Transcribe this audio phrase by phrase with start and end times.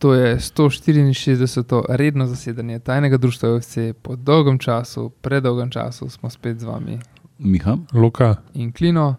[0.00, 1.84] To je 164.
[1.88, 3.76] redno zasedanje tajnega društva OFC.
[4.02, 6.98] Po dolgem času, predolgem času smo spet z vami.
[7.38, 9.16] Miha, Luka, In Klino.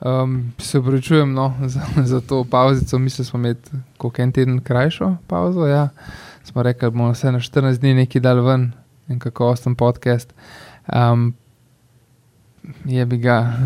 [0.00, 5.16] Um, se upravičujem no, za, za to pauzico, mislili smo imeti koliko en teden krajšo
[5.26, 5.66] pauzo.
[5.66, 5.88] Ja.
[6.44, 8.72] Smo rekli, da bomo vse na 14 dni nekaj dal ven
[9.08, 10.34] in kakovosten podcast.
[10.94, 11.34] Um,
[12.84, 13.58] je bi ga,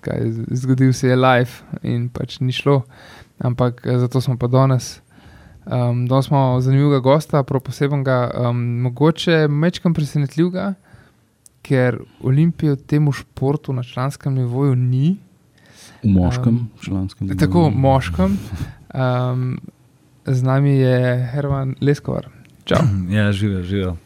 [0.00, 0.20] kaj,
[0.50, 1.50] zgodil se je live
[1.82, 2.82] in pač ni šlo,
[3.38, 5.01] ampak eh, zato smo pa danes.
[5.66, 10.72] Um, danes smo zanimivega gosta, prav posebnega, um, mogoče mečkam presenetljivega,
[11.62, 15.16] ker Olimpije v tem športu na članskem nivoju ni.
[16.02, 17.38] v moškem Um, članskem.
[17.38, 18.38] Tako moškem.
[18.94, 19.58] Um,
[20.26, 22.26] z nami je Herman Leskovar.
[22.64, 23.96] Čau, Ja, živel, živel.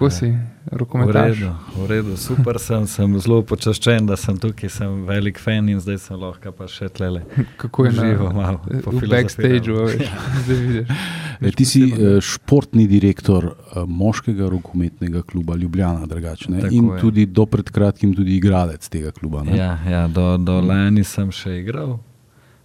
[0.00, 0.32] Kako si,
[0.70, 1.36] V rokometaš?
[1.36, 5.80] redu, v redu, super sem, sem zelo počaščen, da sem tukaj, sem velik fan in
[5.80, 7.20] zdaj sem lahko pa še tlele.
[7.60, 8.58] Kako je Živo na, malo.
[8.62, 9.10] v pofilozofiral.
[9.12, 10.08] backstageu, a veš,
[10.44, 10.86] zdaj vidiš.
[11.40, 13.54] E, ti si eh, športni direktor eh,
[13.86, 16.60] moškega rokometnega kluba Ljubljana, drugačne.
[16.60, 17.00] Tako In je.
[17.00, 19.44] tudi do pred kratkim tudi igralec tega kluba.
[19.44, 19.56] ne?
[19.56, 21.96] Ja, ja do, do lani sem še igral,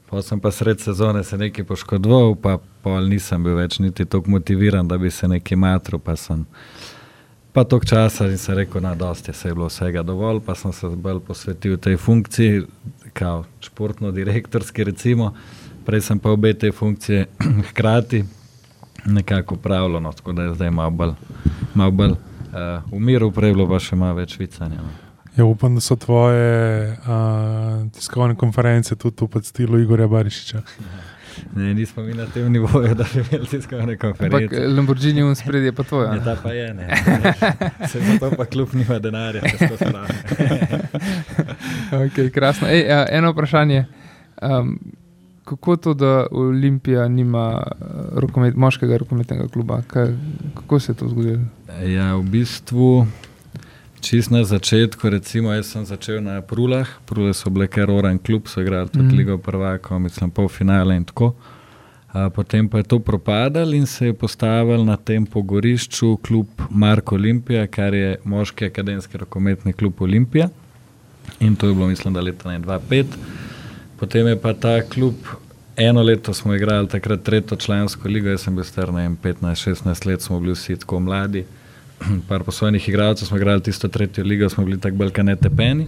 [0.05, 4.29] pa sem pa sred sezone se nekaj poškodoval, pa pol nisem bil več niti tako
[4.29, 6.43] motiviran, da bi se nekaj matro, pa sem
[7.55, 10.55] pa tok časa in sem rekel, na dosti je se je bilo vsega dovolj, pa
[10.55, 12.65] sem se bolj posvetil tej funkciji,
[13.13, 15.31] kao športno-direktorski recimo,
[15.85, 17.25] prej sem pa obe te funkcije
[17.69, 18.25] hkrati
[19.05, 21.13] nekako upravljal, no, tako da je zdaj malo bolj,
[21.73, 22.19] malo bolj uh,
[22.91, 24.83] v miru, prej bilo pa še malo več vicanja.
[24.83, 24.91] No.
[25.37, 30.63] ja, upam, da so tvoje uh, tiskovne konference tudi v podstilu Igorja Barišiča.
[31.55, 34.55] Ne, nismo mi na tem nivoju, da bi imeli tiskovne Ampak konference.
[34.55, 36.13] eh, Lamborghini v spredje pa tvoja.
[36.13, 36.87] Ja, ta pa je, ne.
[37.91, 40.13] Se zato pa kljub nima denarja, če to spravi.
[41.91, 42.67] Okay, krasno.
[42.67, 43.85] Ej, a, eno vprašanje.
[44.41, 44.79] Um,
[45.45, 47.85] kako to, da Olimpija nima eh,
[48.19, 49.81] rokomet, moškega rokometnega kluba?
[49.87, 50.13] Kaj,
[50.55, 51.41] kako se je to zgodilo?
[51.85, 53.07] Ja, v bistvu,
[54.01, 58.47] čist na začetku, recimo, jaz sem začel na Prulah, Prule so bile kar oran klub,
[58.47, 59.17] so igrali tudi mm.
[59.17, 61.33] Ligo prvakov, mislim, pol finale in tako.
[62.15, 67.15] A, potem pa je to propadalo in se je postavil na tem pogorišču klub Marko
[67.15, 70.49] Olimpija, kar je moški akademski rokometni klub Olimpija.
[71.39, 73.05] In to je bilo, mislim, da leta 2005.
[73.99, 75.15] Potem je pa ta klub,
[75.75, 80.07] eno leto smo igrali takrat tretjo člansko ligo, jaz sem bil star ne vem, 15-16
[80.07, 81.45] let, smo bili vsi tako mladi.
[82.29, 85.87] Par posojnih igralcev smo igrali tisto tretjo ligo, smo bili tako balkane tepeni.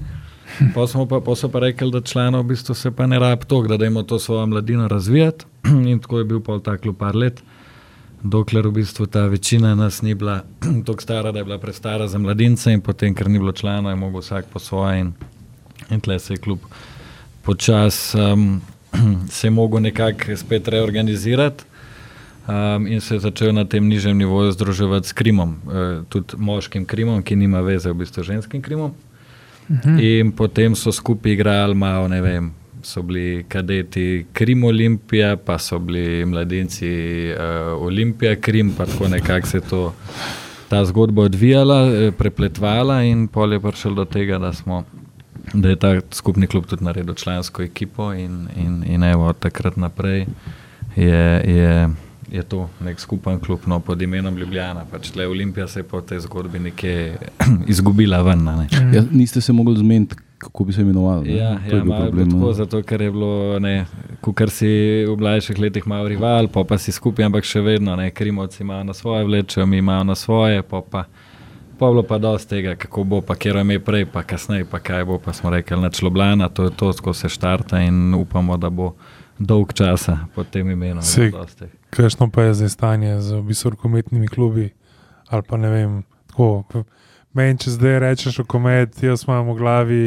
[0.74, 3.44] Pa smo pa, pa so pa rekli, da članov v bistvu se pa ne rab
[3.46, 5.46] to, da dajmo to svojo mladino razvijati.
[5.92, 7.44] In tako je bil pol ta klub par let.
[8.24, 10.44] Dokler v bistvu ta večina nas ni bila
[10.86, 13.96] tako stara, da je bila prestara za mladince, in potem, ker ni bilo članov, je
[13.96, 15.14] mogel vsak po svoje, in,
[15.90, 16.60] in tle se je klub
[17.48, 18.62] počasi um,
[19.30, 21.64] se je mogel nekako spet reorganizirati.
[22.48, 26.86] Um, in se je začel na tem nižjem nivoju združevati s krimom, uh, tudi moškim
[26.86, 28.94] krimom, ki nima veze v bistvu z ženskim krimom.
[29.68, 30.00] Mhm.
[30.00, 32.54] In potem so skupaj igrali malo, ne vem,
[32.84, 36.88] so bili kadeti Krim Olimpija, pa so bili mladinci
[37.36, 39.94] uh, Olimpija Krim, pa tako nekako se je to,
[40.70, 44.84] ta zgodba odvijala, eh, prepletvala in pol je prišel do tega, da, smo,
[45.54, 49.78] da je ta skupni klub tudi naredil člansko ekipo in, in, in evo, od takrat
[49.78, 50.26] naprej
[50.96, 51.44] je.
[51.56, 54.86] je Je to nek skupen klub no, pod imenom Ljubljana.
[54.92, 57.18] Pač tle Olimpija se je po tej zgodbi nekje
[57.74, 58.48] izgubila ven.
[58.48, 58.68] a Ne.
[58.74, 58.94] Mhm.
[58.94, 61.30] Ja, niste se mogli zmeniti, kako bi se imenovali.
[61.30, 61.38] ne?
[61.38, 62.54] Ja, To ja bil je bilo problem, tako, no.
[62.54, 63.60] zato ker je bilo,
[64.34, 64.68] kar si
[65.08, 68.84] v mlajših letih malo rival, pa, pa si skupaj, ampak še vedno, ne, krimovci imajo
[68.84, 71.06] na svoje vlečejo, mi imamo na svoje, pa pa.
[71.78, 74.66] Pa je bilo pa dosti tega, kako bo, pa kjer je ime prej, pa kasneje,
[74.66, 78.14] pa kaj bo, pa smo rekli, na Čloblana, to je to, ko se štarta in
[78.18, 78.96] upamo, da bo
[79.38, 81.04] dolg časa pod tem imenom.
[81.62, 84.74] je Kakšno pa je zdaj stanje z visokometnimi klubi?
[85.30, 85.92] Ali pa ne vem,
[86.28, 86.84] tako.
[87.34, 90.04] Meni, če zdaj rečeš, rokomet, jaz imam v glavi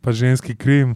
[0.00, 0.94] pa ženski krim,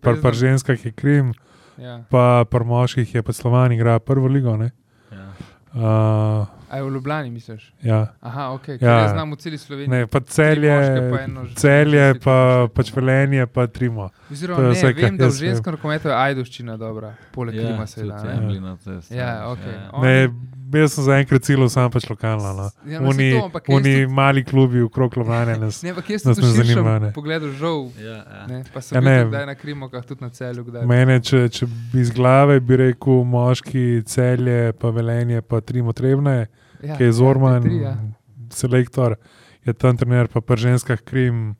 [0.00, 1.34] pa pri ženskah je krim,
[1.76, 2.00] Ja.
[2.08, 4.56] pa pri moških je pa slovan igra prvo ligo.
[4.56, 4.70] Ne?
[5.12, 5.28] Ja.
[5.76, 7.72] Uh, A je v Ljubljani, misliš?
[7.82, 8.06] ja.
[8.20, 8.76] Aha, ok, Ja.
[8.80, 8.98] ja.
[8.98, 9.88] jaz znam v celi Sloveniji.
[9.90, 10.74] Ne, pa celje,
[11.10, 12.36] pa eno celje pa
[12.68, 14.10] pač velenje, pa trimo.
[14.30, 18.00] Oziroma, ne, vse, vem, da v ženskem rokometu je ajdoščina dobra, poleg ja, klima se
[18.00, 18.16] tudi da.
[18.16, 18.40] ja,
[19.10, 19.58] Ja, ok.
[19.64, 20.00] ja.
[20.02, 20.28] Ne,
[20.72, 22.52] jaz sem zaenkrat cilil, sam pač lokalno.
[22.52, 22.66] No.
[22.84, 25.82] Ja, Oni, to, ampak oni tudi- mali klubi v krog Ljubljana nas.
[25.82, 27.12] Ne, ampak nas ne v širšem zanima, ne.
[27.12, 27.90] pogledu žal.
[27.96, 28.46] Ja, ja.
[28.46, 29.24] Ne, pa sem Ja, ja, ne.
[29.26, 30.64] bil na Krimokah, tudi na celju.
[30.64, 30.86] Kdaj.
[30.86, 36.48] Mene, če, če bi iz glave bi rekel moški celje, pa velenje, pa trimo trebne,
[36.80, 37.94] ja, ki je Zorman, te tri, ja.
[38.50, 39.16] selektor,
[39.62, 41.54] je tam trener, pa pri ženskah krim,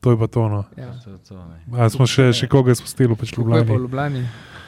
[0.00, 0.64] to je pa tono.
[0.76, 0.92] Ja.
[1.02, 1.58] To to, ne.
[1.74, 4.22] A smo še, še koga spustili, pač Kako je pa v Ljubljani.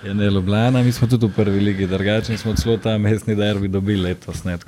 [0.05, 3.69] Je ne Ljubljana, mi smo tudi v prvi ligi, drugače smo celo ta mestni derbi
[3.69, 4.45] dobili letos.
[4.45, 4.59] Ne,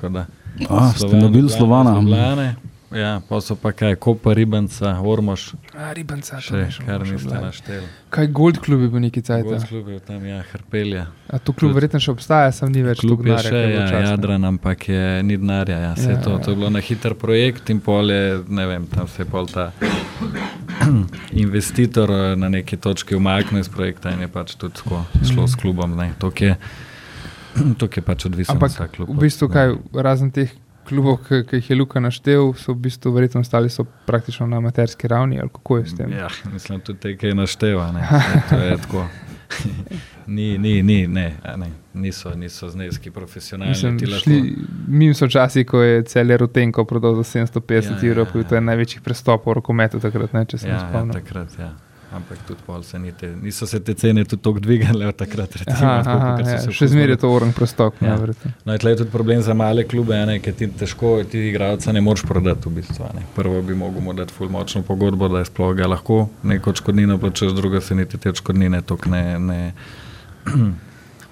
[0.69, 1.95] A, ste dobili Slovana?
[1.95, 2.55] Ljubljane,
[2.91, 7.31] Ja, pa so pa kaj, Kopa, Ribanca, Ormož, A, ribanca, to še ne kar niste
[7.31, 7.87] našteli.
[8.11, 9.45] Kaj Gold klub je bil neki cajt?
[9.47, 11.05] Gost klub je tam, ja, Hrpelja.
[11.31, 14.01] A to klub verjetno še obstaja, sem ni več Klub toliko je še, ja.
[14.09, 15.79] Jadran, ampak je ni denarja.
[15.79, 16.43] Ja, Ja, ja, to, ja.
[16.43, 19.47] to je bilo na hiter projekt in pol je, ne vem, tam se je pol
[19.47, 19.69] ta
[21.45, 25.55] investitor eh, na neki točki umaknil iz projekta in je pač tudi tako šlo s
[25.55, 25.95] klubom.
[25.97, 26.11] ne.
[26.19, 26.57] Toliko je,
[27.79, 29.15] toliko je pač odvisno Ampak klub.
[29.15, 30.51] v bistvu, kaj, razen teh
[30.91, 34.59] klubov, ki ki jih je Luka naštel, so v bistvu verjetno ostali so praktično na
[34.59, 36.13] amaterski ravni, ali kako je s tem?
[36.13, 37.91] Ja, mislim, tudi te, ki je našteva.
[37.93, 38.07] Ne.
[38.11, 38.41] Saj
[38.91, 39.07] To je.
[40.31, 43.71] Ni, ni, ni, ne, ne, niso, niso zneski profesionalni.
[43.71, 44.57] Mislim, šli,
[44.89, 48.43] mi so časi, ko je cel Rutenko prodal za 750 Ja, ja, ja, evrov, ja.
[48.45, 51.13] to je največji prestop v rokometu takrat, ne, če se Ja, ja, ja, spomnim.
[51.13, 51.73] takrat, ja.
[52.11, 55.53] Ampak tudi pol se ni te, niso se te cene tudi tako dvigale od takrat.
[55.57, 58.01] Recimo, Aha, tako, aha, ja, še zmeraj je to orang prestop.
[58.03, 58.09] Ja.
[58.09, 58.17] Ja.
[58.17, 58.51] verjetno.
[58.65, 62.27] No, je tudi problem za male klube, ne, ker ti težko, ti igralca ne moreš
[62.27, 62.67] prodati.
[62.67, 63.23] V bistvu, ne.
[63.37, 67.19] Prvo bi mogel mu dati ful močno pogodbo, da je sploh ga lahko neko odškodnino
[67.19, 69.39] plačeš, druga se niti te odškodnine tok ne.
[69.39, 69.61] ne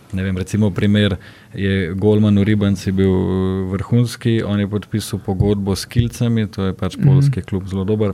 [0.09, 1.17] Ne vem, recimo, primer
[1.53, 6.73] je Golman v Ribanci bil eh, vrhunski, on je podpisal pogodbo s Kilcami, to je
[6.73, 7.05] pač Mhm.
[7.05, 8.13] polski klub zelo dober.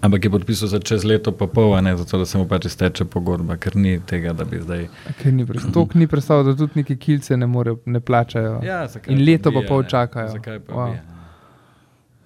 [0.00, 2.64] Ampak je podpisal za čez leto pa pol, a ne zato, da se mu pač
[2.70, 4.86] izteče pogodba, ker ni tega, da bi zdaj.
[5.22, 8.60] Ker ni prestop, ni predstavljal, da tudi neki kilce ne, more, ne plačajo.
[8.64, 10.28] Ja, In leto pa pol čakajo.
[10.38, 10.92] Zakaj pa wow.
[10.92, 11.17] bi?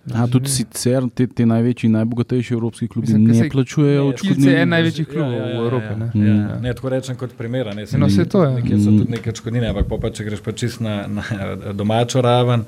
[0.04, 4.26] A, tudi sicer te, te največji, najbogatejši evropski klubi Mislim, ne se- plačujejo Ne, Kilce
[4.26, 4.50] odškodnin.
[4.50, 5.86] je en največjih klubov v Evropi.
[5.86, 6.08] Ja, ne.
[6.16, 6.34] ja, ja.
[6.34, 6.62] Mm.
[6.62, 7.66] Ne, tako rečem kot primer.
[7.68, 8.50] Ne, No, saj to je.
[8.52, 8.98] Nekje so Mm.
[8.98, 11.22] tudi neke odškodnine, ampak pol pa, če greš pa čist na, na
[11.72, 12.64] domačo raven,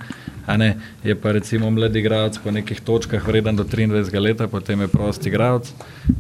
[0.46, 0.70] a ne,
[1.02, 3.90] je pa recimo mladi igralec po nekih točkah vreden do 23
[4.20, 5.72] let, potem je prosti igralec.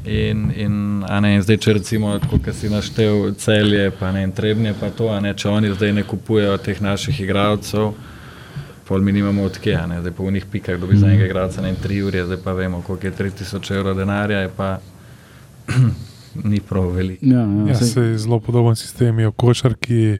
[0.04, 0.74] In, in,
[1.04, 4.90] a ne, in zdaj, če recimo, kot si naštel celje, pa ne, in trebnje, pa
[4.90, 7.92] to, a ne, če oni zdaj ne kupujejo teh naših igralcev.
[8.84, 10.00] Pol mi nimamo odkje, a ne?
[10.00, 12.82] zdaj pa v njih pikah dobi za enega igralca na 3 ure, zdaj pa vemo,
[12.82, 14.78] koliko je 3000 evrov denarja, je pa
[16.44, 17.24] ni prav veliko.
[17.24, 20.18] Ja, ja, Ja, se je zelo podoben sistem, je v košarki,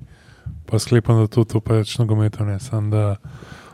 [0.64, 2.58] pa sklepam, da tudi v pač nogometu ne.
[2.58, 3.16] Sam, da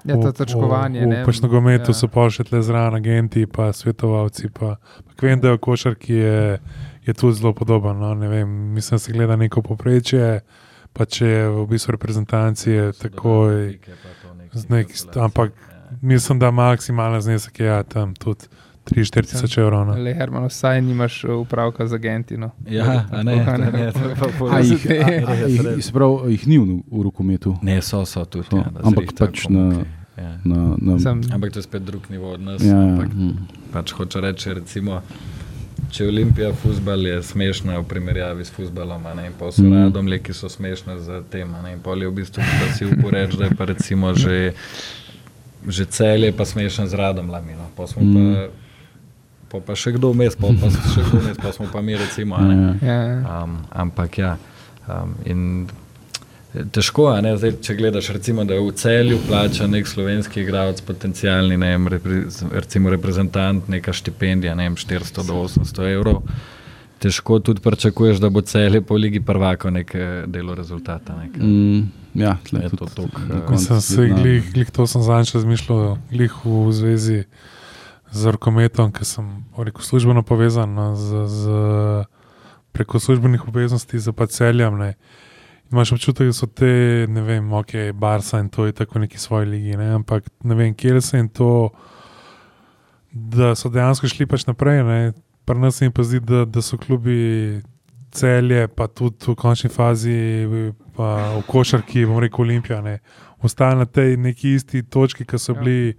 [0.03, 1.01] Ja, to v- točkovanje.
[1.01, 1.19] V, ne.
[1.19, 1.95] v pač nogometu Ja.
[1.95, 4.49] so pa še tle zraven agenti, pa svetovalci.
[4.51, 6.59] Pa, pa vem, da v košarki je,
[7.03, 7.95] je tudi zelo podoben.
[7.95, 8.15] No?
[8.15, 10.41] Ne Vem, mislim, da se gleda neko poprečje,
[10.91, 13.77] pa če je v bistvu reprezentanci, je takoj.
[13.77, 14.20] z
[14.69, 15.53] nek- ampak
[16.03, 18.47] Mislim, da maksimalna znesek je ja, tam tudi
[18.87, 19.87] 3-4 tisoč evrov.
[19.87, 19.95] No.
[19.95, 22.37] Le Herman, vsaj nimaš uh, upravka z agenti.
[22.37, 22.51] No.
[22.67, 23.93] Ja, a ne, ne, ne,
[24.51, 27.57] A jih, a, a, jih, se pravi, jih ni v, v rokometu.
[27.63, 28.47] Ne, so, so tudi.
[28.51, 29.85] So, ja, ampak pač na-
[30.19, 30.37] Ja.
[30.45, 32.63] Na, na, Sem, Ampak to je spet drug nivo od nas.
[32.63, 33.31] ja, ja, ampak hm.
[33.73, 35.01] pač hoče reči, recimo,
[35.91, 39.73] če Olimpija futbal je smešna v primerjavi s futbalom, in pa so Mm.
[39.85, 43.45] radomlje, ki so smešne z tem, in pol je v bistvu, da si uporeč, da
[43.45, 44.53] je pa recimo že,
[45.69, 48.35] že celje pa smešen z radomljami, no, pa smo Mm.
[49.51, 51.97] pa, pa, pa še kdo vmes, pa, pa še kdo vmes, pa smo pa mi
[51.97, 54.37] recimo, Um, ampak ja.
[54.89, 55.67] Um, in
[56.73, 61.57] težko je, zdaj, če gledaš, recimo, da je v celju plača nek slovenski igralec, potencijalni,
[61.61, 66.25] ne vem, repre, recimo reprezentant, neka štipendija, ne vem, 400 do 800 evrov.
[67.01, 71.17] Težko tudi pričakuješ, da bo celje po Ligi prvako nekaj delo rezultata.
[71.17, 71.39] Nek.
[71.39, 71.87] Mm,
[72.21, 75.03] ja, tle Je tudi to na eh, koncu Mislim, se zna- glih, glih to sem
[75.03, 77.25] zadnjič razmišljal, glih v zvezi
[78.11, 81.45] z rokometom, ker sem rekel, službeno povezan no, z, z,
[82.73, 84.79] preko službenih obveznosti za pa celjem.
[84.79, 84.95] Ne.
[85.73, 89.47] Imaš občutek, da so te, ne vem, ok, Barca in to je tako neki svoji
[89.47, 91.71] ligi, ne, ampak ne vem, kje se in to,
[93.13, 94.83] da so dejansko šli pač naprej.
[94.85, 95.13] Ne.
[95.45, 97.61] Pri nas se mi pa zdi, da, da so klubi
[98.11, 100.19] celje, pa tudi v končni fazi,
[100.97, 102.99] pa v košarki, bom rekel, Olimpija, ne,
[103.43, 105.61] ostali na tej neki isti točki, ki so Ja.
[105.63, 105.95] bili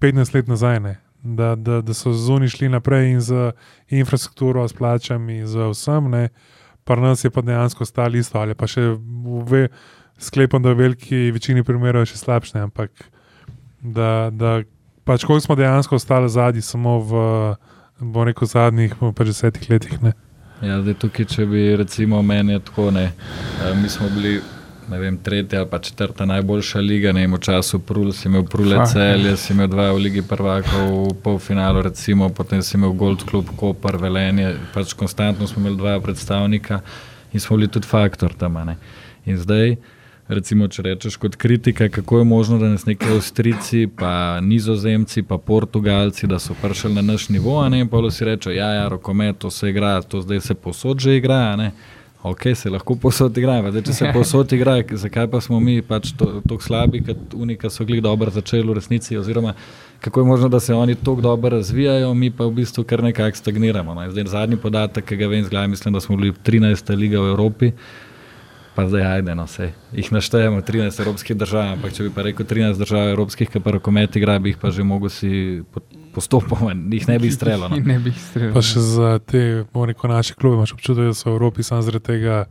[0.00, 0.80] 15 let nazaj.
[0.80, 0.98] Ne.
[1.22, 3.52] Da, da, da so zunaj šli naprej in z
[3.88, 6.28] infrastrukturo, s plačami, z vsem, ne.
[6.84, 8.96] Pri nas je pa dejansko stalo isto, ali pa še
[9.46, 9.68] ve-
[10.18, 12.90] sklepam, da v veliki večini primerov je še slabše, ampak
[13.82, 14.62] da, da
[15.04, 17.22] pač koliko smo dejansko ostali zadnji, samo v,
[18.24, 19.98] rekel, zadnjih pač desetih letih.
[20.02, 20.12] Ne.
[20.62, 24.40] Ja, tukaj, če bi recimo meni tako ne, eh, mi smo bili.
[24.92, 28.42] Ne vem, tretja ali pa četrta najboljša liga, ne vem, v času Prul, si imel
[28.44, 28.84] Prule Ha.
[28.86, 33.54] celje, si imel dva v Ligi prvakov, v polfinalu, recimo, potem si imel Gold Club,
[33.56, 36.82] Koper, Velenje, pač konstantno smo imeli dva predstavnika
[37.32, 38.60] in smo bili tudi faktor tam.
[38.66, 38.76] Ne.
[39.24, 39.76] In zdaj,
[40.28, 45.38] recimo, če rečeš kot kritika, kako je možno, da nas neki Avstrijci, pa Nizozemci, pa
[45.38, 48.88] Portugalci, da so prišli na naš nivo, a ne, in pa si reče, ja, ja,
[48.92, 51.72] rokomet, to se igra, to zdaj se posod že igra, ne.
[52.22, 53.70] Ok, se lahko posod igrajo.
[53.70, 57.84] Zdaj, če se posod igrajo, zakaj pa smo mi pač tako slabi, kot unika so
[57.84, 59.18] glik dobro začeli v resnici?
[59.18, 59.56] Oziroma,
[60.00, 63.36] kako je možno, da se oni tako dobro razvijajo, mi pa v bistvu kar nekako
[63.36, 63.94] stagniramo.
[63.98, 64.10] Ne?
[64.10, 66.94] Zdaj, zadnji podatek, ki ga vem, zgleda, mislim, da smo bili 13.
[66.96, 67.72] liga v Evropi.
[68.74, 69.72] Pa zdaj, ajde, no, vse.
[69.92, 73.74] Jih naštejemo 13 evropskih držav, ampak če bi pa rekel 13 držav evropskih, ki pa
[73.74, 75.60] rokomet igra, bi jih pa že mogel si
[76.14, 77.68] postopoma, jih ne bi streljal.
[77.72, 77.80] No.
[77.80, 78.54] Ne bi jih streljal.
[78.54, 81.84] Pa še za te, bomo rekel, naše klube, imaš občutek, da so v Evropi samo
[81.84, 82.44] zaradi tega,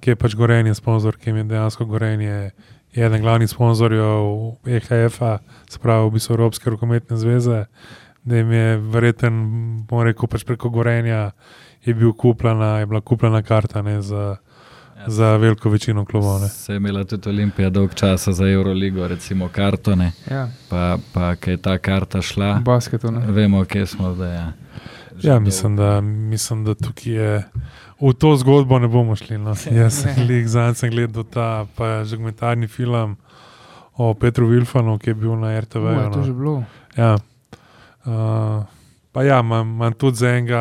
[0.00, 2.50] ki je pač Gorenje sponsor, ki je dejansko Gorenje
[2.96, 7.64] eden glavnih sponzorjev EHF-a, se pravi v bistvu Evropske rokometne zveze,
[8.24, 9.40] da jim je verjeten,
[9.86, 11.30] bomo rekel, pač preko Gorenja
[11.84, 14.36] je, bil kupljena, je bila kupljena karta ne, za,
[14.96, 16.40] Ja, za veliko večino klubov.
[16.40, 16.48] ne.
[16.48, 21.52] Se je imela tudi Olimpija dolg časa za Euroligo, recimo kartone, Ja, pa, pa kaj
[21.54, 22.60] je ta karta šla.
[23.10, 23.32] Ne.
[23.32, 24.34] vemo, kje smo zdaj.
[24.34, 24.52] Ja,
[25.16, 27.44] Že Ja, mislim da, mislim, da tukaj je.
[28.00, 29.38] V to zgodbo ne bomo šli.
[29.38, 29.54] No.
[29.70, 33.16] Jaz sem gledal, zadnji sem gledal ta pa dokumentarni film
[33.96, 35.84] o Petru Wilfanu, ki je bil na RTV.
[35.84, 36.24] U, je to no.
[36.24, 36.64] že bilo.
[36.96, 37.16] Ja.
[38.04, 38.64] Uh,
[39.12, 40.60] pa ja, imam, imam tudi za enega,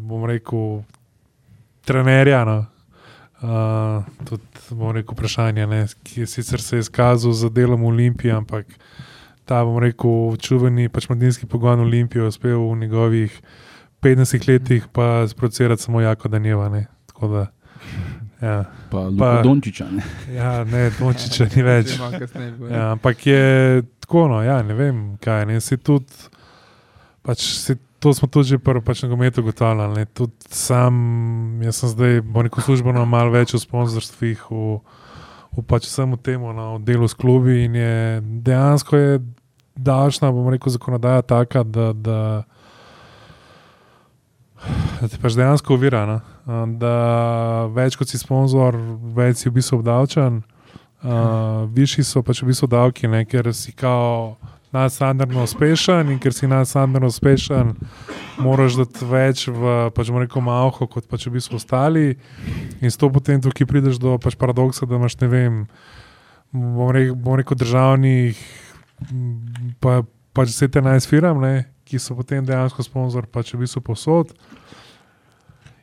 [0.00, 0.82] bom rekel,
[1.84, 2.44] trenerja.
[2.44, 2.64] No.
[3.44, 7.90] Uh, tudi, bom rekel, vprašanje, ne, ki je sicer se je izkazal za delom v
[7.90, 8.64] Olimpiji, ampak
[9.44, 13.34] ta, bom rekel, čuveni pač mladinski pogon Olimpije je uspel v njegovih
[14.00, 16.68] 50 letih pa sprocirati samo jako Danjeva.
[16.68, 16.86] Ne.
[17.06, 17.46] Tako da,
[18.40, 19.86] ja, Pa Pa- Luka Dončiča.
[19.92, 20.02] Ne?
[20.34, 21.98] ja, ne, Dončiča ni več.
[21.98, 22.10] Ja.
[22.70, 25.60] Ja, ampak je tako, no, ja, ne vem, kaj ne.
[25.60, 26.12] Si tudi,
[27.22, 29.94] pač, si, to smo tudi že prvo pač na gometu ugotavljali.
[29.94, 30.92] ne, Tudi sam,
[31.64, 34.76] jaz sem zdaj, bom rekel, službeno malo več v sponzorstvih, v,
[35.56, 39.12] v pač vsemu temu, no, v delu s klubi je dejansko je
[39.72, 41.92] davčna, bom rekel, zakonodaja taka, da.
[41.96, 42.20] da
[45.00, 46.20] Da te pač dejansko uvira, no?
[46.48, 46.94] A, da
[47.68, 48.78] več kot si sponzor,
[49.12, 50.38] več si v bistvu obdavčen,
[51.04, 53.26] uh, višji so pač v bistvu davki, ne?
[53.28, 54.38] ker si kao
[54.74, 57.74] nadstandardno uspešen in ker si nadstandardno uspešen,
[58.42, 62.16] moraš dati več v pač rekel malho, kot pač v bistvu ostali.
[62.82, 65.60] In s to potem tukaj prideš do pač paradoksa, da imaš ne vem,
[66.52, 68.42] bom rekel, bom rekel državnih,
[69.80, 70.02] pa,
[70.34, 71.70] pač 17 firm, ne?
[71.84, 74.32] ki so potem dejansko sponzor pač v bistvu posod.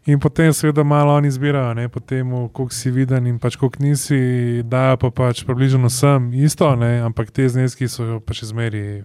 [0.09, 4.63] In potem, seveda, malo oni izbirajo, ne, potem, koliko si viden in pač koliko nisi,
[4.65, 9.03] dajo pa pač približno vsem isto, ne, ampak te zneski so pač izmeri,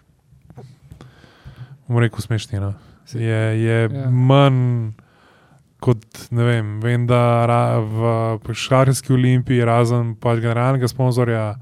[1.86, 2.60] bomo rekel, smešni.
[2.64, 2.72] No.
[3.12, 4.08] Je, je Ja.
[4.10, 4.94] manj
[5.84, 6.00] kot,
[6.32, 7.60] ne vem, vem da ra,
[8.40, 11.58] v Šarjski olimpiji, razen pač generalnega sponzorja,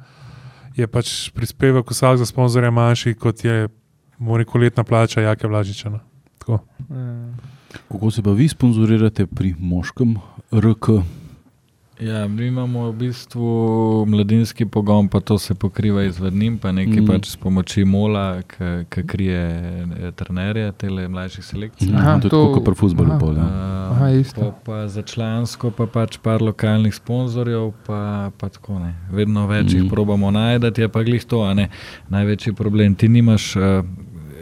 [0.79, 3.67] je pač prispevek vsakega sponzorja manjši, kot je,
[4.19, 5.91] bomo rekel, letna plača Jake Vlažiča.
[5.91, 6.01] No.
[6.39, 6.63] Tako.
[6.87, 7.51] Ja.
[7.89, 10.17] Kako se pa vi sponzorirate pri moškem
[10.53, 10.89] RK?
[11.97, 13.47] Ja, mi imamo v bistvu
[14.07, 17.07] mladinski pogon, pa to se pokriva izvednim, pa nekaj Mm.
[17.07, 18.43] pač s pomoči Mola,
[18.85, 21.89] ki krije eh, trenerje tele mlajših selekcij.
[21.91, 23.11] Aha, Aha, to je to- kot pri futbolu.
[23.11, 23.19] aha.
[23.19, 23.47] Pol, ja.
[23.91, 24.41] Aha, isto.
[24.41, 28.01] pa, pa za člansko, pa pač par lokalnih sponzorjev, pa,
[28.33, 28.95] pa tako ne.
[29.11, 29.71] Vedno več mm.
[29.71, 29.91] jih Mhm.
[29.91, 30.45] probamo najti,
[30.77, 31.69] je pa glih to, a ne.
[32.09, 32.95] Največji problem.
[32.95, 33.63] Ti nimaš, uh,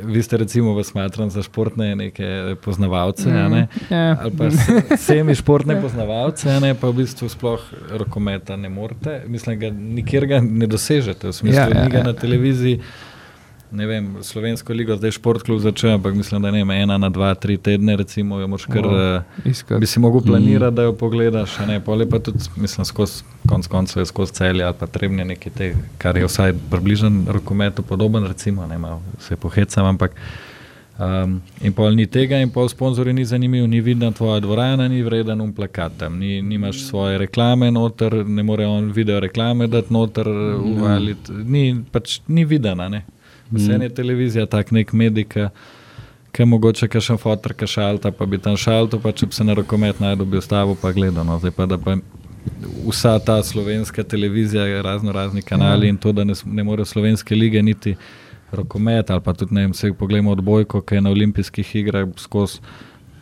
[0.04, 3.68] vi ste recimo v smatran za športne neke poznavalce, a ne.
[3.88, 4.16] Ja.
[4.16, 9.22] Ali pa se- semi športne poznavalce, ne pa v bistvu sploh rokometa ne morete.
[9.26, 12.04] Mislim, da nikjer ga ne dosežete, v smislu, Ja, ja, ja, ja, ni ga ja.
[12.04, 12.80] na televiziji.
[13.72, 17.30] Ne vem, slovensko ligo, zdaj športklub začne, ampak mislim, da ne vem, ena na dva,
[17.34, 18.84] tri tedne, recimo, jo moš kar.
[18.84, 19.16] Wow.
[19.16, 19.80] Uh, Iskati.
[19.80, 24.02] bi si mogel planirati, da jo pogledaš, ne pa lepa tudi, mislim, skozi konc koncev
[24.02, 28.66] je skozi celje ali pa trebne neki te, kar je vsaj približen rokometu podoben, recimo,
[28.66, 30.20] ne malo se pohecam, ampak.
[30.98, 35.00] Um, in pol ni tega, in pol sponzorji ni zanimiv, ni vidna tvoja dvorana, ni
[35.02, 39.92] vreden um plakat tam, ni, nimaš svoje reklame noter, ne more on video reklame dati
[39.92, 40.28] noter,
[40.60, 43.02] uvaliti, ni, pač ni videna, ne.
[43.52, 45.26] Vse je televizija, tak nek medij,
[46.32, 49.54] ki mogoče kakšen fotor, ki šalta, pa bi tam šalto, pa če bi se na
[49.58, 51.26] rokomet najdel, bi ostavo pa gledal.
[51.28, 51.38] No.
[51.38, 51.98] Zdaj pa, da pa
[52.88, 57.62] vsa ta slovenska televizija, razno razni kanali in to, da ne, ne more slovenske lige
[57.62, 57.96] niti
[58.52, 62.60] rokomet ali pa tudi ne vem, vse pogledamo odbojko, ki je na olimpijskih igrah skozi.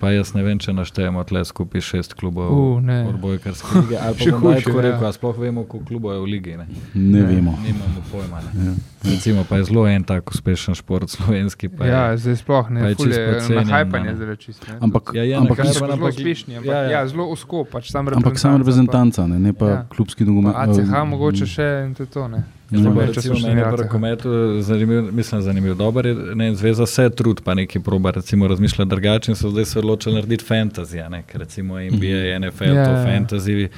[0.01, 3.05] Pa jaz ne vem, če naštejemo tle skupaj šest klubov U, ne.
[3.05, 3.97] odbojkarske lige.
[3.99, 4.85] Ali pa bom hujše, tako ja.
[4.87, 6.55] rekel, a sploh vemo, koliko klubov je v ligi.
[6.57, 6.67] Ne?
[6.95, 7.53] Ne vemo.
[7.59, 8.41] Nimamo pojma.
[8.41, 8.65] Ne?
[8.65, 8.73] Ja.
[9.03, 11.69] Recimo pa je zelo en tak uspešen šport slovenski.
[11.69, 14.17] Pa je, Ja, zdaj sploh ne, pa je ful čisto je podcenjen, na hajpanje no.
[14.17, 14.65] zdaj čisto.
[14.67, 14.79] ne.
[14.81, 16.91] Ampak, Ja, je ampak, so ampak- zelo uspešni, ampak ja, ja, ja.
[16.91, 19.85] ja, zelo usko, pač sam ampak samo reprezentanca, ne, ne pa Ja.
[19.87, 20.57] klubski nogomet.
[20.57, 22.25] ACH eh, mogoče še in to je to.
[22.29, 22.41] Ne.
[22.71, 24.29] Zdaj, pa recimo, meni pri rokometu
[24.63, 25.75] zanimiv, mislim, zanimiv.
[25.75, 29.65] Dober je, ne, zveza vse trud, pa neki proba, recimo, razmišlja drugače in so zdaj
[29.65, 33.05] se odločili narediti fantasy, a ne, ker recimo NBA, NFL, Ja, to ja.
[33.07, 33.69] fantasy,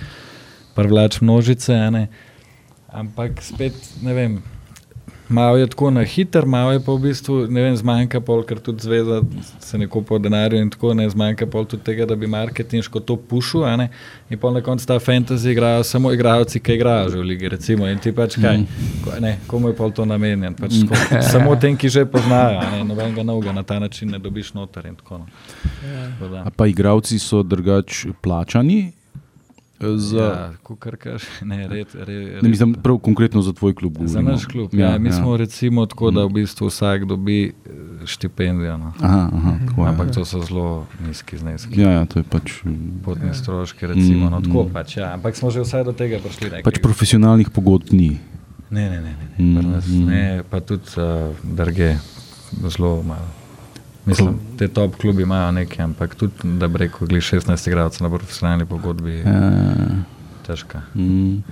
[0.74, 2.06] privlač množice, ne.
[2.92, 3.72] Ampak spet,
[4.02, 4.42] ne vem,
[5.32, 8.60] malo je tako na hiter, malo je pa v bistvu, ne vem, zmanjka pol, ker
[8.60, 9.22] tudi zveza
[9.60, 13.16] se ne kupa denarja in tako, ne zmanjka pol tudi tega, da bi marketinško to
[13.16, 13.88] pušil, a ne.
[14.30, 17.88] In pol na koncu ta fantasy igrajo samo igralci, ki igrajo že v ligi, recimo,
[17.88, 18.62] in ti pač kaj,
[19.04, 20.88] ko, ne, komu je pol to namenjen, pač Mm.
[20.88, 24.54] tako, samo tem, ki že poznajo, a ne, nobenega novega na ta način ne dobiš
[24.54, 25.18] noter in tako.
[25.18, 25.26] No.
[26.18, 26.42] Tako da.
[26.46, 28.92] A pa igravci so drugač plačani?
[29.82, 33.92] Eh, Za, Ja, kukar kaš, ne, red, red, ne, mislim, prav konkretno za tvoj klub.
[33.94, 34.30] Za govorimo.
[34.30, 34.74] naš klub.
[34.74, 37.70] Ja, ja, mi smo recimo tako, da v bistvu vsak dobi eh,
[38.06, 38.76] štipendijo.
[38.78, 38.92] No.
[39.00, 39.84] Aha, aha, tako.
[39.84, 41.80] Ampak to so zelo nizki zneski.
[41.80, 42.52] Ja, ja, to je pač,
[43.04, 44.30] Potni stroški, recimo.
[44.30, 44.72] No, tako Mm, mm.
[44.72, 45.12] pač, ja.
[45.12, 46.50] Ampak smo že vsaj do tega prišli.
[46.50, 46.64] nekega.
[46.64, 48.20] pač profesionalnih pogodb ni.
[48.70, 50.06] Ne, ne, ne, ne, Mm, ne, pri nas mm.
[50.06, 51.96] ne pa tudi uh, drge,
[52.68, 53.41] zelo malo.
[54.04, 54.28] Mislim,
[54.58, 58.66] te top klubi imajo nekaj, ampak tudi, da bi rekel, gli 16 igralcev na profesionalni
[58.66, 59.50] pogodbi, je Ja,
[60.44, 60.80] težka.
[60.94, 61.42] mm.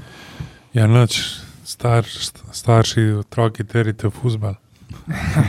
[0.72, 1.20] Ja, noč,
[1.64, 4.54] star, st- starši, otroki terite v fusbal.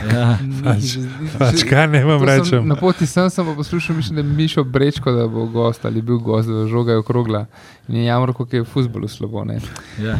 [0.06, 0.98] Ja, Pač-
[1.38, 2.68] Pač kaj ne vam To sem- rečem.
[2.68, 6.02] Na poti sem, sem pa poslušal, mislim, da je Mišo Brečko, da bo gost ali
[6.02, 7.46] bil gost, da žoga je okrogla.
[7.88, 9.44] In je jamro, kako je v futbolu slabo.
[9.44, 9.58] Ne.
[10.00, 10.18] ja.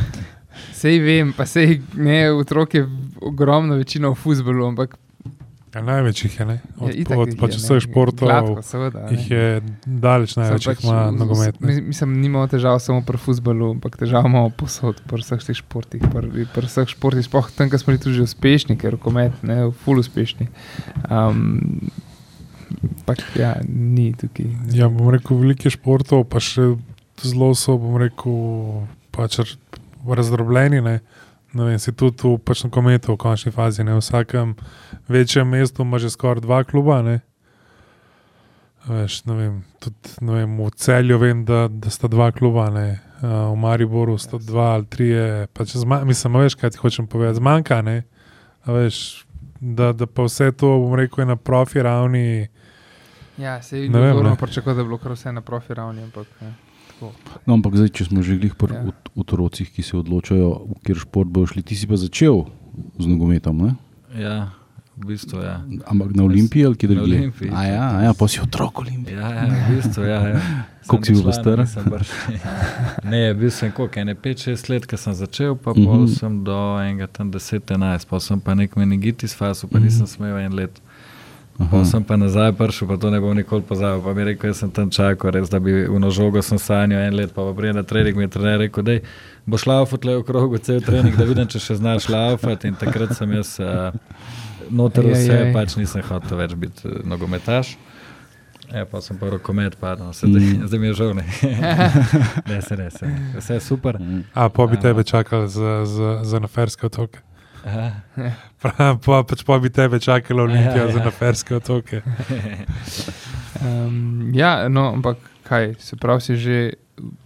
[0.73, 2.83] Sej vem, pa sej ne, otrok je
[3.23, 4.99] ogromno večino v futbolu, ampak
[5.73, 6.55] Ja, največ jih je, ne?
[6.77, 7.63] Od, Ja, od jih pač je, ne.
[7.63, 9.15] vseh športov Gladko, seveda, ne.
[9.15, 9.45] jih je
[9.87, 11.57] daleč največ, jih pač ima nogomet.
[11.57, 11.67] ne.
[11.71, 16.05] mi- Mislim, nimamo težav samo pri futbalu, ampak težav imamo posod, pri vseh teh športih.
[16.05, 19.97] Pri, pri vseh športih, sploh tam, kjer smo bili tudi uspešni, ker rokomet, ne, ful
[19.97, 20.51] uspešni.
[21.09, 21.89] Um,
[23.05, 24.53] pač, ja, ni tukaj.
[24.71, 26.75] Ja, bom rekel, veliko je športov, pa še
[27.19, 29.41] zelo so, bom rekel, pač
[30.05, 30.81] razdrobljeni.
[30.83, 31.01] Ne?
[31.53, 33.85] Ne vem, si tudi v pač kometu v končni fazi.
[33.85, 33.95] Ne?
[33.95, 34.57] V vsakem
[35.09, 37.03] večjem mestu ima že skoraj dva kluba.
[37.03, 37.21] Ne?
[38.89, 42.99] Veš, ne vem, tudi, ne vem, v celju vem, da, da sta dva kluba, ne?
[43.23, 45.15] Uh, v Mariboru sta dva ali tri,
[45.55, 47.79] pač mislim, veš, kaj ti hočem povedati, zmanjka.
[47.87, 48.03] Ne?
[48.67, 49.23] Veš,
[49.61, 52.49] da, da pa vse to, bom rekel, je na profi ravni.
[53.39, 54.37] Ja, se je Ne bilo ne.
[54.37, 56.03] pričakovati, da je bilo kar vse na profi ravni.
[56.03, 56.51] Ampak, ja,
[57.03, 57.41] tako.
[57.43, 58.83] No, ampak zdaj, če smo že glih pri Ja.
[59.15, 62.47] otrocih, ki se odločajo, v kjer šport bojo šli, ti si pa začel
[62.97, 63.71] z nogometom, ne?
[64.15, 64.53] ja,
[64.93, 65.65] v bistvu ja.
[65.87, 67.17] ampak na Olimpiji ali kje Na drugje?
[67.19, 67.51] Olimpiji.
[67.51, 69.17] A ja, ja, pa si otrok Olimpije.
[69.17, 70.41] Ja, ja, v bistvu, ja, ja.
[70.89, 71.59] Koliko si bil pa star?
[73.05, 75.85] Ne, bil sem koliko, ene 5-6 let, ko sem začel, pa Mhm.
[75.85, 79.85] pol sem do enega tam 10-11, pa sem pa nek meningitis fasu, pa Mhm.
[79.85, 80.81] nisem smel en let.
[81.59, 84.01] Pa sem pa nazaj prišel, pa to ne bom nikoli pozabil.
[84.05, 87.05] Pa mi je rekel, jaz sem tam čakal, res, da bi v nožogo sem sanjal
[87.05, 88.99] en let, pa pa prije na trening mi je trener rekel, da
[89.47, 92.65] boš laufat le v krogu cel trening, da vidim, če še znaš laufat.
[92.65, 93.93] In takrat sem jaz uh,
[94.71, 95.53] noter Ej, ej, vse, ej.
[95.53, 97.77] pač nisem hotel več biti uh, nogometaš.
[98.73, 100.69] Ja, pa sem pa rokomet, pardon, zdaj, mm.
[100.71, 101.13] zdaj mi je žal.
[101.19, 101.27] Ne,
[102.49, 103.11] ne, se ne, se.
[103.37, 104.01] Vse je super.
[104.01, 104.25] Mhm.
[104.33, 104.83] A pa bi Aha.
[104.89, 107.21] tebe čakali za, za, za naferske otoke.
[108.63, 110.93] Prav, pa, pač pa bi tebe čakala Olimpija Ja, ja.
[110.93, 112.03] za naferske otoke.
[113.63, 116.73] Um, ja, no, ampak kaj, se pravi, si že,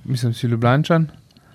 [0.04, 1.06] mislim, si Ljubljančan.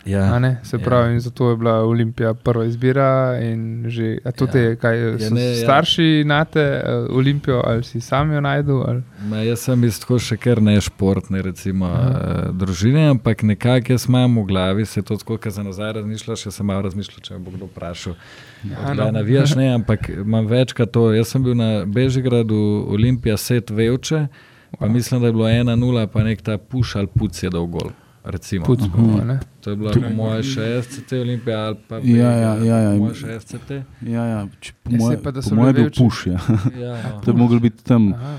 [0.06, 0.80] Ja, ne, Se ja.
[0.80, 3.38] pravi, in zato je bila Olimpija prva izbira.
[3.86, 4.60] Že, a to Ja.
[4.60, 5.56] je, kaj Ja, so ne, ja.
[5.56, 8.84] starši nate uh, Olimpijo ali si sam jo najdu?
[8.88, 9.02] Ali?
[9.22, 12.10] Ma, jaz sem iz tako še kar ne športne recimo, Aha.
[12.10, 16.42] uh, družine, ampak nekako jaz imam v glavi, se to tako, ker za nazaj razmišljaš,
[16.42, 18.16] še sem malo razmišljal, če me bo kdo vprašal.
[18.64, 21.12] Ja, Da navijaš, ne, ampak imam večkrat to.
[21.14, 22.58] Jaz sem bil na Bežigradu,
[22.90, 24.28] Olimpija, set vevče,
[24.72, 24.92] pa Wow.
[24.92, 27.90] mislim, da je bilo 1-0, pa nek ta puš ali puc je dal gol.
[28.24, 28.66] Recimo.
[28.66, 29.40] Po moje, ne?
[29.62, 32.90] To je bilo po mojem še SCT Olimpija ali pa Ja, ja, ja, ja.
[32.92, 33.72] po mojem še SCT.
[34.04, 36.26] Ja, ja, če, po Ja, mojem saj pa, da po moje je bil puš.
[36.28, 36.40] Ja.
[36.78, 37.20] Ja, no.
[37.24, 38.36] To je mogel biti tam Aha.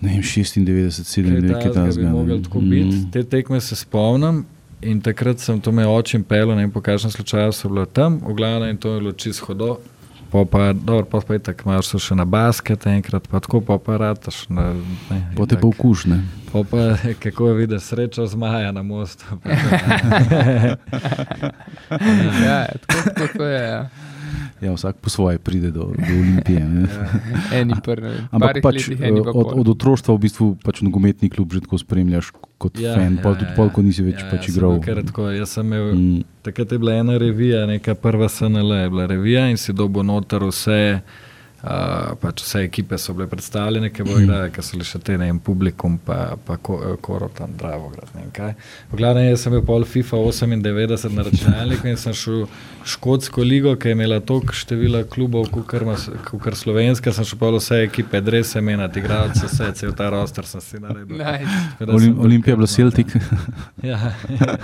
[0.00, 2.42] ne vem, 96, 97, Kaj nekaj takega bi ne.
[2.42, 2.96] tako biti.
[2.96, 3.10] Mm.
[3.10, 4.44] Te tekme se spomnim
[4.82, 8.20] in takrat sem to me očem pel, ne vem po kakšnem slučaju so bile tam,
[8.20, 9.78] v glavnem in to je bilo čisto hodo.
[10.32, 13.60] Pa pa, dobro, pa pa je tako, imaš se še na basket enkrat, pa tako
[13.60, 14.48] pa pa rataš.
[14.48, 14.72] Na,
[15.10, 15.68] ne, Pa te pa tako.
[15.68, 16.20] okuš, ne.
[16.52, 16.76] Pa pa,
[17.22, 19.24] kako vidiš srečo zmaja na mostu.
[22.44, 23.68] Ja, tako, tako, tako je.
[23.68, 23.88] Ja.
[24.60, 26.60] Ja, vsak po svoje pride do, do Olimpije.
[26.64, 26.88] Ne.
[27.52, 28.14] Eni prvi.
[28.34, 32.80] Ampak pač, eh, od, od otroštva v bistvu pač nogometni klub že tako spremljaš kot
[32.80, 34.80] ja, fan, pol tudi pol, ko nisi več ja, pač sem igral.
[34.80, 36.24] Tako, imel Mm.
[36.42, 40.44] Takrat je bila ena revija, neka prva SNL, je bila revija in si dobo noter
[40.46, 41.02] vse.
[41.66, 45.16] Uh, pač vse ekipe so bile predstavljene, ki bo igrali, ki so le še te
[45.18, 47.88] ne in publikum, pa, pa koro tam Dravo.
[47.90, 53.42] V glavnem, jaz sem bil pol FIFA 98 na računalniku in sem šel v škotsko
[53.42, 55.66] ligo, ki je imela toliko števila klubov, kot
[56.44, 60.62] kar slovenska, sem šel pol vse ekipe, drese menati, igralce, vse, cel ta roster sem
[60.62, 61.18] si naredil.
[61.18, 61.88] Nice.
[61.88, 63.16] Olim, Olimpija je bila Celtic.
[63.90, 63.98] ja,
[64.38, 64.54] ja.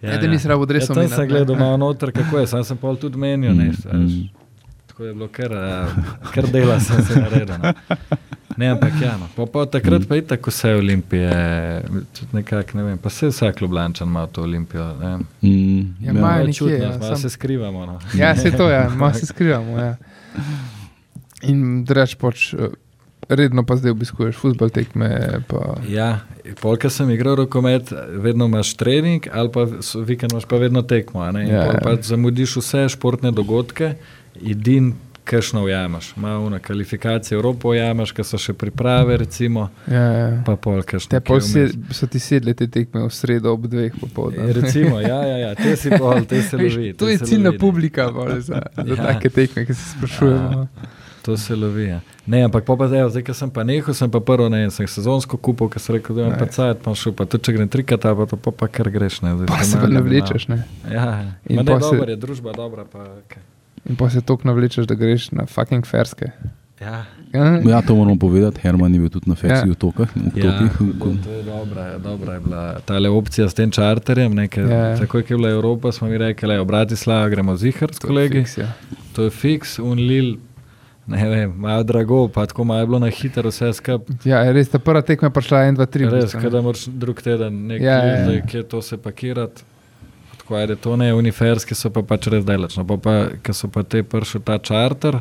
[0.00, 0.30] Ja, ja.
[0.30, 0.96] Nisem rabo dreso.
[0.96, 3.52] Ja, sem gledal malo noter, kako je, sam sem pol tudi menil.
[3.52, 4.43] Mm,
[4.94, 5.86] tako je bilo, ker, eh,
[6.34, 7.56] ker dela sem se naredil.
[7.58, 7.72] No.
[8.56, 9.26] Ne, ampak ja, no.
[9.36, 11.30] po, po takrat pa je tako vse olimpije,
[12.32, 14.86] nekak, ne vem, pa se vsak ljubljančan ima to olimpijo.
[15.42, 17.16] Mm, ja, ja, čutno, ja, sam...
[17.16, 17.86] se skrivamo.
[17.86, 17.98] No.
[18.14, 19.78] Ja, se to ja, malo se skrivamo.
[19.78, 19.96] Ja.
[21.42, 22.54] In reč poč.
[23.28, 25.40] Redno pa zdaj obiskuješ futbol tekme.
[25.48, 25.78] Pa...
[25.88, 26.20] Ja,
[26.60, 27.88] polka sem igral rokomet,
[28.20, 29.64] vedno imaš trening, ali pa
[30.06, 31.24] vikend imaš pa vedno tekmo.
[31.24, 31.78] Ja, ja.
[31.82, 33.94] pa zamudiš vse športne dogodke,
[34.42, 34.94] edin,
[35.24, 36.16] kajšno ujameš.
[36.16, 39.68] Malo na kvalifikacije Evropo ujameš, ki so še priprave, recimo.
[39.88, 40.42] Ja, ja.
[40.46, 41.10] Pa pol, kajšno.
[41.10, 41.64] Te pol si,
[41.96, 44.50] so ti sedli te tekme v sredo ob dveh popoldne.
[44.52, 46.92] Recimo, ja, ja, ja, te si pol, te se lovi.
[47.00, 49.00] To je ciljna publika bol, za, za ja.
[49.06, 50.66] take tekme, ki se sprašujemo.
[50.66, 50.92] Ja.
[51.24, 51.86] To se lovi.
[51.88, 52.02] Ja.
[52.26, 55.72] Ne, ampak pa zdaj, zdaj sem pa nehal, sem pa prvo ne, sem sezonsko kupil,
[55.72, 58.28] ker sem rekel, da imam pa cajt, pa šel pa tudi, če grem trikrat, pa
[58.28, 59.22] to pa, pa kar greš.
[59.24, 60.60] Ne, zdaj, pa se pa ne vlečeš, ne.
[60.84, 61.32] Ja, ja.
[61.48, 61.88] in pa se...
[61.88, 63.40] dobro, je družba dobra, pa okay.
[63.88, 66.30] In pa se toliko navlečeš, da greš na fucking ferske.
[66.80, 67.04] Ja.
[67.34, 67.60] Ja.
[67.66, 68.60] ja, to moramo povedati.
[68.60, 69.72] Herman je bil tudi na ferskih ja.
[69.72, 70.08] otokah.
[70.34, 70.68] Ja,
[71.24, 74.38] to je dobra, dobra je bila ta opcija s tem čarterjem.
[74.38, 74.96] Ja.
[74.98, 78.38] Tako je bila Evropa, smo mi rekli, da je v Bratislavi gremo zihar s kolegi.
[78.38, 78.72] Fiks, ja.
[79.12, 80.36] To je fiks, unlil.
[81.06, 84.16] Ne vem, malo drago, pa tako malo je bilo na hitro vse skupaj.
[84.24, 86.10] Ja, res, ta prva tekma je prišla 1, 2, 3.
[86.10, 88.46] Res, kada moraš drug teden nekaj, ja, ja, ja.
[88.46, 89.73] kje to se pakirati
[90.44, 92.76] tako je, to ne uniferski, so pa pač res delač.
[92.76, 95.16] No, pa, pa, ker so pa te prši ta čarter,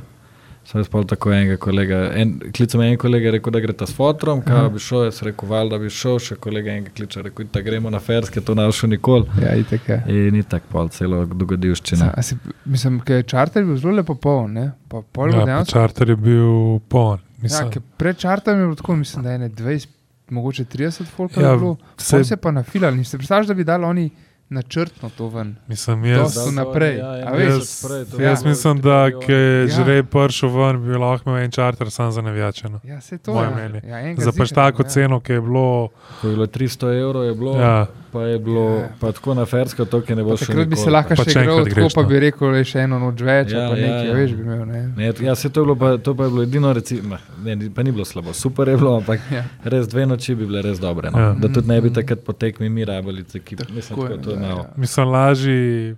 [0.68, 2.02] sem jaz pol tako enega kolega.
[2.20, 5.48] En, klicam en kolega, rekel, da gre ta s fotrom, kaj bi šel, jaz rekel,
[5.48, 8.68] val, da bi šel, še kolega enega kliče, rekel, da gremo na ferske, to ne
[8.76, 9.30] šel nikoli.
[9.44, 10.00] Ja, itek je.
[10.12, 12.12] In ni tako pol celo dogodivščina.
[12.24, 14.70] Si, mislim, ker je čarter bil zelo lepo poln, ne?
[14.92, 15.78] Pa pol ja, dejansko...
[15.78, 17.24] čarter je bil poln.
[17.44, 17.64] Ja,
[18.00, 19.96] pred čarterjem je bilo tako, mislim, da je ne 20,
[20.32, 21.36] mogoče 30 folk.
[21.40, 21.58] Ja,
[21.98, 22.24] se...
[22.24, 23.04] se pa nafilali.
[23.04, 24.08] Si predstavljaš, da bi dali oni
[24.54, 25.56] načrtno to ven.
[25.68, 26.98] Mislim, jaz, to naprej.
[26.98, 31.44] Ja, ja, jaz, jaz, jaz mislim, da je že rej pršel ven, bi lahko imel
[31.44, 32.80] en čarter sam za nevijačeno.
[32.84, 33.82] Ja, se to je.
[33.88, 34.90] Ja, za pač tako ja.
[34.90, 35.90] ceno, ki je bilo.
[36.22, 37.60] Ko je bilo 300 evrov, je bilo.
[37.62, 38.90] Ja pa je bilo ja.
[39.00, 40.48] pa tako na fersko, to, ki ne bo šlo.
[40.48, 43.24] Takrat bi se lahko še igral, tako pa bi rekel, da je še eno noč
[43.26, 44.18] več, ja, pa ja, nekaj ja.
[44.20, 44.62] več bi imel.
[44.70, 44.82] Ne?
[45.00, 47.86] Ne, ja, se to, je bilo, pa, to pa je bilo edino, recimo, ne, pa
[47.86, 49.42] ni bilo slabo, super je bilo, ampak ja.
[49.74, 51.10] res dve noči bi bile res dobre.
[51.14, 51.24] No?
[51.26, 51.32] Ja.
[51.42, 54.74] Da tudi ne bi takrat potekli mi rabili, ki bi mislim, tako, to je Ja.
[54.76, 55.96] Mislim, lažji.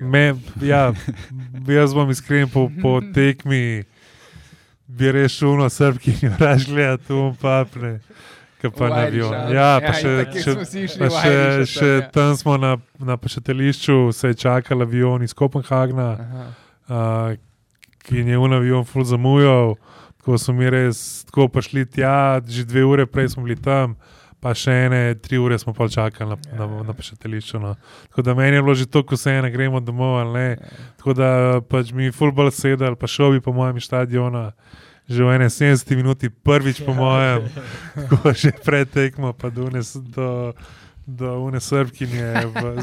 [0.00, 0.92] Me, ja,
[1.68, 3.84] jaz bom iskren po, po tekmi,
[4.86, 7.98] bi rešil na srpki in raž gledati, tu pa ne.
[8.58, 8.88] Ki pa.
[8.90, 10.54] Ja, pa ja, še, še,
[10.98, 11.34] pa še,
[11.70, 16.08] še tam smo na, na pečetališču, se je čakal avion iz Kopenhagna,
[16.90, 17.36] uh,
[18.02, 19.76] ki je v avion ful zamujal.
[20.18, 23.94] Tako smo mi res tako prišli tja, že dve ure prej smo bili tam,
[24.40, 27.58] pa še ene tri ure smo pa čakali na, ja, na, na pečetališču.
[27.62, 27.74] No.
[28.08, 30.48] Tako da meni je bilo že to, ko se ena gremo domov ali ne.
[30.50, 30.84] Ja.
[31.00, 31.30] Tako da
[31.68, 34.50] pač mi je fulbol sedel, pa šel bi po mojem stadionu
[35.08, 37.48] že v 71 minuti, prvič po mojem,
[37.96, 39.96] tako že pretekmo, pa do unes.
[39.96, 40.52] Do,
[41.08, 42.34] Do une srpkinje,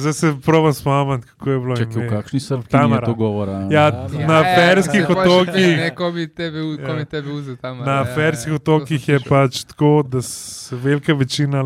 [0.01, 1.75] zdaj se provam spomniti, kako je bilo.
[1.77, 3.59] Čekaj, v kakšni srpkinji je to govora?
[3.71, 5.77] Ja, ja, na ferskih otokih.
[5.77, 7.05] Neko bi tebe, ja.
[7.05, 7.83] tebe vzel tam.
[7.85, 11.61] Na ja, ferskih ja, otokih je pač tako, da se velika večina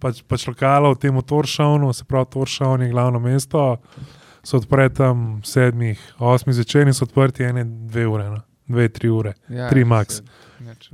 [0.00, 3.76] pač, pač lokalov v tem Toršavnu, se pravi Toršavn je glavno mesto,
[4.42, 8.30] so odprti tam sedmih, osmih zvečer in so odprti ene, dve ure.
[8.32, 8.40] No
[8.72, 10.22] dve, tri ure, ja, tri max.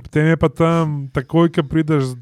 [0.03, 2.15] Potem je pa tam, takoj, ko prideš.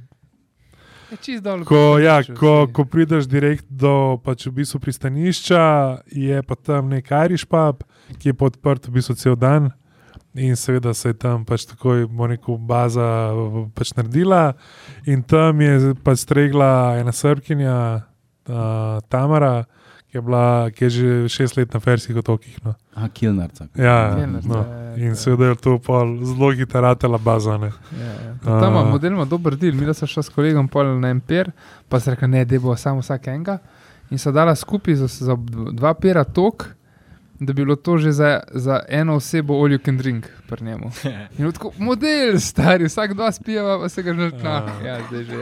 [1.68, 5.64] Ko, ja, ko, ko prideš direkt do pač v bistvu pristanišča,
[6.12, 7.86] je pa tam nek Irish pub,
[8.20, 9.72] ki je podprt v bistvu cel dan.
[10.38, 13.32] In seveda se je tam pač takoj, rekel, baza
[13.74, 14.54] pač naredila,
[15.08, 17.78] in tam je pač stregla ena srpkinja,
[18.52, 19.66] uh, Tamara,
[20.18, 22.58] ki je, bila, ki je že šest let na Ferskih otokih.
[22.66, 22.74] No.
[22.96, 23.68] Aha, Kilnarca.
[23.76, 24.40] Ja, no.
[24.56, 25.80] ja, in seveda je to
[26.26, 27.52] zelo gitaratela baza.
[27.52, 27.70] Ja,
[28.06, 28.34] ja.
[28.44, 29.76] Tam imamo model, ima dober del.
[29.76, 30.70] Mi smo šli s kolegom
[31.02, 31.52] na MPR,
[31.90, 33.58] pa se rekli, ne, da bo samo vsak enega.
[34.10, 35.38] In so dala skupaj za, za
[35.72, 36.66] dva pera tok.
[37.40, 40.92] Da bi bilo to že za, za eno osebo all you can drink pri njemu.
[41.38, 44.64] In tako, model, stari, vsak dva spijeva, pa se ga že na.
[44.86, 44.98] Ja,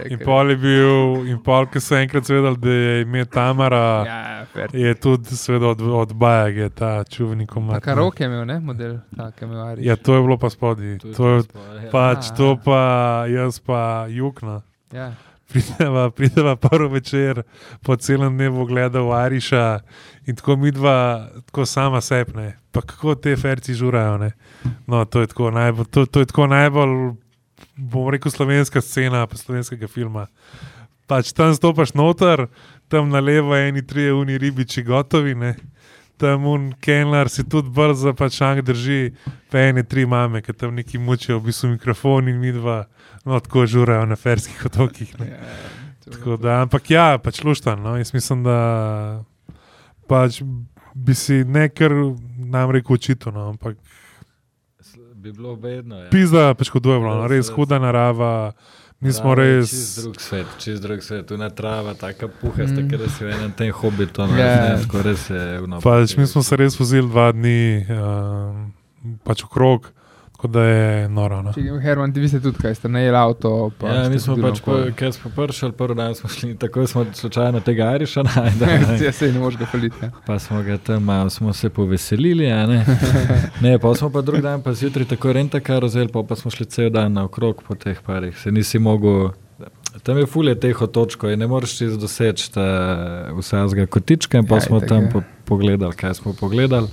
[0.09, 4.45] in pol je bil, in pol, ki so enkrat zvedali, da je ime Tamara, ja,
[4.73, 7.83] je tudi seveda od, od Bajag, je ta čuveni komat.
[7.83, 9.85] Kar rok je imel, ne, model, ta kamelari.
[9.85, 10.97] Ja, to je bilo pa spodaj.
[11.17, 11.43] To je
[11.83, 11.91] ja.
[11.91, 14.61] pač, to pa jaz pa jukna.
[14.91, 15.13] Ja
[15.49, 17.41] prideva, prideva prvi večer
[17.83, 19.79] po celem dnevu gledati Ariša
[20.25, 22.57] in tako mi dva, tako sama sepne.
[22.71, 24.29] Pa kako te ferci žurajo.
[24.87, 27.13] No, to je tako najbolj, to, to je tako najbolj,
[27.75, 30.27] bom rekel, slovenska scena, pa slovenskega filma.
[31.07, 32.47] Pač tam stopaš noter,
[32.89, 35.35] tam na levo, eni tri, uni ribiči, gotovi.
[35.35, 35.55] Ne?
[36.17, 39.13] Tam un Kenlar si tudi brzo, pač šang drži,
[39.51, 42.85] pa ene tri mame, ki tam neki mučijo, v bistvu mikrofon in mi dva
[43.25, 45.11] no, tako žurajo na ferskih otokih.
[45.19, 47.81] Ja, ja da, ampak ja, pač luštan.
[47.81, 49.23] No, jaz mislim, da
[50.07, 50.41] pač
[50.93, 51.89] bi si nekaj
[52.37, 53.31] nam rekel očitno.
[53.31, 53.77] No, ampak
[55.15, 56.03] bi bilo bedno.
[56.05, 56.09] Ja.
[56.13, 58.53] Pisa, pač kot dvoje, no, res huda narava.
[58.99, 59.69] Mi smo res.
[59.69, 62.89] Čez drug svet, čez drug svet, tu je trava, tako puhasta, mm.
[62.89, 64.79] ker si v enem tem hobitu, no, yeah.
[64.79, 65.43] ne, res je.
[65.83, 68.71] Pač, mi smo se res vozili dva dni, um,
[69.27, 69.91] pač okrog.
[70.35, 71.41] Tako da je noro.
[71.41, 71.53] No.
[71.81, 73.71] Herman, ti veste tudi, kaj ste najeli avto.
[73.79, 74.59] Pa ja, mi smo pač,
[74.95, 79.05] ker smo prišli, prvi dan smo šli, tako smo slučajno tega Ariša najdeli.
[79.05, 79.95] Ja, se ne moreš ga faliti.
[80.01, 80.11] Ja.
[80.25, 82.85] Pa smo ga tam, malo smo se poveselili, a ne.
[83.63, 86.65] ne, pa smo pa drugi dan, pa zjutraj tako renta karozel, pa, pa smo šli
[86.65, 88.35] cel dan naokrog po teh parih.
[88.39, 89.29] Se nisi mogel.
[90.03, 92.51] Tam je fulje teh otočkov in ne moreš čez doseči
[93.39, 94.43] vsega kotička.
[94.43, 96.91] In pa ja, smo tam po, pogledali, kaj smo pogledali,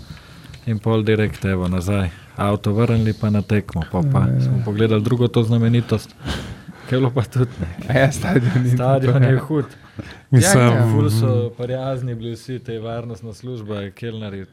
[0.66, 3.82] in pol direkt evo nazaj avto vrnili pa na tekmo.
[3.92, 4.40] Pa, pa ja, ja.
[4.40, 6.14] smo pogledali drugo to znamenitost.
[6.90, 8.00] Kelo pa tudi ne.
[8.00, 9.64] Ja, stadion, stadion je hud.
[10.30, 10.88] Mislim, ja, ja.
[10.92, 14.46] Ful so prijazni bili vsi te varnostne službe, kelneri.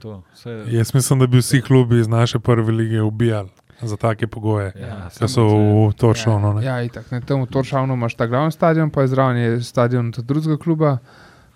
[0.68, 3.50] Jaz mislim, da bi vsi klubi iz naše prve lige ubijali.
[3.82, 5.44] Za take pogoje, ja, ki so
[5.88, 6.62] v Toršavnu.
[6.62, 10.12] Ja, ja, tako, ne, tam v Toršavnu imaš ta glavni stadion, pa je zraven stadion
[10.18, 10.98] drugega kluba.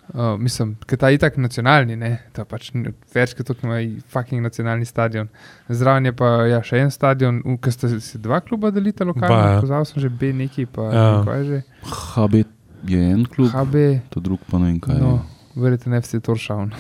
[0.10, 2.72] Uh, mislim, da je ta itak nacionalni, ne, ta pač
[3.16, 5.28] večkrat tukaj ima fucking nacionalni stadion.
[5.70, 9.40] Zraven je pa ja, še en stadion, v katerem ste se dva kluba delili, lokalno.
[9.40, 9.62] Ja.
[9.64, 11.06] Pozval sem že B neki, pa ja.
[11.26, 11.62] kaj že.
[11.88, 12.44] HB
[12.92, 13.86] je en klub, HB.
[14.12, 15.00] to drug pa ne vem kaj.
[15.00, 15.22] No,
[15.56, 16.76] verjete, ne vsi Toršavn.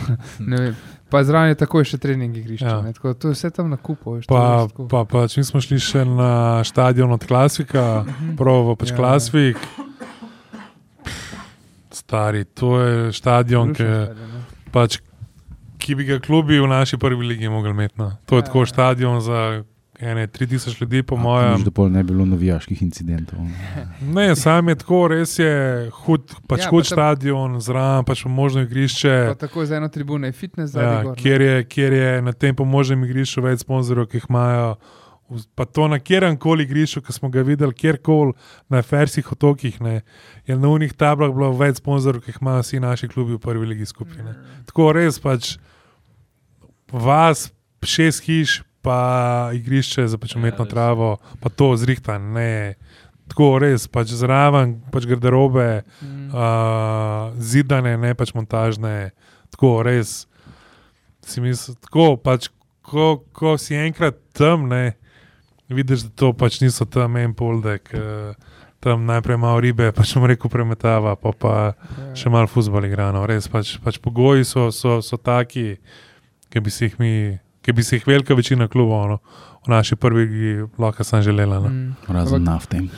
[1.11, 2.67] pa zraven je takoj še trening igrišče.
[2.67, 2.81] Ja.
[2.99, 4.19] Tako, to je vse tam na kupu.
[4.27, 8.35] Pa, pa, pa če smo šli še na stadion od Klasika, mhm.
[8.35, 9.57] prvo pač ja, Klasik.
[9.57, 9.82] Ja
[12.13, 12.45] stari.
[12.45, 13.83] To je stadion, ki,
[14.71, 14.99] pač,
[15.81, 17.97] ki bi ga klubi v naši prvi ligi mogli imeti.
[17.97, 18.11] No.
[18.29, 18.73] To je ja, tako ja.
[18.73, 19.63] stadion za.
[20.03, 21.61] Ene, 3000 ljudi, po mojem.
[21.61, 23.39] Že dolgo ne bi bilo navijaških incidentov.
[24.17, 25.51] ne, sam je tako, res je
[25.93, 29.35] hud, pač ja, hud pa stadion, zraven pač možno igrišče.
[29.39, 33.45] Tako je za eno tribuno, fitness za ja, kjer, kjer je na tem pomožnem igrišču
[33.45, 34.75] več sponzorjev, ki jih imajo
[35.55, 38.33] pa to na kjerem koli grišu, ki smo ga videli, kjerkoli
[38.69, 40.01] na ferskih otokih, ne,
[40.47, 43.71] je na unih tablah bilo več sponzorjev, ki jih imajo vsi naši klubi v prvi
[43.73, 44.31] legi skupine.
[44.31, 44.65] Mm.
[44.69, 45.55] Tako res pač
[46.91, 47.49] vas,
[47.83, 52.17] šest hiš, pa igrišče za pač umetno ja, travo, pa to zrihta.
[52.19, 52.75] Ne.
[53.31, 56.27] Tako res, pač zraven, pač garderobe, mm.
[56.35, 59.13] uh, zidane, ne pač montažne.
[59.55, 60.25] Tako res.
[61.23, 62.49] Si misli, tako pač,
[62.83, 64.97] ko, ko si enkrat tam, ne,
[65.69, 67.93] vidiš, da to pač niso tam en poldek,
[68.83, 72.09] tam najprej malo ribe, pač mu reko premetava, pa pa ja.
[72.19, 73.23] še malo fuzbol igrano.
[73.29, 75.77] Res pač, pač pogoji so, so, so taki,
[76.51, 77.13] ki bi si jih mi.
[77.63, 79.17] Ki bi si jih velika večina klubov no,
[79.63, 81.61] v naši prvi lahko sem želela.
[81.63, 81.69] No.
[81.71, 82.11] Mm.
[82.11, 82.81] Razen nafte.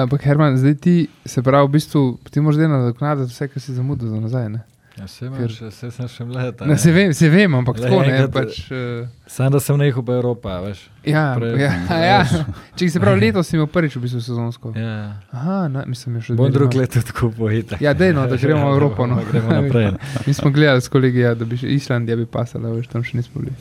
[0.00, 0.94] Ampak, Herman, zdaj ti
[1.28, 4.48] se pravi, v bistvu ti moraš delati nadoknaditi vse, kar si zamudil za nazaj.
[4.48, 4.64] Ne?
[4.94, 6.60] Ja, se vem, še, se sem še mlad.
[6.70, 8.18] Ne, se vem, se vem, ampak Le, tako ne.
[8.30, 9.08] Pač, uh...
[9.26, 10.84] Sam da sem nehal po Evropi, veš.
[11.02, 11.72] Ja, Pre, ja,
[12.10, 12.44] ja.
[12.78, 14.70] Če se pravi, letos si imel prvič v bistvu sezonsko.
[14.78, 14.94] Ja.
[15.34, 17.80] Aha, na, mislim, še Bom drug let tako pojita.
[17.82, 19.08] Ja, dejno, da gremo v Evropo.
[19.10, 19.18] No.
[19.32, 19.96] gremo naprej.
[20.28, 23.18] Mi smo gledali s kolegi, ja, da bi še Islandija bi pasala, veš, tam še
[23.18, 23.56] nismo bili.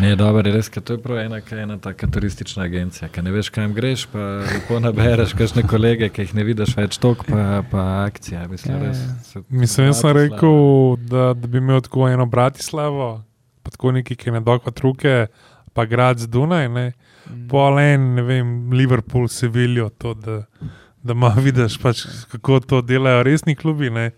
[0.00, 3.74] Ne, dobro, res, to je prav ena, ena taka turistična agencija, ki ne veš, kam
[3.76, 8.46] greš, pa lepo nabereš, kakšne kolege, ki jih ne vidiš več tok, pa, pa akcija.
[8.50, 9.16] Mislim, ja, res, ja.
[9.28, 10.56] se, mislim jaz sem rekel,
[11.10, 13.10] da, da bi imel tako eno Bratislavo,
[13.62, 15.26] pa tako neki, ki ne dokva truke,
[15.76, 16.86] pa grad z Dunaj, ne,
[17.28, 17.44] mm.
[17.52, 20.40] pol en, ne vem, Liverpool, Sevilijo, to, da,
[21.04, 24.10] da malo vidiš, pač, kako to delajo resni klubi, ne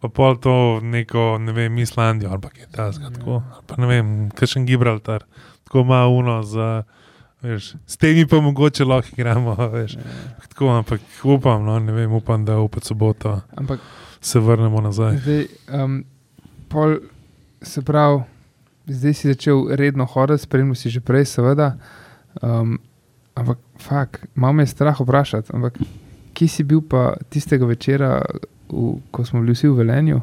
[0.00, 3.40] pa pol to neko, ne vem, Islandijo ali kaj takega.
[3.66, 5.24] Pa ne vem, kakšen Gibraltar,
[5.64, 6.82] tako malo uno za.
[7.42, 9.54] Veš, s temi pa mogoče lahko igramo.
[9.74, 9.94] Veš,
[10.48, 13.80] tako, ampak upam, no, vem, upam, da v soboto ampak,
[14.20, 15.16] se vrnemo nazaj.
[15.16, 15.46] Zdaj,
[15.82, 16.04] um,
[16.68, 16.96] pol,
[17.62, 18.22] se pravi,
[18.86, 21.76] zdaj si začel redno hoditi, spremljal si že prej, seveda.
[22.42, 22.78] Um,
[23.34, 25.54] ampak, fakt, malo me je strah vprašati.
[25.54, 25.78] Ampak,
[26.34, 28.22] kje si bil pa tistega večera,
[28.68, 30.20] v, ko smo bili vsi v Velenju?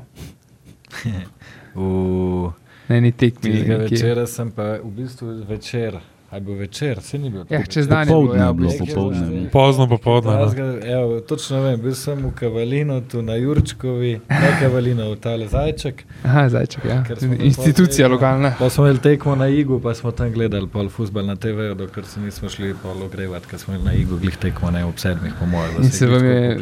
[1.76, 2.52] v
[2.90, 3.52] eni tekmi.
[3.52, 6.00] Tega večera sem pa v bistvu večer.
[6.36, 7.46] Aj bil večer, se ni bil.
[7.50, 9.50] Ja, čez dan je bilo, ja, bilo popoldne.
[9.52, 10.32] Pozno popoldne.
[10.32, 11.20] No.
[11.28, 16.04] Točno vem, bil sem v Kavalinu, tu na Jurčkovi, ne Kavalinu, v Tale Zajček.
[16.24, 17.04] Aha, Zajček, ja.
[17.40, 18.52] Institucija lokalna.
[18.60, 22.06] Pa smo imeli tekmo na Igu, pa smo tam gledali pol futbol na TV, dokler
[22.06, 25.40] se nismo šli pol ogrevati, ker smo imeli na Igu glih tekmo ne ob sedmih,
[25.40, 25.84] po mojem.
[25.84, 26.58] In se vam je,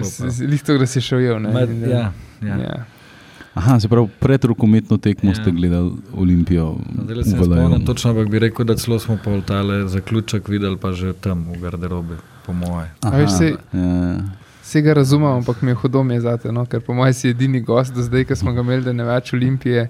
[0.47, 1.67] lihto, da si šel ne?
[1.89, 2.11] Ja,
[2.45, 2.61] ja.
[2.61, 2.83] ja.
[3.53, 5.35] Aha, se pravi, pred rokometno tekmo ja.
[5.35, 6.75] ste gledali Olimpijo.
[7.03, 10.91] Zdaj se spomnim, točno ampak bi rekel, da celo smo pol tale zaključek videli, pa
[10.91, 12.89] že tam v garderobi, po moje.
[13.37, 14.15] Se, ja.
[14.63, 16.65] se ga razumem, ampak mi je hudo mi je zate, no?
[16.65, 19.33] ker po mojem si edini gost do zdaj, ki smo ga imeli, da ne več
[19.33, 19.89] Olimpije.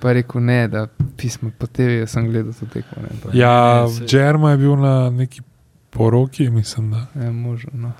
[0.00, 0.86] Pa rekel, ne, da
[1.16, 3.02] pismo po TV sem gledal to tekmo.
[3.02, 5.42] Ne, ja, Džerma je bil na neki
[5.90, 6.90] poroki, mislim.
[6.90, 7.06] Da.
[7.24, 7.70] Ja, možno.
[7.74, 7.92] No.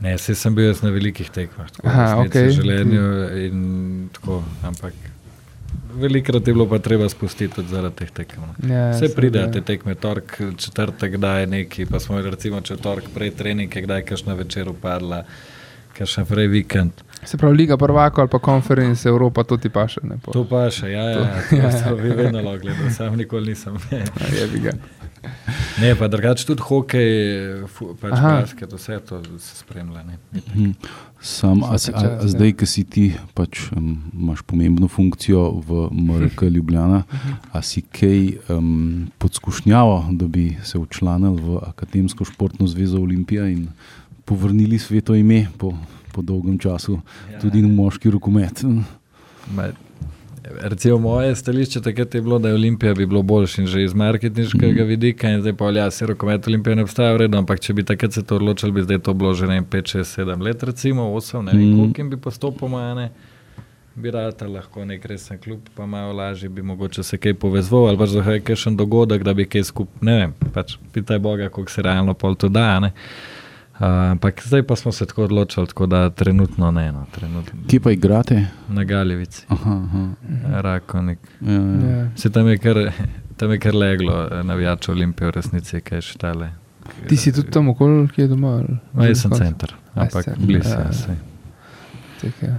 [0.00, 2.50] Ne, se sem bil na velikih tekmah, tako da okay.
[2.50, 4.94] želenju in tako, ampak
[5.94, 8.42] velikrat je bilo pa treba spustiti tudi zaradi teh tekem.
[8.42, 8.74] No.
[8.74, 13.30] Ja, Vse pride, te tekme, tork, četrtek, kdaj je neki, pa smo recimo četrtek prej
[13.30, 15.24] treninge, kdaj je kašna večer upadla,
[15.98, 16.92] kašna prej vikend.
[17.24, 20.00] Se pravi, Liga prvaka ali pa konference Evropa, to ti paše.
[20.02, 21.16] Ne, to paše, ja, ja,
[21.50, 23.74] to, ja, to, to bi vedno lahko gledal, sam nikoli nisem.
[23.90, 23.98] Ja,
[24.40, 24.72] je bi ga.
[25.80, 27.10] Ne, pa drugače tudi hokej,
[28.00, 30.04] pač basket, vse to se spremlja.
[30.32, 30.72] Mhm.
[31.20, 36.46] Sam, a, a, a zdaj, ki si ti, pač, um, imaš pomembno funkcijo v MRK
[36.54, 37.36] Ljubljana, mhm.
[37.52, 43.68] a si kaj um, podskušnjavo, da bi se učlanil v Akademsko športno zvezo Olimpija in
[44.24, 45.72] povrnili sveto ime po,
[46.18, 46.98] po dolgem času,
[47.32, 47.38] ja.
[47.38, 48.64] tudi v moški rokomet.
[50.48, 54.84] Recimo, moje stališče takrat je bilo, da je Olimpija bi bilo boljši že iz marketinškega
[54.84, 54.88] mm.
[54.88, 58.12] vidika in zdaj pa ja, se rokomet Olimpije ne obstaja vredno, ampak če bi takrat
[58.12, 61.52] se to odločili, bi zdaj to bilo že 5, 6, 7 let, recimo 8, ne
[61.52, 61.78] vem, mm.
[61.78, 63.10] koliko bi postopoma, ne,
[63.94, 67.98] bi rata lahko nek resen klub, pa malo lažje bi mogoče se kaj povezval ali
[67.98, 71.48] pa za kaj še en dogodek, da bi kaj skupaj, ne vem, pač pitaj Boga,
[71.48, 72.92] koliko se realno pol to da, ne.
[73.78, 76.92] Ampak zdaj pa smo se tako odločili, tako da trenutno ne.
[76.92, 77.60] No, trenutno.
[77.68, 78.46] Kje pa igrate?
[78.68, 79.44] Na Galjevici.
[79.48, 80.08] Aha, aha.
[80.60, 81.18] Rakovnik.
[81.40, 81.96] Ja, ja.
[81.96, 82.10] Ja.
[82.16, 82.92] Se tam je kar,
[83.36, 86.50] tam je kar leglo, navijač Olimpije v resnici, kaj še tale.
[87.08, 88.56] Ti si tudi tam okoli, kje je doma?
[88.92, 91.16] Ma, jaz sem center, ampak blizu ja, se.
[92.42, 92.58] Ja.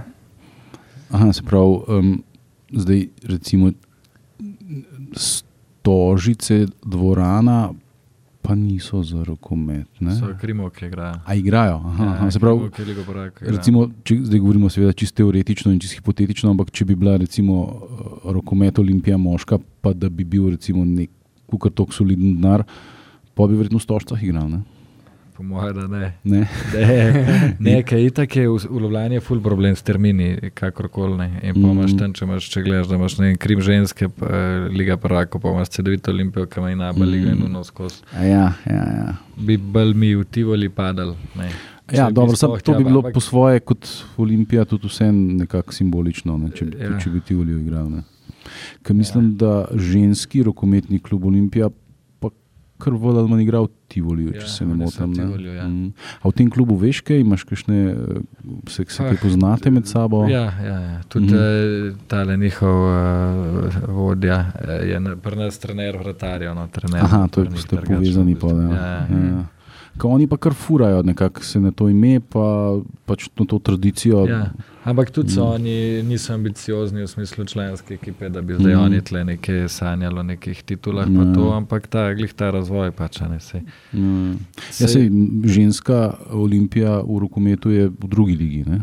[1.10, 2.22] Aha, se pravi, um,
[2.72, 3.72] zdaj recimo
[5.12, 7.72] stožice dvorana
[8.50, 9.86] pa niso za rokomet.
[10.18, 11.14] So krimo, ki igrajo.
[11.26, 11.76] A igrajo.
[11.86, 16.00] Aha, ja, aha, pravi, krimo, poraka, recimo, če, zdaj govorimo seveda čisto teoretično in čisto
[16.00, 20.82] hipotetično, ampak če bi bila recimo eh, rokomet Olimpija moška, pa da bi bil recimo
[20.84, 21.12] nek
[21.46, 22.66] kukar tok soliden denar,
[23.38, 24.50] pa bi verjetno v stožcah igral.
[24.50, 24.64] Ne?
[25.40, 26.12] Po mojem, da ne.
[26.24, 31.28] Ne, ne, ne kaj itak je v Ljubljani je ful problem s termini, kakorkoli ne.
[31.42, 34.28] In pa imaš tam, če imaš, če gledaš, da imaš ne krim ženske, pa,
[34.68, 38.02] liga prvako, pa imaš CD-vito Olimpijo, ki ima ina, pa liga in unos kos.
[38.12, 39.16] Ja, ja, ja.
[39.40, 41.16] Bi bolj mi v Tivoli padal.
[41.40, 41.48] Ne.
[41.88, 43.88] Ja, dobro, sam, to bi bilo po svoje kot
[44.20, 46.98] Olimpija tudi vse nekako simbolično, ne, če, ja.
[47.00, 47.88] če bi Tivoli igral.
[48.84, 49.38] Ker mislim, ja.
[49.40, 51.72] da ženski rokometni klub Olimpija
[52.80, 52.96] kar
[53.30, 55.14] manj igral v Tivoli, če ja, se ne motim.
[55.18, 55.66] Ja.
[55.66, 55.92] Mm.
[56.22, 57.78] A v tem klubu veš, kaj imaš, kakšne,
[58.70, 60.22] se, se kaj poznate med sabo?
[60.30, 60.98] Ja, ja, ja.
[61.10, 61.96] tudi mm.
[62.10, 64.44] ta njihov uh, vodja
[64.86, 66.54] je pri nas trener vratarjev.
[66.54, 68.38] No, trener, Aha, to je, ste povezani.
[68.38, 68.68] Pa, ja.
[68.70, 69.24] Ja, ja.
[69.30, 69.42] Ja.
[70.00, 74.24] Ko oni pa kar furajo, nekako se na to ime, pa pač na to tradicijo.
[74.28, 74.46] Ja.
[74.84, 75.50] Ampak tudi so mm.
[75.54, 78.80] oni niso ambiciozni v smislu članske ekipe, da bi zdaj mm.
[78.80, 81.34] oni tle nekaj sanjali o nekih titulah, mm.
[81.34, 83.60] to, ampak ta, ta razvoj pač ne se.
[83.92, 84.32] Mm.
[84.80, 85.10] Ja, sej,
[85.44, 88.64] ženska olimpija v rokometu je v drugi ligi.
[88.64, 88.80] Ne?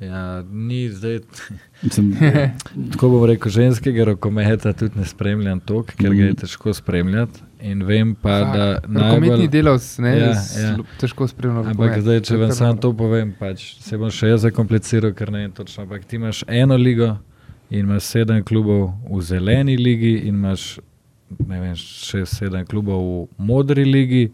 [0.00, 1.18] Ja, ni zdaj.
[1.82, 2.16] Mislim,
[2.92, 6.40] tako bom rekel, ženskega rokometa tudi ne spremljam toliko, ker ga je mhm.
[6.40, 7.40] težko spremljati.
[7.60, 9.28] In vem pa, ha, da najbolj...
[9.28, 9.48] najbolj...
[9.48, 10.76] delavc, ne, ja, ja.
[11.00, 11.74] težko spremljati.
[11.74, 15.44] Ampak zdaj, če vam samo to povem, pač, se bom še jaz zakompliciral, ker ne
[15.44, 15.84] vem točno.
[15.84, 17.10] Ampak ti imaš eno ligo
[17.68, 20.78] in imaš sedem klubov v zeleni ligi in imaš
[21.38, 24.30] vem, šest, sedem klubov v modri ligi.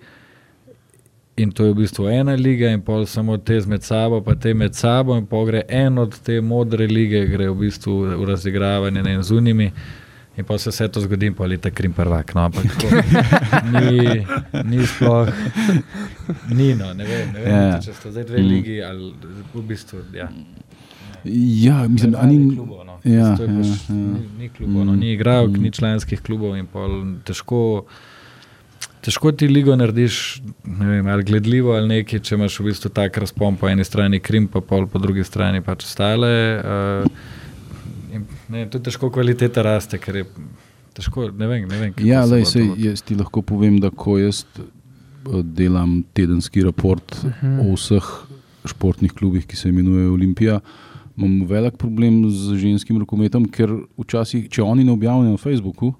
[1.37, 4.55] In to je v bistvu ena liga, in pol samo te med sabo, pa te
[4.55, 9.03] med sabo, in pa gre en od te modre lige, gre v bistvu v razigravanje
[9.03, 9.70] ne, z unimi.
[10.37, 12.35] In pa se vse to zgodi, pa ali ta krim prvak.
[12.35, 12.88] No, ampak tako,
[13.75, 14.25] ni,
[14.64, 15.29] ni sploh,
[16.53, 17.70] ni no, ne vem, ne vem yeah.
[17.72, 17.79] Ja.
[17.85, 18.48] če so zdaj dve mm.
[18.48, 19.13] ligi ali
[19.54, 20.02] v bistvu.
[20.17, 20.29] Ja.
[21.60, 22.85] Ja, mislim, da ni klubov.
[22.87, 22.98] No.
[23.04, 23.94] Ja, je ja, pač- ja.
[23.94, 24.92] Ni, ni klubov, no.
[24.92, 25.00] Mm.
[25.00, 25.63] ni igralk, Mm.
[25.63, 27.85] ni članskih klubov in pol težko.
[29.03, 33.17] Težko ti ligo narediš, ne vem, ali gledljivo ali nekaj, če imaš v bistvu tak
[33.17, 36.33] razpon po eni strani Krim, pa pol po drugi strani pač ostale.
[36.59, 37.07] Uh,
[38.11, 40.25] in, ne, vem, tudi težko kvaliteta raste, ker je
[40.92, 44.17] težko, ne vem, ne vem Ja, lej, sej, to- jaz ti lahko povem, da ko
[44.19, 44.65] jaz eh,
[45.44, 47.61] delam tedenski raport Mhm.
[47.63, 48.09] o vseh
[48.67, 50.59] športnih klubih, ki se imenujejo Olimpija,
[51.17, 55.92] imam velik problem z ženskim rokometom, ker včasih, če oni ne objavljajo na Facebooku,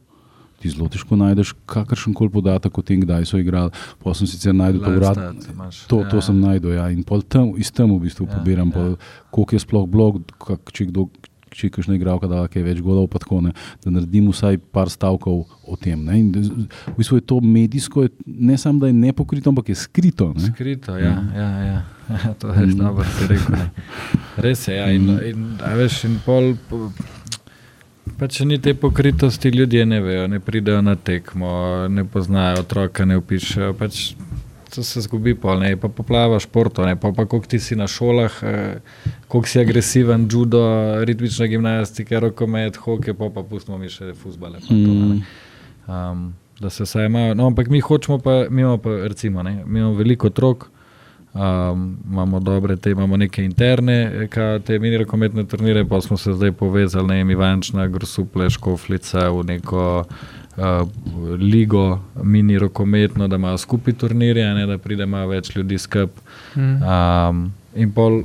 [0.57, 3.71] ti zelo težko najdeš kakršen koli podatek o tem, kdaj so igrali.
[3.99, 6.09] Pa sem sicer najdel to stats imaš, To, ja.
[6.09, 6.89] to sem najdel, ja.
[6.89, 8.97] in tam, iz tam v bistvu Ja, ja, pobiram, ja.
[9.31, 11.09] koliko je sploh blog, kak, če kdo.
[11.49, 14.91] Če je kakšna igralka dala kaj več golov, pa tako ne, da naredim vsaj par
[14.91, 16.03] stavkov o tem.
[16.35, 16.53] Z-
[16.87, 20.35] V bistvu je to medijsko, je, ne samo da je nepokrito, ampak je skrito.
[20.35, 20.51] Ne.
[20.51, 21.79] Skrito, ja, ja, ja.
[22.41, 22.77] to je Mm.
[22.77, 23.57] dobro, si rekel.
[23.57, 23.71] Ne.
[24.37, 24.91] Res je, ja.
[24.91, 26.91] In, in, veš, in pol, po-
[28.19, 31.51] pa če ni te pokritosti, ljudje ne vejo, ne pridejo na tekmo,
[31.89, 33.75] ne poznajo otroka, ne upišejo.
[33.79, 34.15] Pač,
[34.77, 37.87] To se zgubi, pol, ne, pa poplava športov, ne, pa, pa koliko ti si na
[37.89, 38.81] šolah, eh,
[39.29, 40.61] koliko si agresiven, judo,
[41.07, 44.61] ritmična gimnastika, rokomet, hokej, pa pa pustimo mi še fusbale.
[44.69, 45.23] Mm.
[45.87, 46.27] Um,
[46.61, 47.35] da se vsaj imajo.
[47.35, 50.69] No, ampak mi hočemo pa, mi imamo pa, recimo, ne, mi imamo veliko otrok,
[51.37, 56.33] um, imamo dobre, te imamo neke interne, ka, te mini rokometne turnire, pa smo se
[56.33, 60.05] zdaj povezali, ne vem, Ivančna, Grosuple, Škoflica v neko
[60.57, 60.89] uh,
[61.39, 66.11] ligo mini rokometno, da imajo skupaj turnirje, ne da pride malo več ljudi skup.
[66.57, 66.83] Mhm.
[66.83, 68.23] Um, in pol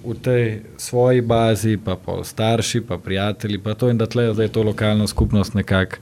[0.00, 0.44] v tej
[0.80, 5.06] svoji bazi, pa pol starši, pa prijatelji, pa to in da tle zdaj to lokalno
[5.06, 5.96] skupnost nekako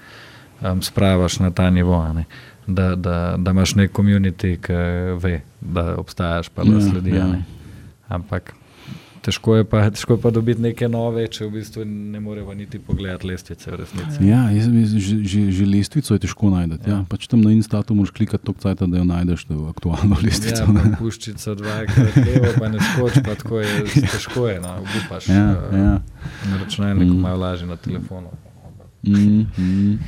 [0.63, 2.13] um, spravaš na ta nivo.
[2.13, 2.25] ne.
[2.69, 4.73] Da, da, da imaš nek komunity, ki
[5.17, 7.11] ve, da obstajaš, pa da Ja, sledi.
[7.11, 7.25] ja.
[7.27, 7.43] Ja.
[8.09, 8.53] Ampak
[9.23, 12.79] težko je, pa, težko je pa dobiti neke nove, če v bistvu ne moremo niti
[12.79, 14.21] pogledati lestvice v resnici.
[14.23, 16.79] Ja, jaz, jaz, že, že, že lestvico je težko najti.
[16.85, 16.91] Ja.
[16.91, 16.99] Ja.
[17.09, 20.63] Pač tam na Instatu moraš klikati toliko cajt, da jo najdeš, da je aktualno lestvico.
[20.63, 20.97] Ja, ne.
[20.97, 23.73] puščica dvakrat levo, pa ne skoči, pa tako je
[24.13, 25.29] težko je, no, upaš.
[25.29, 25.95] Ja, eh, ja.
[26.47, 27.21] Na računalniku Mm.
[27.21, 28.29] malo lažje na telefonu.
[29.03, 29.13] Mm,
[29.59, 29.99] mm.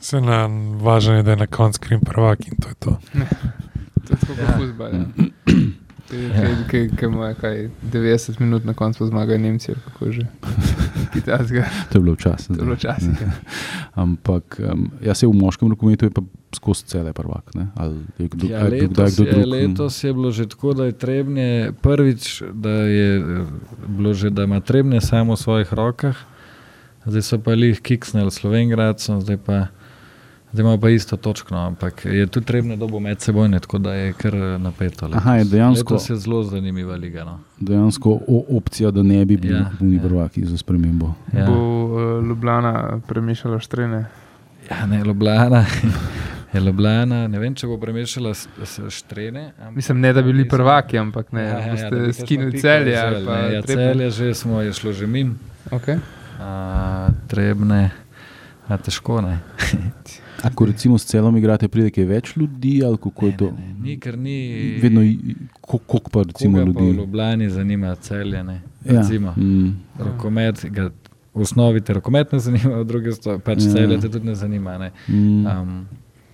[0.00, 0.46] Se na,
[0.76, 2.90] važno je, da je na koncu krim prvak in to je to.
[3.10, 3.18] To
[4.08, 4.58] je tako kot Ja.
[4.58, 4.90] fuzbal.
[4.90, 5.04] Ja.
[6.34, 6.42] Ja.
[6.66, 10.22] Ki ima kaj 90 minut na koncu zmagajo Nemci, ali kako že.
[11.90, 12.46] To je bilo včasih.
[12.48, 13.14] To je bilo včasih.
[13.20, 13.30] ja.
[13.94, 16.22] Ampak um, ja, se v moškem rokometu je pa
[16.52, 17.54] skozi cele prvak.
[17.54, 17.66] Ne?
[17.76, 19.46] Ali je kdo, Ja, ali je bil kdaj letos, kdo je, drug?
[19.48, 21.48] letos je bilo že tako, da je trebnje
[21.80, 23.44] prvič, da je eh,
[23.88, 26.16] bilo že, da ima trebnje samo v svojih rokah,
[27.06, 29.66] zdaj so pa jih kiksnili Slovengradcem, zdaj pa.
[30.52, 33.94] Zdaj imamo pa isto točko, no, ampak je tu trebno dobo med seboj, tako da
[33.94, 35.06] je kar napeto.
[35.06, 35.16] letos.
[35.16, 37.24] Aha, je dejansko- Letos je zelo zanimiva liga.
[37.24, 37.38] No.
[37.60, 40.02] Dejansko opcija, da ne bi bili Ja, ja, ja.
[40.02, 41.14] prvaki za spremembo.
[41.32, 41.46] Ja.
[41.46, 44.04] Bo uh, Ljubljana premešala štrene.
[44.70, 45.64] Ja, ne, Ljubljana.
[46.52, 48.32] Je Ljubljana, ne vem, če bo premešala
[48.90, 49.52] štrene.
[49.70, 51.42] Mislim, ne da bi bili prvaki, ampak ne.
[51.42, 52.92] Ja, ja, ja, piko celje.
[52.92, 55.34] Ja, celje že smo, je šlo že min,
[55.70, 55.98] Okay.
[56.40, 56.50] A,
[57.26, 57.90] trebne,
[58.66, 59.38] a težko ne.
[60.40, 63.48] Ako recimo s celom igrate, pride kaj več ljudi, ali kako je to?
[63.50, 64.36] ne, ne, Ni, ker ni.
[64.78, 65.02] Vedno,
[65.60, 66.98] koliko pa recimo koga pa v ljudi?
[66.98, 68.42] Ljubljani zanima celje.
[68.42, 69.34] Ne, Ja, recimo.
[69.36, 69.68] mm,
[69.98, 70.88] Rokomet, ga,
[71.34, 73.72] v osnovi te rokomet ne zanima, v drugi sto, pač Ja.
[73.72, 74.78] celje te tudi ne zanima.
[74.78, 74.92] Ne.
[75.08, 75.86] mm, Um,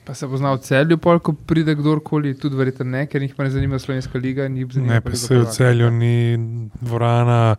[0.05, 3.35] Pa se bo znal v celju, pol, ko pride kdorkoli, tudi verjetno ne, ker jih
[3.35, 4.47] pa ne zanima slovenska liga.
[4.47, 6.39] Ne, pa se v celju ni
[6.81, 7.57] dvorana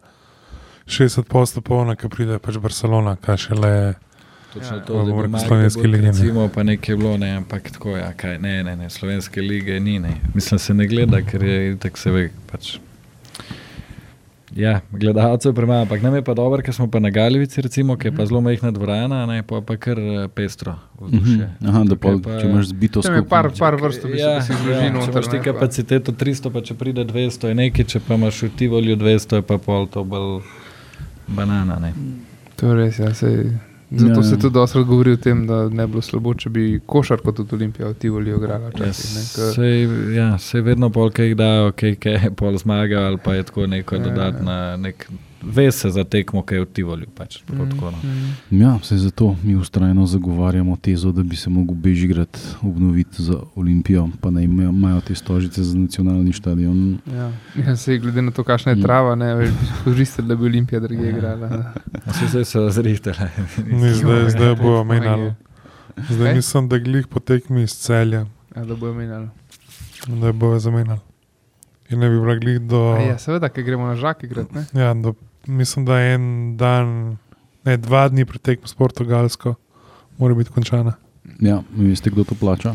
[0.88, 3.94] 60 posto polna, ki pride pač Barcelona, kaj šele.
[4.54, 5.98] Točno Ja, to, da Govorim bo o slovenski ne.
[6.02, 9.80] Recimo, pa nekaj je bilo, ne, ampak tako, ja, kaj, ne, ne, ne, slovenske lige
[9.80, 10.16] ni, ne.
[10.34, 12.78] Mislim, se ne gleda, ker je tako se ve, pač.
[14.52, 18.08] Ja, gledalcev premalo, ampak nam je pa dobro, ker smo pa na Galivici, recimo, ki
[18.08, 21.48] je pa zelo majhna dvorana, ne, pa pa kar eh, pestro vzdušje.
[21.54, 21.68] mhm.
[21.68, 23.28] Aha, da Tukaj pol, če imaš zbito skupaj.
[23.30, 26.50] par, par vrst, bistvu, ja, da si zloži ja, če imaš ti pa- kapaciteto 300,
[26.50, 29.86] pa če pride 200, je nekaj, če pa imaš v Tivolju 200, je pa pol
[29.86, 30.42] to bolj
[31.28, 31.80] banana.
[31.80, 31.94] Ne.
[32.56, 33.52] To je res, ja, sej,
[33.90, 34.40] zato Ja, se ja.
[34.40, 37.88] tudi dosti govori o tem, da ne bi bilo slabo, če bi košarko tudi Olimpija
[37.88, 38.72] v Tivoli igrala.
[38.80, 43.34] Ja, sej, ja, sej vedno pol, kaj jih dajo, kaj, kaj pol zmaga, ali pa
[43.34, 44.08] je tako neko Ja, ja.
[44.10, 45.08] dodatna, nek,
[45.44, 47.06] ve se za tekmo, kaj je v Tivolju.
[47.08, 47.98] Pač, Mm, tako, no.
[48.04, 48.36] mm.
[48.54, 52.30] Ja, se zato mi ustrajno zagovarjamo tezo, da bi se lahko Bežigrad
[52.62, 56.98] obnoviti za Olimpijo, pa naj imajo- te stožice za nacionalni stadion.
[57.08, 59.50] Ja, ja sej, glede na to, kakšna je trava, ne veš,
[59.84, 61.10] koristili, da bi Olimpija druge Ja.
[61.10, 61.74] igrala.
[62.06, 63.30] A Saj zdaj so zrihtele.
[63.68, 65.34] Ni zdaj, zdaj bojo menjali.
[66.10, 68.26] Zdaj mislim, da glih potekmi iz celja,
[68.56, 69.28] Ja, da bojo menjali.
[70.10, 71.00] da bojo zamenjali.
[71.90, 74.54] In ne bi bila glih do, A Ja, seveda, ker gremo na žak igrati.
[74.54, 74.66] ne.
[74.76, 75.14] ja, do
[75.48, 76.26] mislim, da je en
[76.58, 77.18] dan,
[77.64, 79.56] ne dva dni pretekmo s Portugalsko,
[80.18, 80.94] mora biti končana.
[81.40, 82.74] Ja, veste, kdo to plača?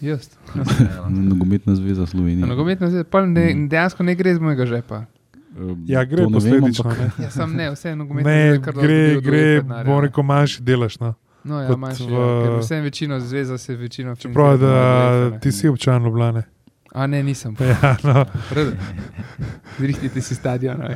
[0.00, 0.28] Jaz.
[1.08, 2.46] Nogometna zveza Slovenije.
[2.46, 5.04] Nogometna zveza, pa ne, dejansko ne gre iz mojega žepa.
[5.86, 6.90] Ja, gre posledično.
[6.90, 10.00] Ne, ja, sam ne, vse nogometne ne zveze, kar gre, gre, denarja, bom ne.
[10.02, 10.98] rekel, manjši delaš.
[11.00, 11.14] No.
[11.44, 14.74] No, ja, manjši, v- ja, ker vsem večino zveza se večino Čeprav da
[15.40, 15.52] ti ne.
[15.52, 16.42] si občan Ljubljane.
[16.96, 17.52] A ne, nisem.
[17.60, 18.24] Ja, no.
[19.78, 20.80] Zrihtite si stadion,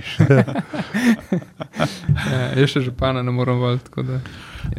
[2.33, 4.21] ja, jaz še župana ne morem voliti, je.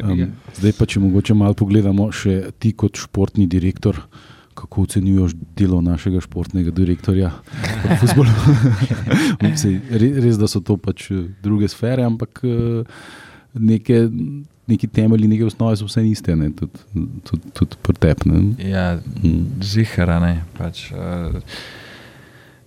[0.02, 0.24] Um,
[0.58, 4.00] zdaj pa, če mogoče malo pogledamo, še ti kot športni direktor,
[4.58, 7.30] kako ocenjuješ delo našega športnega direktorja
[10.26, 12.82] res, da so to pač eh, druge sfere, ampak eh,
[13.54, 14.08] neke,
[14.66, 16.50] neki temelji, neke osnove so vse iste, ne?
[16.50, 16.72] tudi
[17.24, 18.42] tud, tud pretepne.
[18.58, 19.62] Ja, Mm.
[19.62, 20.44] zihara ne.
[20.58, 21.40] Pač, uh,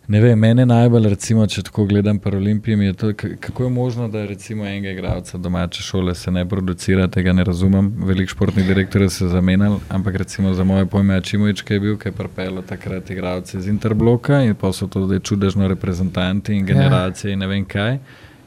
[0.07, 3.69] ne vem, mene najbolj, recimo, če tako gledam po Olimpiji, mi je to, kako je
[3.69, 7.93] možno, da recimo enega igralca domače šole se ne producira, tega ne razumem.
[8.05, 11.97] Veliko športnih direktorjev se je zamenjal, ampak recimo za moje pojme Čimovič, ki je bil,
[11.97, 16.65] ki je pripeljal takrat igralce iz Interbloka in pa so to zdaj čudežno reprezentanti in
[16.65, 17.97] generacije in ne vem kaj.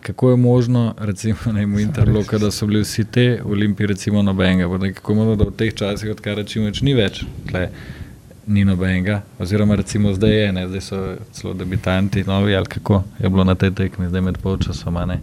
[0.03, 4.93] Kako je možno, recimo, ne, v Interbloku, da so bili vsi te, Olimpiji, recimo, nobenega.
[4.95, 7.69] Kako je možno, da v teh časih, odkar rečemo, ni več, tle,
[8.47, 13.29] ni nobenega, oziroma recimo zdaj je, ne, zdaj so celo debitanti, novi ali kako je
[13.29, 14.97] bilo na tej tekmi, zdaj med polčasom.
[14.97, 15.21] a ne.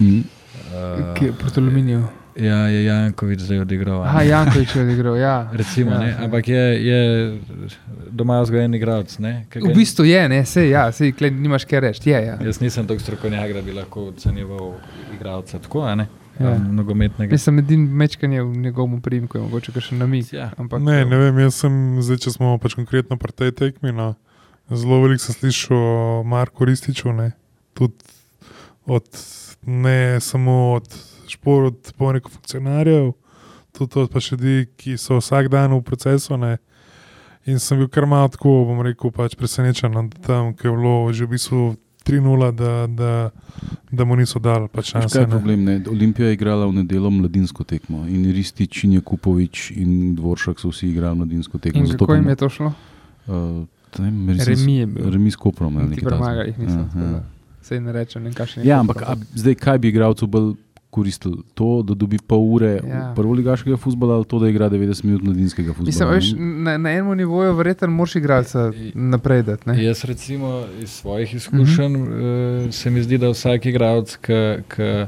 [0.00, 0.18] Mm.
[0.18, 2.06] Uh, Ki je proti aluminiju.
[2.38, 4.02] Ja, je Jankovič zdaj odigral.
[4.02, 5.48] Aha, Jankovič je odigral, ja.
[5.60, 7.00] Recimo, ja, ne, ampak je, je
[8.10, 9.18] doma vzgojen igralec.
[9.54, 12.38] V bistvu je, ne, sej, ja, sej, klej, nimaš kaj reči, je, ja.
[12.44, 14.72] Jaz nisem tako strokovnjak, da bi lahko ocenjeval
[15.14, 16.08] igralca tako, a ne?
[16.38, 16.52] Ja.
[16.54, 17.32] Um, nogometnega.
[17.34, 20.30] Mislim, edin mečkanje v njegovem primku je mogoče še namig.
[20.32, 20.52] Ja.
[20.56, 23.90] Ampak, Ne, ne vem, jaz sem zdaj, če smo pač konkretno pri tej tekmi.
[23.90, 24.12] No,
[24.70, 27.32] zelo veliko sem slišal o Marku Rističu, ne,
[27.74, 27.98] tudi
[28.86, 29.04] od,
[29.66, 30.86] ne samo od
[31.28, 33.12] šport, od funkcionarjev,
[33.72, 36.36] tudi od pač ljudi, ki so vsak dan v procesu.
[36.36, 36.58] Ne,
[37.46, 41.12] in sem bil kar malo tako, bom rekel, pač presenečen nad tem, ker je bilo
[41.12, 41.76] že v bistvu
[42.08, 43.30] 3-0, da, da,
[43.92, 45.20] da mu niso dali pač Veš, Kaj šanse.
[45.20, 45.64] je problem?
[45.64, 45.80] Ne?
[45.90, 50.88] Olimpija je igrala v nedeljo mladinsko tekmo in Ristič, in Jakupovič in Dvoršak so vsi
[50.88, 51.84] igrali mladinsko tekmo.
[51.84, 52.72] In Zato kako jim je to šlo?
[53.28, 53.66] Uh,
[54.46, 55.10] Remi je bil.
[55.10, 55.76] Remi s Koprom.
[55.76, 56.88] ali Ti nekaj premagali, jih mislim.
[56.94, 57.24] Da
[57.62, 58.64] Sej ne rečem, ne kašem.
[58.64, 60.54] Ja, ampak a, zdaj kaj bi igralcu bolj
[60.90, 61.32] koristil?
[61.54, 63.12] To, da dobi pol ure Ja.
[63.16, 66.14] prvoligaškega futbola ali to, da igra 90 minut mladinskega Mislim, futbola?
[66.14, 69.68] veš, na, na enem nivoju verjetno moraš igralca naprej dati.
[69.68, 69.84] ne.
[69.84, 72.72] Jaz, recimo, iz svojih izkušenj uh -huh.
[72.72, 75.06] se mi zdi, da vsak igralec, ki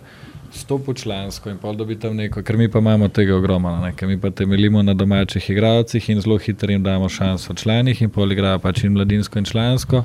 [0.53, 4.09] stopi člansko in pa dobi tam neko, ker mi pa imamo tega ogromno, ne, ker
[4.09, 8.33] mi pa temeljimo na domačih igralcih in zelo hitro jim damo šanso članih in pol
[8.33, 10.05] igrajo pač in mladinsko in člansko,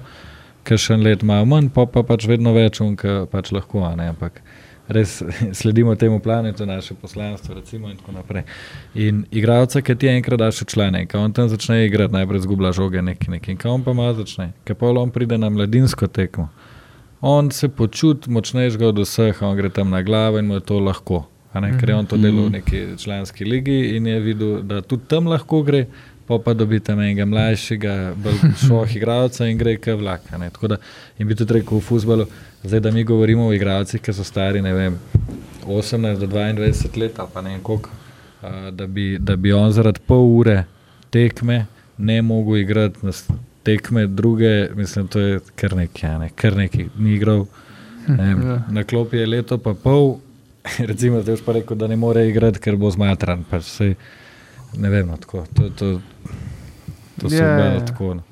[0.64, 3.96] ker še en let malo manj, pa pa pač vedno več, ki pač lahko, a
[3.96, 4.42] ne, ampak.
[4.88, 5.24] Res
[5.60, 6.22] sledimo temu
[6.60, 8.44] je naše poslanstvo, recimo, in tako naprej.
[8.94, 12.72] In igralca, ki ti enkrat daš v člane, ki on tam začne igrati, najprej zgublja
[12.72, 16.08] žoge, nekaj, nekaj, in ko on pa malo začne, ker pa on pride na mladinsko
[16.08, 16.50] tekmo,
[17.22, 20.80] on se počuti močnejšega od vseh, on gre tam na glavo in mu je to
[20.80, 21.26] lahko.
[21.62, 25.08] Ne, ker je on to delal v neki članski ligi in je videl, da tudi
[25.08, 25.86] tam lahko gre,
[26.28, 30.22] pa pa dobi tam enega mlajšega, bolj šoh igralca in gre k vlak.
[30.32, 30.50] a ne.
[30.50, 30.78] Tako da
[31.20, 32.26] in bi tudi rekel v futbalu,
[32.64, 35.00] zdaj da mi govorimo o igralcih, ki so stari, ne vem,
[35.68, 37.90] 18 do 22 let ali pa ne vem koliko,
[38.72, 40.64] da bi, da bi on zaradi pol ure
[41.10, 41.66] tekme
[41.98, 43.12] ne mogel igrati na
[43.64, 47.46] tekme druge, mislim, to je kar nekaj, ne, kar nekaj, ni igral.
[48.08, 48.64] Ne, Ja.
[48.70, 50.18] na klopi je leto pa pol,
[50.90, 53.44] recimo, zdaj boš pa rekel, da ne more igrati, ker bo zmatran.
[53.50, 53.96] Pač sej,
[54.78, 55.92] ne vem, no, tako, to, to,
[57.18, 57.86] to se obaja ja.
[57.86, 58.14] tako.
[58.14, 58.24] No.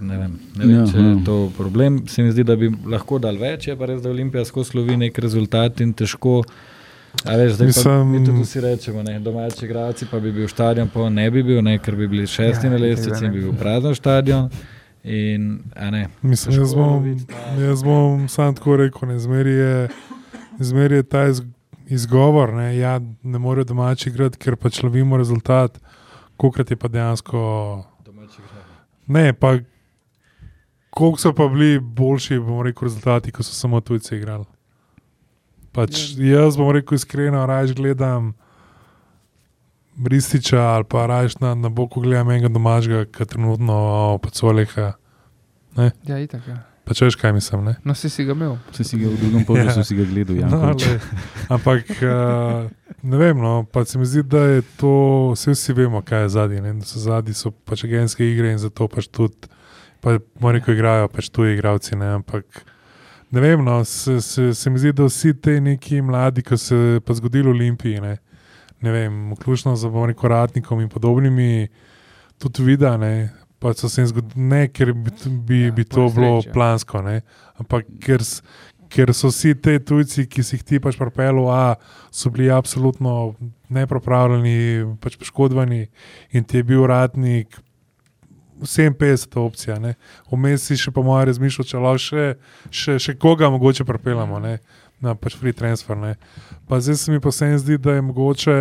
[0.00, 1.18] Ne vem, ne vem Ja, če je ja.
[1.24, 2.02] to problem.
[2.06, 4.96] Se mi zdi, da bi lahko dal več, je pa res, da Olimpija skozi slovi
[4.96, 6.42] nek rezultat in težko.
[7.24, 10.48] A veš, zdaj pa Mislim- mi tudi vsi rečemo, ne, domači igralci pa bi bil
[10.48, 13.40] stadion, pa ne bi bil, ne, ker bi bili šesti Ja, na lestvici in bi
[13.40, 14.50] bil prazen stadion.
[15.04, 17.06] In, a ne, Mislim, jaz bom,
[17.56, 19.88] na- jaz bom sam tako rekel, ne, zmeri je,
[20.60, 21.40] zmeri je ta iz,
[21.88, 25.80] izgovor, ne, ja, ne morejo domači igrati, ker pač lovimo rezultat,
[26.36, 27.40] kolikrat je pa dejansko.
[28.04, 28.78] domači igralci.
[29.06, 29.56] Ne, pa
[30.90, 34.44] koliko so pa bili boljši, bomo rekel, rezultati, ko so samo tujci igrali.
[35.72, 38.32] Pač jaz bom rekel iskreno, raje gledam
[39.98, 44.92] Brističa ali pa raje na, na boku gledam enega domačega, ki trenutno Oleha.
[46.06, 46.46] Ja, itak.
[46.48, 46.58] Ja.
[46.88, 47.74] Pač veš, kaj mislim, ne?
[47.84, 48.54] No, si si ga imel.
[48.72, 49.84] Si si ga v drugem položaju, Ja.
[49.84, 50.86] si ga gledal, No, Jankovič.
[50.86, 51.00] lej.
[51.48, 52.70] Ampak uh,
[53.02, 54.92] ne vem, no, pa se mi zdi, da je to,
[55.32, 56.60] vse vsi vemo, kaj je zadnji.
[56.62, 59.36] Da so zadnji so pač agenske igre in zato pač tudi,
[60.00, 61.92] pa moramo reči, igrajo pač tuji igravci.
[61.94, 62.44] Ne, ampak
[63.28, 66.76] ne vem, no, se, se, se mi zdi, da vsi ti neki mladi, ki se
[67.00, 68.16] pa zgodili v Olimpiji, ne,
[68.80, 71.68] ne vem, vključno z Bomarikoratnikom in podobnimi,
[72.38, 73.28] tudi vida, ne,
[73.58, 76.52] pa so se jim zgodili, ne ker bi, bi, Ja, bi to bilo ja.
[76.52, 77.20] plansko, ne,
[77.56, 78.42] ampak ker, s-
[78.88, 81.74] ker so vsi ti tujci, ki si jih ti pač propelo, a
[82.10, 83.34] so bili absolutno
[83.68, 84.54] nepropravljeni,
[84.98, 85.86] pač poškodovani
[86.30, 87.58] in ti je bil uradnik.
[88.58, 89.76] 57 opcija,
[90.32, 92.24] vmes si še, po mojem, razmišljal, če lahko še,
[92.70, 94.56] še, še koga mogoče pripeljamo ne,
[94.98, 95.94] na pač free transfer.
[95.96, 96.16] Ne.
[96.66, 98.56] Pa zdaj se mi pa vsem zdi, da je mogoče,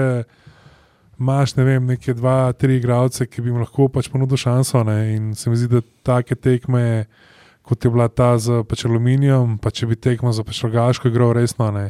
[1.19, 4.83] imaš ne vem, neke dva, tri igralce, ki bi jim lahko pač ponudil šanso.
[4.87, 7.05] Ne, in se mi zdi, da take tekme,
[7.67, 11.31] kot je bila ta z pač aluminijom, pa če bi tekmo za pač rogaško igro
[11.35, 11.89] resno, ne,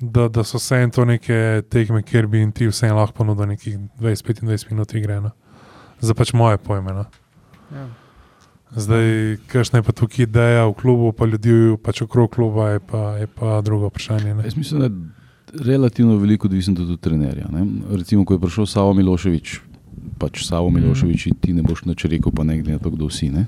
[0.00, 3.78] da, da so vse to neke tekme, kjer bi jim ti vse lahko ponudil nekih
[4.00, 5.20] 20-25 minut igre.
[5.20, 5.34] No.
[6.00, 6.94] Za pač moje pojme.
[6.94, 7.08] No.
[7.74, 7.88] Ja.
[8.68, 13.16] Zdaj, kakšna je pa tukaj ideja v klubu, pa ljudi pač okrog kluba, je pa,
[13.16, 14.34] je pa drugo vprašanje.
[14.34, 14.44] Ne?
[14.44, 15.17] Jaz mislim, da
[15.54, 17.48] relativno veliko odvisno tudi od trenerja.
[17.52, 17.66] Ne?
[17.90, 19.60] Recimo, ko je prišel Savo Miloševič,
[20.18, 23.10] pač Savo Miloševič, in ti ne boš nič rekel, pa ne glede na to, kdo
[23.10, 23.30] si.
[23.30, 23.46] Ne?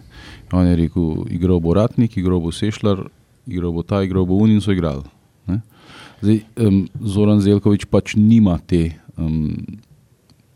[0.52, 3.06] On je rekel, igral bo Ratnik, igral bo Sešljar,
[3.46, 5.04] igral bo ta, igral bo Unin, so igrali.
[5.46, 5.60] ne.
[6.20, 9.56] Zdaj, um, Zoran Zelkovič pač nima te, um,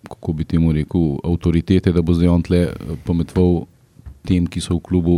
[0.04, 3.64] kako bi temu rekel, avtoritete, da bo zdaj on tle eh, pometoval
[4.24, 5.16] tem, ki so v klubu.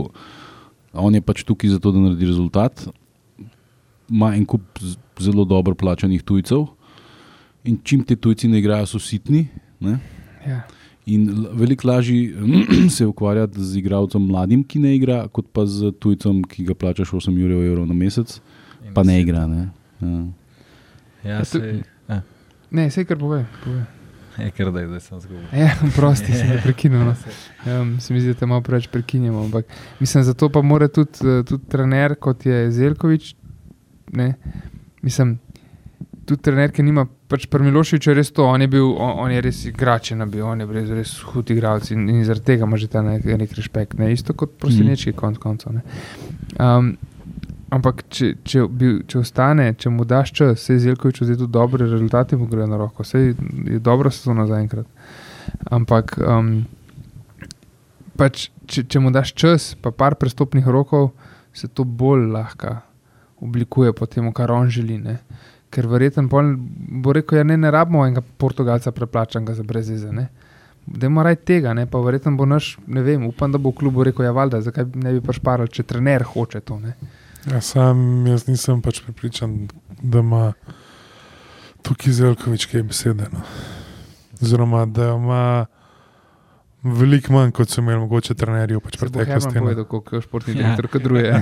[0.94, 2.86] On je pač tukaj zato, da naredi rezultat.
[4.06, 4.62] Ima en kup
[5.18, 6.66] zelo dobro plačanih tujcev,
[7.64, 9.46] in čim ti tujci ne igrajo, so sitni.
[9.80, 9.98] Ne?
[10.46, 10.62] Ja.
[11.06, 12.34] In veliko lažje
[12.90, 17.10] se ukvarjati z igralcem mladim, ki ne igra, kot pa z tujcem, ki ga plačaš
[17.10, 18.40] 8 jurjev evrov na mesec,
[18.94, 19.46] pa ne igra.
[19.46, 19.68] Ne?
[20.00, 20.24] Ja.
[21.24, 22.20] Ja, tu- se, a,
[22.70, 23.44] Ne, vse kar pove.
[23.64, 23.84] pove.
[24.38, 25.44] je kar da je zdaj sem zgubil.
[25.54, 27.14] Ja, prosti, sem te prekinil.
[27.64, 29.44] Um, se mi zdi, da te malo preveč prekinjamo.
[29.44, 29.66] Ampak
[30.00, 33.34] mislim, zato pa mora tudi, eh, tudi trener, kot je Zelkovič.
[34.12, 34.34] Ne,
[35.06, 35.36] mislim,
[36.26, 39.32] tudi trener, ki nima, pač pri Miloševiču je res to, on je bil, on, on
[39.32, 42.50] je res igrač, na bil, on je bil res, res hud igralec in, in zaradi
[42.52, 43.98] tega ima že ta nek, nek respekt.
[44.00, 45.18] Ne, isto kot prosilnički, mm.
[45.20, 45.76] konc koncev.
[45.78, 45.84] ne.
[46.62, 46.96] Um,
[47.76, 51.54] ampak če, če, bi, če ostane, če mu daš čas, se je Zelkovič zdaj tudi
[51.54, 54.90] dobre rezultate, mu gre na roko, vse je dobra sezona zaenkrat.
[55.70, 56.50] Ampak um,
[58.18, 61.12] pač, če, če mu daš čas, pa par prestopnih rokov,
[61.56, 62.80] se to bolj lahko
[63.40, 64.98] oblikuje po tem, kar on želi.
[64.98, 65.18] Ne?
[65.70, 70.12] Ker verjetno bo rekel, da ja, ne, ne rabimo enega Portugalca preplačanega za brezveze.
[70.86, 71.86] Da ima raj tega, ne?
[71.86, 74.86] pa verjetno bo naš, ne vem, upam, da bo v klubu rekel, ja, valjda, zakaj
[74.94, 76.78] ne bi pač paral, če trener hoče to.
[76.80, 76.94] Ne?
[77.50, 79.66] Ja, sam jaz nisem pač pripričan,
[80.02, 80.52] da ima
[81.86, 83.28] tukaj Zelkovič kaj besede.
[83.32, 83.42] No.
[84.42, 85.42] Oziroma, da ima
[86.82, 89.54] veliko manj, kot so imeli mogoče trenerji v pač preteklosti.
[89.54, 89.60] no.
[89.60, 90.58] povedal, koliko športni Ja.
[90.58, 91.32] direktor kadruje.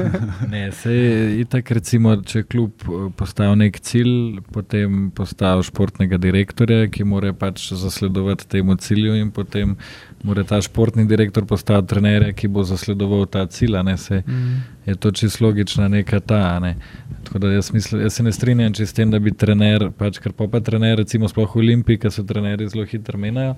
[0.48, 4.14] Ne, se je itak, recimo, če klub eh, postavi nek cilj,
[4.52, 9.76] potem postavi športnega direktorja, ki mora pač zasledovati temu cilju, in potem
[10.22, 13.76] mora ta športni direktor postaviti trenerja, ki bo zasledoval ta cilj.
[13.76, 14.62] a Ne, se, Mm.
[14.86, 16.56] je to čisto logična neka ta.
[16.56, 16.76] a Ne.
[17.24, 20.32] Tako da jaz, mislim, jaz se ne strinjam s tem, da bi trener, pač ker
[20.32, 23.54] pa pa trener, recimo sploh v Olimpiji, ki so trenerji zelo hitro menjajo.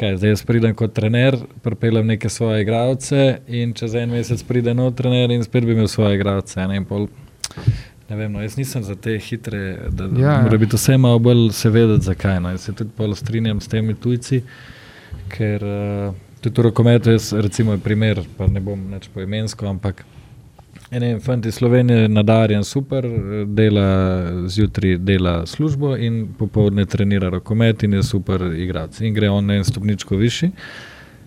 [0.00, 4.72] Kaj, zdaj jaz pridem kot trener, pripeljem neke svoje igralce in čez en mesec pride
[4.74, 6.64] nov trener in spet bi imel svoje igralce.
[6.70, 7.04] Ne, pol,
[8.08, 9.60] ne vem, no, jaz nisem za te hitre,
[9.92, 12.40] da Ja, mora biti vse malo bolj se vedeti, zakaj.
[12.40, 12.54] No.
[12.56, 14.40] Jaz se tudi pol strinjam s temi tujci,
[15.36, 20.00] ker uh, tudi v rokometu, jaz recimo je primer, pa ne bom več poimensko, ampak
[20.92, 23.06] En fant iz Slovenije je nadarjen super,
[23.46, 23.86] dela
[24.48, 29.00] zjutraj dela službo in popoldne trenira rokomet in je super igralec.
[29.00, 30.50] In gre on na en stopničko višji,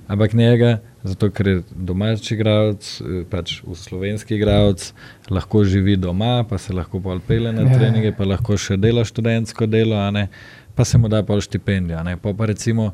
[0.07, 4.93] ampak njega, zato ker je domači igralec, eh, pač slovenski igralec,
[5.29, 7.77] lahko živi doma, pa se lahko pol pele na Ja.
[7.79, 10.27] treninge, pa lahko še dela študentsko delo, ne,
[10.75, 11.99] pa se mu da pol štipendija.
[11.99, 12.17] a ne.
[12.17, 12.91] Po pa recimo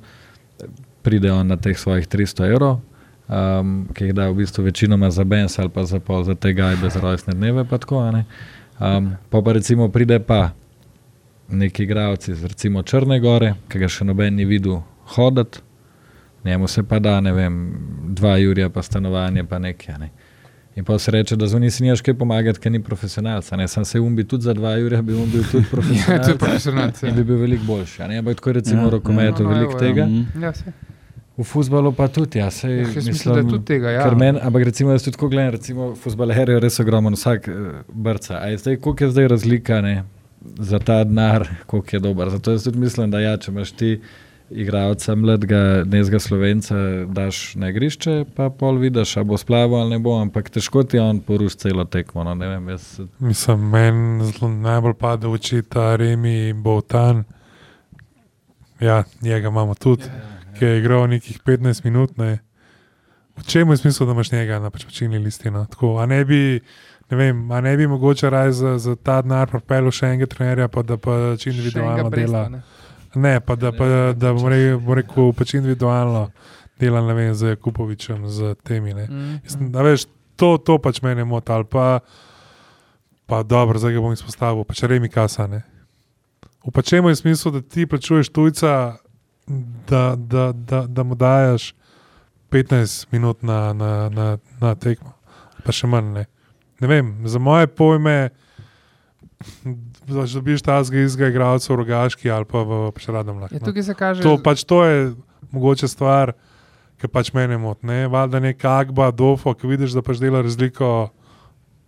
[1.01, 2.79] pride on na teh svojih 300 evrov,
[3.29, 6.53] um, ki jih da v bistvu večinoma za Benz ali pa za pol za te
[6.53, 7.65] gajbe za rojstne dneve.
[7.65, 10.49] Pa, tako, um, pa pa recimo pride pa
[11.49, 14.81] neki igralci iz recimo Črne Gore, ki ga še noben ni videl
[15.15, 15.59] hoditi,
[16.45, 17.55] njemu se pa da, ne vem,
[18.15, 19.97] dva jurja pa stanovanje pa nekaj.
[19.99, 20.09] Ne.
[20.75, 23.57] In pa se reče, da zunaj si nimaš kaj pomagati, ker ni profesionalca.
[23.57, 26.37] Ne, sam se umbi tudi za dva jurja, bi um bil tudi Ja, to je
[26.37, 26.39] profesionalec.
[26.39, 27.03] profesionalc.
[27.03, 28.01] In bi bil veliko boljši.
[28.03, 29.49] Ampak tako recimo Ja, v rokometu ja.
[29.49, 30.07] No, no, veliko evo, tega.
[30.41, 30.73] Ja, saj.
[31.39, 34.03] V futbalu pa tudi, ja, sej, Ja, jaz mislim, da je tudi tega, ja.
[34.03, 37.67] Ker men, ampak recimo, jaz tudi tako gledam, recimo, futbaler je res ogromen, vsak uh,
[37.87, 38.41] brca.
[38.41, 39.93] A je zdaj, koliko je zdaj razlika ne,
[40.59, 42.29] za ta denar, koliko je dober.
[42.35, 43.93] Zato jaz tudi mislim, da ja, če imaš ti
[44.51, 46.75] igralca, mladega, nezga slovenca,
[47.07, 50.99] daš na igrišče, pa pol vidiš, a bo splaval ali ne bo, ampak težko ti
[50.99, 52.23] on poruš celo tekmo.
[52.23, 52.99] No, vem, jaz...
[53.19, 57.23] Mislim, meni najbolj pade v oči ta Remi Bowtan.
[58.79, 60.38] Ja, njega imamo tudi, ja, ja, ja.
[60.59, 62.17] Ki je igral nekih 15 minut.
[62.19, 62.39] Ne.
[63.39, 65.51] V čem je smisel, da imaš njega na počini listi?
[65.51, 65.65] No?
[65.65, 66.59] Tako, a ne bi.
[67.09, 70.67] Ne vem, a ne bi mogoče raje za, za ta denar propel še enega trenerja,
[70.69, 72.43] pa da pač individualno dela.
[72.53, 72.59] Ne?
[73.15, 74.45] Ne, pa da, pa, da bom
[74.93, 76.27] rekel, pač individualno
[76.79, 78.93] delam vem, z Kupovičem, z temi.
[78.93, 79.73] Mm, mm.
[79.73, 80.05] Veš,
[80.37, 81.87] to, to pač meni moti, ali pa,
[83.25, 85.47] pa dobro, zdaj ga bom izpostavil, pač remi kasa.
[85.49, 85.63] Ne.
[86.61, 88.99] V pa čemu je smisel, da ti plačuješ tujca,
[89.89, 91.73] da, da, da, da mu dajes
[92.51, 95.13] 15 minut na, na, na, na tekmo,
[95.65, 96.13] pa še manj.
[96.13, 96.25] Ne.
[96.81, 98.29] ne vem, za moje pojme
[100.07, 103.39] da dobiš ta zgolj igralca v rogaški ali pa v Pešradom.
[103.51, 104.23] Ja, tukaj se kaže.
[104.23, 105.13] To, pač, to je
[105.51, 106.33] mogoče stvar,
[106.99, 107.87] ki pač meni moti.
[107.87, 108.07] Ne?
[108.11, 111.09] Valjda neka agba, dofo, ki vidiš, da pač dela razliko.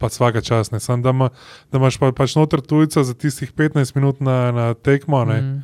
[0.02, 1.28] Pa vsaka čas, ne samo da, ma,
[1.70, 5.20] da imaš pa, pač noter tujca za tistih 15 minut na, na tekmo.
[5.26, 5.60] Mm.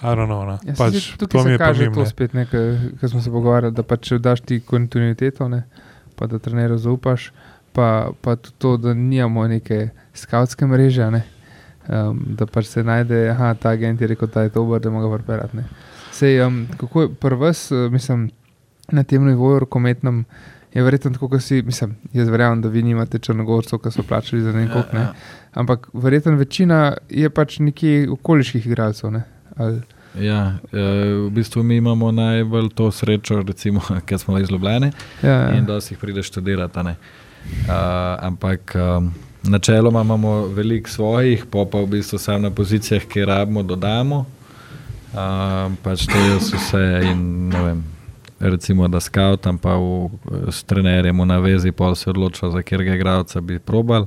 [0.00, 2.32] Know, ja, pač, to mi je kaže to spet
[3.00, 5.64] kar smo se pogovarjali, da pač daš ti kontinuiteto, ne?
[6.16, 7.30] pa da trenerju zaupaš,
[7.72, 11.10] pa, pa tudi to, da nimamo neke skavtske mreže.
[11.10, 11.22] Ne?
[11.88, 14.90] um, da pač se najde, da ta agent je rekel, da je to dobro, da
[14.90, 15.64] lahko vrperate.
[16.12, 18.30] Sej, um, kako je prvs, uh, mislim,
[18.92, 20.24] na tem nivoju, rokometnem,
[20.74, 24.42] je verjetno tako, kot si, mislim, jaz verjamem, da vi nimate črnogorcev, ki so plačali
[24.42, 25.12] za nekaj, ja, ja.
[25.54, 29.20] ampak verjetno večina je pač nekje okoliških igralcev.
[30.20, 30.80] Ja, e,
[31.26, 34.90] v bistvu mi imamo najbolj to srečo, recimo, ker smo iz Ljubljana
[35.22, 35.54] ja, ja.
[35.58, 36.78] in da si jih prideš študirati.
[36.78, 36.94] Uh,
[38.20, 43.62] ampak um, Načeloma imamo veliko svojih, pa pa v bistvu samo na pozicijah, ki rabimo,
[43.62, 44.24] dodamo.
[45.12, 47.00] Uh, pač to je vse.
[47.12, 47.84] In, vem,
[48.40, 50.10] recimo, da skautam, pa v,
[50.50, 54.06] s trenerjem na vezi, pa se odloča, za katerega igralca bi probal.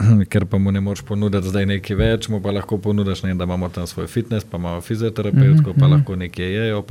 [0.32, 3.44] Ker pa mu ne moreš ponuditi zdaj nekaj več, mu pa lahko ponudiš, ne, da
[3.44, 5.80] imamo tam svoj fitness, pa imamo fizioterapeutko, mm -hmm.
[5.80, 5.94] pa mhm.
[5.94, 6.84] lahko nekaj jejo.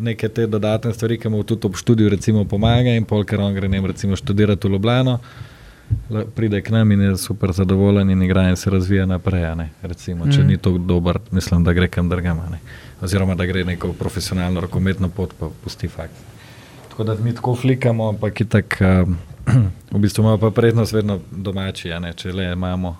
[0.00, 3.68] Nekaj te dodatne stvari, ki mu tudi ob študiju pomagajo, in pol, ker on gre
[3.68, 5.18] ne, recimo, študirati v Ljubljano
[6.34, 9.54] pride k nam in je super zadovoljen in igra in se razvija naprej.
[9.82, 10.46] Recimo, če mm.
[10.46, 12.40] ni to dober, mislim, da gre kam drugam.
[13.00, 16.14] Oziroma, da gre neko profesionalno rokometno pot, pa pusti fakt.
[16.88, 18.78] Tako da mi tako flikamo, ampak itak,
[19.90, 22.96] v bistvu imamo pa prednost vedno domači, če le imamo.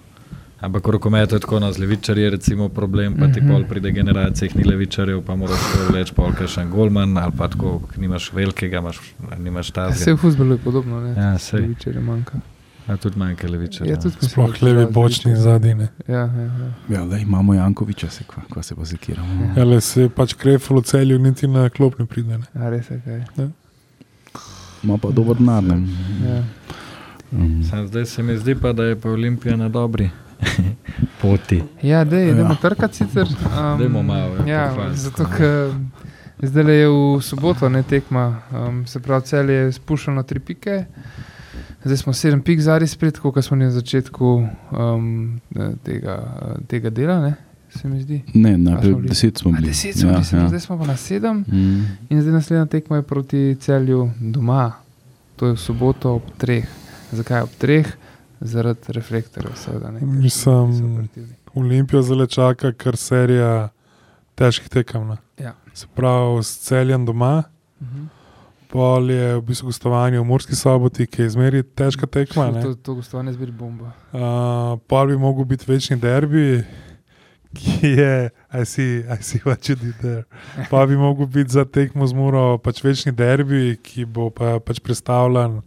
[0.63, 3.53] Ampak rokomet je tako na zlevičarje, recimo problem, pa ti mm -hmm.
[3.53, 5.61] pol pride generacija, jih ni levičarjev, pa moraš
[5.95, 9.01] reči, pol kaj še en golman, ali pa tako, nimaš velikega, imaš,
[9.39, 9.83] nimaš ta.
[9.83, 11.15] Ja, se v futbolu je podobno, ne?
[11.23, 11.57] Ja, se.
[11.57, 12.39] Levičarje manjka.
[12.87, 13.85] A tudi manjka leviča.
[13.85, 15.71] Ja, tudi Sploh levi bočni zadnji.
[16.09, 16.73] Ja, ja, ja.
[16.89, 19.53] ja da imamo Jankoviča, se kva, kva se pa zakiramo.
[19.57, 22.39] Ja, le se pač krefalo celju, niti na klop ne pride.
[22.39, 22.47] Ne.
[22.55, 23.25] A res je kaj.
[23.37, 23.49] Ja.
[24.83, 25.63] Ma pa dober denar.
[25.63, 26.43] Ja.
[27.33, 27.63] Um.
[27.87, 30.11] Zdaj se mi zdi pa, da je pa Olimpija na dobri.
[31.23, 31.63] Poti.
[31.83, 32.55] Ja, da je ja.
[32.63, 33.27] trkati sicer.
[33.27, 34.37] Um, Dajmo malo.
[34.47, 35.73] Ja, ja zato, ker
[36.43, 40.85] zdaj je v soboto ne tekma, um, se pravi, cel je spuščeno tri pike.
[41.85, 45.41] Zdaj smo sedem pik zadnji spred, kot smo na začetku um,
[45.85, 46.19] tega,
[46.69, 47.21] tega dela.
[47.21, 47.35] Ne?
[47.75, 48.23] Se mi zdi.
[48.35, 49.67] Ne, na deset smo bili.
[49.67, 50.49] Deset smo ja, bili, ja.
[50.49, 51.45] zdaj smo pa na sedem.
[51.49, 51.85] Mm.
[52.09, 54.73] In zdaj naslednja tekma je proti celju doma,
[55.37, 56.69] to je v soboto ob treh.
[57.13, 57.93] Zakaj ob treh?
[58.41, 59.91] Zaradi reflektorjev, seveda.
[60.01, 61.09] Mislim,
[61.55, 63.69] Olimpija zelo čaka, ker serija
[64.35, 65.07] težkih tekem.
[65.07, 65.17] No.
[65.39, 65.55] Ja.
[65.75, 67.43] Se pravi, s celjem doma.
[67.81, 68.23] Mm -hmm
[68.73, 72.49] pol je v bistvu gostovanje v Murski soboti, ki je izmeri težka tekma.
[72.65, 73.93] To, to gostovanje je zbir bomba.
[74.17, 76.65] Uh, pol bi mogel biti večni derbi,
[77.55, 80.25] ki je, aj si, aj si pač tudi der.
[80.71, 84.81] Pa bi mogel biti za tekmo z Muro pač večni derbi, ki bo pa, pač
[84.81, 85.61] predstavljen.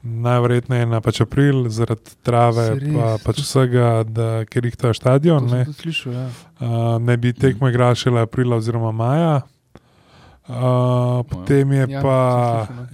[0.00, 5.44] Najverjetneje na pač april, zaradi trave, pa pač vsega, da, ker jih ta stadion.
[5.44, 6.28] Ne, slišal, ja.
[6.64, 9.42] uh, ne bi tekmo igrali šele aprila oziroma maja.
[10.50, 12.20] Uh, potem je ja, pa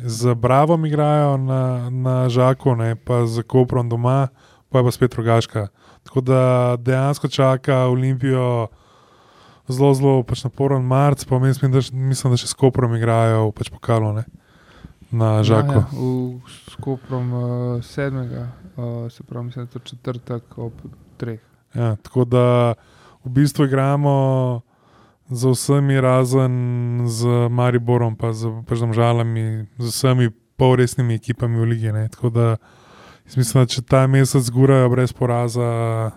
[0.03, 4.29] z Bravo igrajo na, na Žaku, ne, pa z Koprom doma,
[4.69, 5.69] pa je pa spet rogaška.
[6.07, 6.41] Tako da
[6.79, 8.69] dejansko čaka Olimpijo
[9.69, 13.71] zelo, zelo pač naporen marc, pa mislim, da, mislim, da še s Koprom igrajo pač
[13.75, 14.25] pokalo ne,
[15.11, 15.75] na Žaku.
[15.75, 17.49] Ja, ja, s Koprom uh,
[17.85, 20.87] sedmega, uh, se pravi, mislim, da je to četrtek ob
[21.19, 21.43] treh.
[21.75, 22.47] Ja, tako da
[23.25, 24.17] v bistvu igramo
[25.29, 26.55] z vsemi, razen
[27.11, 28.47] z Mariborom, pa z
[28.93, 31.93] Žalami, z vsemi polresnimi ekipami v Ligi.
[31.93, 32.09] Ne.
[32.09, 32.57] Tako da
[33.35, 36.11] mislim, da če ta mesec zgurajo brez poraza,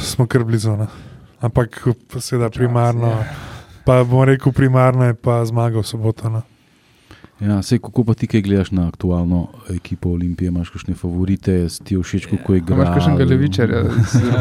[0.00, 0.76] smo kar blizu.
[0.76, 0.86] Ne.
[1.40, 1.82] Ampak
[2.20, 3.12] seveda primarno,
[3.84, 6.30] pa bomo rekel, primarno je pa zmaga v soboto.
[6.30, 6.42] No.
[7.42, 11.98] Ja, sej, kako pa ti, kaj gledaš na aktualno ekipo Olimpije, imaš kakšne favorite, ti
[11.98, 12.76] všeč, kako je igra?
[12.76, 13.82] Imaš kakšnega levičarja,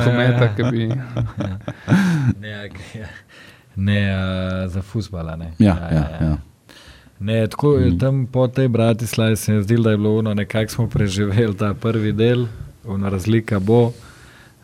[0.06, 0.86] kometa, ki bi.
[2.40, 2.52] ne,
[2.94, 3.10] ja.
[3.76, 5.36] ne uh, za fusbala.
[5.36, 5.54] Ne.
[5.60, 6.38] Ja, ja, ja, ja.
[7.22, 8.00] Ne, tako, mm.
[8.00, 11.74] Tam po tej Bratislavi se je zdelo, da je bilo ono, nekako smo preživeli ta
[11.74, 12.46] prvi del,
[12.86, 13.92] ona razlika bo.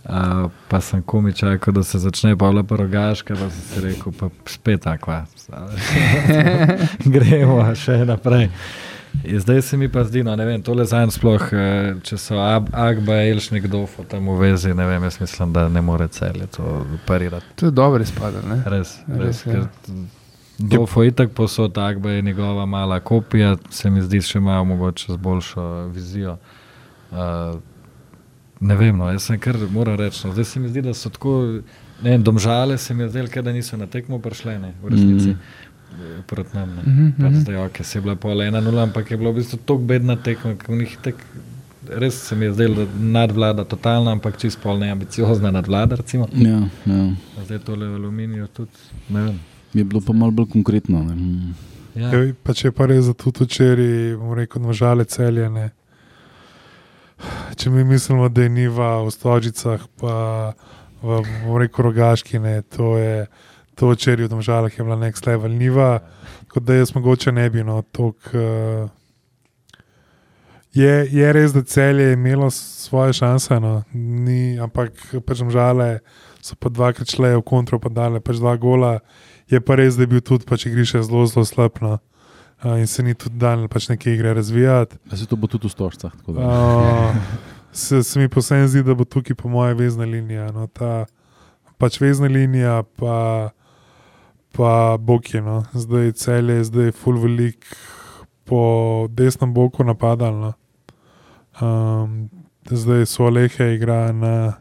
[0.07, 4.29] Uh, pa sem komi čakal, da se začne Pavla Parogaška, pa sem si rekel, pa
[4.45, 5.11] spet tako.
[7.15, 8.49] Gremo še naprej.
[9.23, 12.17] In zdaj se mi pa zdi, no, ne vem, tole za en sploh, eh, če
[12.17, 16.47] so Agba, Elš nekdo tam v vezi, ne vem, jaz mislim, da ne more celje
[16.57, 17.45] to parirati.
[17.55, 18.61] To je dobro izpadlo, ne?
[18.65, 19.43] Res, res.
[19.45, 19.67] res ja.
[20.57, 25.13] Dofo je tako posod, Agba je njegova mala kopija, se mi zdi še malo mogoče
[25.13, 26.37] z boljšo vizijo.
[27.11, 27.59] Uh,
[28.59, 30.23] Ne vem, no, jaz sem kar moram reči.
[30.25, 30.33] No.
[30.33, 31.33] Zdaj se mi zdi, da so tako,
[32.01, 35.29] ne vem, domžale se mi je zdelo, da niso na tekmo prišle, ne, v resnici.
[35.29, 36.21] Mm -hmm.
[36.27, 36.69] Proti nam.
[36.69, 37.41] Mm -hmm.
[37.41, 40.15] Zdaj, ok, se je bila pol ena nula, ampak je bilo v bistvu tako bedna
[40.15, 41.15] tekma, kot v njih tek.
[41.89, 45.95] Res se mi je zdelo, da je nadvlada totalna, ampak čist pol neambiciozna nadvlada.
[46.33, 47.13] Ja, ja.
[47.45, 48.71] Zdaj tole v aluminiju tudi,
[49.09, 49.39] ne vem.
[49.73, 51.03] Je bilo pa malo bolj konkretno.
[51.95, 52.11] Ja.
[52.13, 55.71] Ja, pa če pa res za to včeraj, bomo rekel, nožale celjene
[57.57, 60.53] če mi mislimo, da je niva v Stožicah, pa
[61.01, 61.21] v,
[61.59, 63.25] reku Rogaški, ne, to je
[63.77, 65.99] to, če je v Domžalah je bila nek slevel niva,
[66.49, 67.61] kot da jaz mogoče ne bi.
[67.65, 68.89] No, tok, uh,
[70.73, 75.99] je, je res, da cel je imelo svoje šanse, no, ni, ampak pač Domžale
[76.41, 78.97] so pa dvakrat šle v kontro, pa dale pač dva gola.
[79.49, 81.97] Je pa res, da je bil tudi pač igrišče zelo, zelo slabno
[82.65, 84.97] in se ni tudi dan pač neke igre razvijati.
[85.05, 86.11] Da se to bo tudi v stožcah.
[87.71, 90.49] Se, se mi posebej zdi, da bo tukaj po moje vezna linija.
[90.51, 91.05] No, ta
[91.77, 93.49] pač vezna linija, pa,
[94.57, 95.41] pa Bokje.
[95.41, 95.63] No.
[95.73, 97.65] Zdaj cel je, zdaj je full velik
[98.47, 100.53] po desnem boku napadalno.
[101.61, 102.29] Um,
[102.65, 104.57] zdaj so Alehe igra na,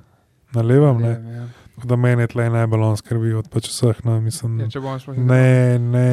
[0.53, 1.01] na levem.
[1.01, 1.47] Ja, ja.
[1.85, 3.99] Da meni je tle najbolj on skrbi od pač vseh.
[4.05, 4.68] No, mislim, ja,
[5.16, 6.12] ne, ne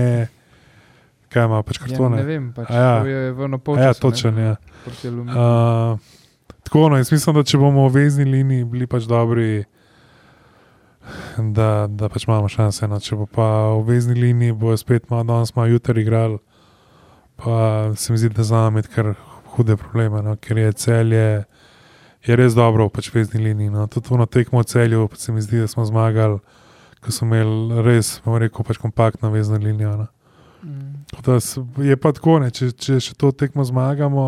[1.34, 2.20] kaj ima pač kartone.
[2.20, 2.96] Ja, ne vem, pač ja.
[3.08, 3.82] je v napolju.
[3.82, 4.52] Ja, točen je.
[4.54, 5.14] Ja.
[5.14, 6.00] Uh,
[6.64, 9.66] tako, no, jaz mislim, da če bomo v vezni liniji bili pač dobri,
[11.38, 12.88] da, da pač imamo šanse.
[12.92, 13.02] No.
[13.04, 13.48] Če bo pa
[13.80, 16.38] v vezni liniji, bo spet malo danes, malo jutri igral,
[17.42, 19.14] pa se mi zdi, da za nami je kar
[19.56, 21.28] hude probleme, no, ker je celje.
[22.24, 23.70] Je res dobro pač v vezni liniji.
[23.74, 23.86] No.
[23.92, 26.40] Tudi na tekmo celju, se mi zdi, da smo zmagali,
[27.04, 29.98] ko smo imeli res, bomo rekel, pač kompaktno vezno linijo.
[29.98, 30.08] No.
[30.64, 31.04] Mm.
[31.84, 34.26] Je pa tako, ne, če, če še to tekmo zmagamo,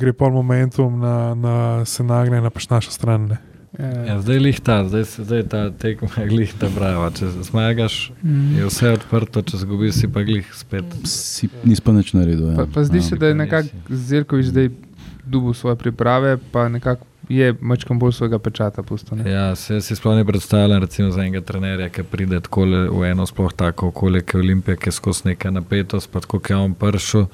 [0.00, 3.28] gre pa momentum na, na se nagne na pač našo stran.
[3.34, 3.40] Ne.
[3.74, 7.10] Ja, ja, zdaj je lihta, zdaj, zdaj je ta tekma, je lihta, brava.
[7.12, 8.56] Če zmagaš, mm.
[8.56, 10.96] je vse odprto, če zgubiš, si pa glih spet.
[11.10, 12.52] Si, nis pa nič naredil.
[12.52, 12.62] Ja.
[12.62, 13.08] Pa, pa zdi no.
[13.08, 14.70] se, da je nekako Zelkovič zdaj
[15.26, 19.16] dubu svoje priprave, pa nekako je mačkam bolj svojega pečata pusto.
[19.16, 22.40] Ja, se, si sploh ne predstavljam, recimo za enega trenerja, ki pride
[22.90, 26.40] v eno sploh tako okolje, ki je Olimpija, ki je skozi neka napetost, pa tako
[26.48, 27.26] je on pršel.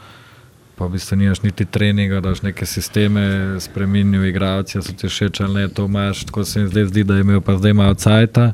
[0.77, 5.41] Pa v bistvu nimaš niti treninga, da imaš neke sisteme, spremenijo igralce, so ti všeč
[5.41, 6.25] ali ne, to imaš.
[6.25, 8.53] Tako se mi zdaj zdi, da je imel pa zdaj malo cajta,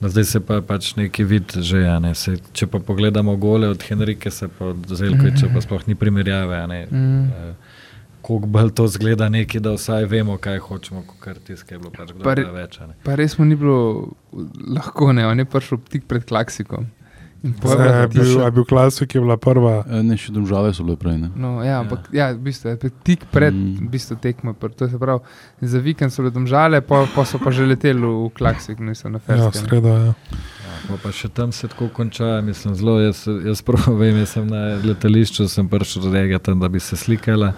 [0.00, 1.98] da zdaj se pa pač neki vid že ja.
[1.98, 2.14] Ne.
[2.14, 6.66] Se, če pa pogledamo gole od Henrike, se pa od Zelkoviča, pa sploh ni primerjave.
[6.90, 7.28] Mm
[8.22, 12.12] kako bolj to zgleda, neki, da vsaj vemo, kaj hočemo, kar tiskaj je bilo pač
[12.22, 12.78] pa re, več.
[13.02, 14.14] Pa res mu ni bilo
[14.78, 16.86] lahko, ne, on je prišel tik pred klaksikom.
[17.42, 19.80] Zdaj, je, bil, je bil klasik, ki je bila prva.
[19.90, 21.16] E, ne, še domžale so bile prej.
[21.34, 22.30] No, ja, ampak ja.
[22.30, 23.88] Ja, v bistvu, tik pred mm.
[23.90, 24.54] bistvu, tekmo.
[24.54, 25.24] Prav,
[25.58, 29.18] za vikend so bile domžale, pa, pa so pa že leteli v klaksik, niso na
[29.18, 29.50] festu.
[29.50, 30.14] Ja, sredo, ja.
[30.86, 33.00] Ja, pa še tam se tako konča, mislim, zelo.
[33.02, 36.94] Jaz, jaz prav vem, jaz sem na letališču, sem prišel do tega, da bi se
[36.94, 37.56] slikala.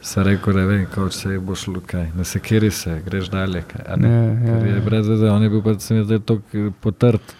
[0.00, 2.10] Se reko, da vem, kako se bo šlo, kaj.
[2.16, 3.64] ne se kiri se, greš dalje.
[3.96, 7.34] Ne, ja, ja, je brez veze, on je bil pa se mi zdaj tako potrt.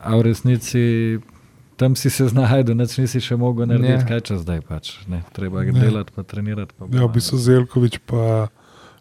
[0.00, 1.18] A v resnici
[1.76, 4.06] tam si se znašel, da nisi še mogel narediti, ja.
[4.06, 4.94] kaj čas zdaj pač.
[5.08, 6.74] Ne, treba je delati, pa trenirati.
[6.78, 8.48] Pa ja, v bistvu Zelkovič pa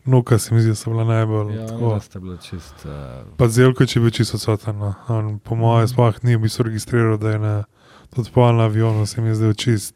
[0.06, 1.56] Nuka se mi zdi, da so bila najbolj.
[1.56, 2.00] Ja, tako.
[2.02, 2.86] ste bila čist.
[2.86, 2.92] Uh...
[3.38, 4.82] Pa Zelkovič je bil čisto odsoten.
[4.82, 4.94] No.
[5.44, 7.56] Po mojem, sploh ni v bistvu registriral, da je na,
[8.16, 9.96] tudi po avionu se mi zdi čist.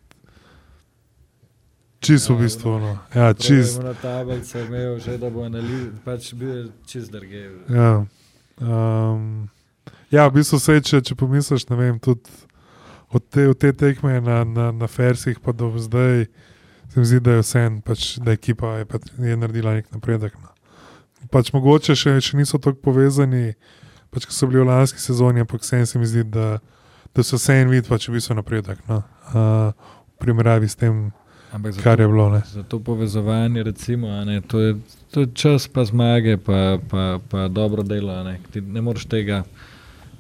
[2.06, 2.78] Čisto v bistvu.
[2.80, 2.92] No.
[3.16, 3.82] Ja, čist.
[3.82, 7.50] Na tablici je imel že, da bo analiz, pač bil čist drge.
[7.70, 8.06] Ja.
[8.62, 9.50] Um,
[10.14, 12.30] ja, v bistvu se, če, če pomisliš, ne vem, tudi
[13.10, 16.28] od te, od te tekme na, na, na Fersih pa do zdaj,
[16.94, 18.86] se mi zdi, da je vse en, pač, da je ekipa je,
[19.32, 20.38] je naredila nek napredek.
[20.42, 20.54] No.
[21.34, 23.56] Pač mogoče še, še niso tako povezani
[24.16, 26.60] pač, so bili v lanski sezoni, ampak vse se mi zdi, da,
[27.16, 28.80] da so vse en vid, pač v bistvu napredek.
[28.90, 29.02] No.
[29.34, 29.72] Uh,
[30.16, 31.10] v primerjavi s tem,
[31.64, 32.30] zato, kar je bilo.
[32.30, 32.42] Ne.
[32.52, 34.76] Za to povezovanje, recimo, ne, to, je,
[35.12, 38.24] to je čas, pa zmage, pa, pa, pa dobro delo.
[38.24, 39.44] Ne, ne moreš tega.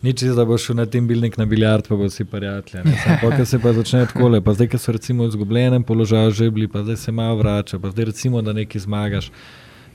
[0.05, 2.91] Nič, da boš šel na tem bilnik na biljard, pa bo si prijatelj.
[3.21, 6.67] Pokaj se pa začne tako pa zdaj, ki so recimo v izgubljenem položaju že bili,
[6.67, 9.31] pa zdaj se malo vrača, pa zdaj recimo, da nekaj zmagaš.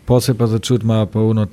[0.04, 1.46] Po se pa začuti malo polno,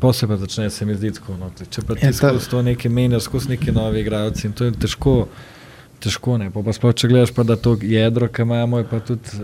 [0.00, 1.36] po se pa začne se mi zdi tako.
[1.40, 4.64] No, če pa ti ja, skozi to nekaj menjaš, skozi neki novi igralci in to
[4.64, 5.26] je težko,
[6.00, 6.50] težko ne.
[6.50, 9.42] Pa, pa sploh, če gledaš pa da to jedro, ki imamo, je pa tudi.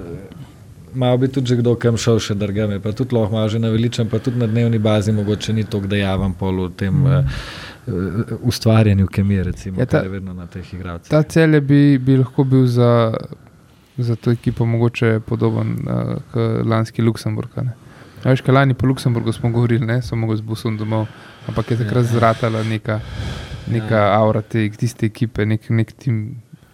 [0.90, 4.18] Malo bi tudi kdo kam šel še drgame, pa tudi lahko malo že naveličam, pa
[4.18, 6.94] tudi na dnevni bazi mogoče ni to, da javam pol v tem.
[6.94, 7.06] Mm.
[7.06, 11.10] Uh, ustvarjanju kemije, recimo, ja, ta, je vedno na teh igralcih.
[11.10, 13.14] Ta cel bi, bi lahko bil za,
[13.96, 17.56] za to ekipo mogoče podoben uh, kot lanski Luksemburg.
[18.24, 21.06] Veš, kaj lani po Luksemburgu smo govorili, ne samo z busom domov,
[21.48, 23.00] ampak je takrat ja, zratala neka,
[23.68, 24.14] neka ja.
[24.16, 26.22] aura te tiste ekipe, nek, nek tim.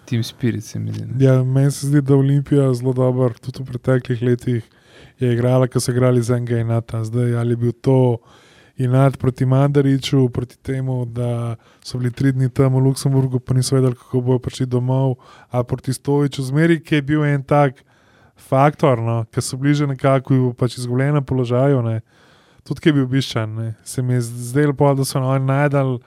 [0.07, 1.24] Team Spirit se mi zdi.
[1.24, 4.68] Ja, meni se zdi, da je Olimpija zelo dobra, tudi v preteklih letih
[5.18, 7.34] je igrala, ko so igrali za enega in ta zdaj.
[7.41, 8.18] Ali je bil to
[8.76, 13.55] in nad proti Mandariču, proti temu, da so bili tri dni tam v Luksemburgu, pa
[13.55, 15.16] niso vedeli, kako bojo prišli domov,
[15.51, 17.82] a proti Stoviču, zmeri, ki je bil en tak
[18.37, 22.01] faktor, no, ki so bliže nekako pač izgubljenem položaju, ne.
[22.64, 23.55] tudi ki je bil biščan.
[23.55, 23.74] Ne.
[23.84, 25.99] Se mi je zdelo, da so oni najdal,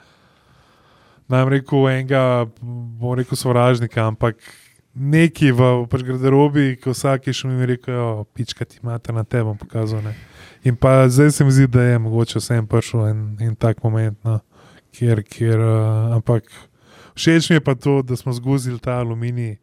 [1.30, 2.24] nam rekel, enega,
[2.60, 4.42] bom rekel, sovražnika, ampak.
[4.90, 9.54] Neki v pač garderobi, ki vsak je šel in rekel: Pička ti imate na tebi,
[9.60, 10.02] pokazal.
[10.66, 14.18] In pa zdaj se mi zdi, da je mogoče vsem prišel en, en tak moment,
[14.26, 14.40] no,
[14.90, 16.50] kjer, kjer uh, ampak
[17.14, 19.56] všeč mi je pa to, da smo zguzili ta aluminij,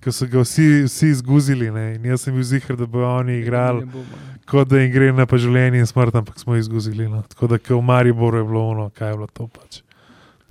[0.00, 1.70] ki so ga vsi, vsi zguzili.
[1.70, 1.94] Ne?
[1.94, 3.86] In jaz sem bil zihar, da bodo oni igrali,
[4.48, 7.08] kot da jim gre na pa življenje in smrt, ampak smo jih zguzili.
[7.08, 7.22] No?
[7.28, 9.82] Tako da v Mariboru je bilo ono, kaj je bilo to pač.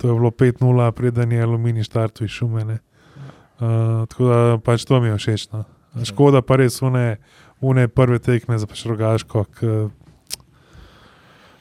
[0.00, 2.64] To je bilo 5-0, preden je aluminij štartov iz šume.
[3.60, 5.50] Uh, tako da pač to mi je všeč.
[5.52, 5.64] No?
[6.04, 7.18] Škoda pa res, one
[7.60, 9.44] une prve tekme za Rogaško.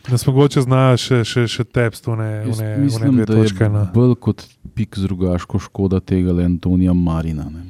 [0.10, 3.68] Da smo mogoče znali še, še, še tepst, une, une, mislim, une dve točke.
[3.70, 3.84] No.
[3.94, 7.50] Bolj kot pik z Rogaško škoda tega le Antonija Marina.
[7.52, 7.66] Ne.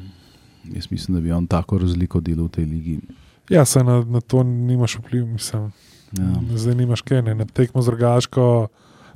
[0.76, 3.00] Jaz mislim, da bi on tako razliko delal v tej ligi.
[3.50, 5.72] Ja, se na, na to nimaš vpliv, mislim.
[6.14, 6.30] Ja.
[6.54, 7.36] Zdaj nimaš kaj, ne.
[7.36, 8.46] na tekmo z Rogaško.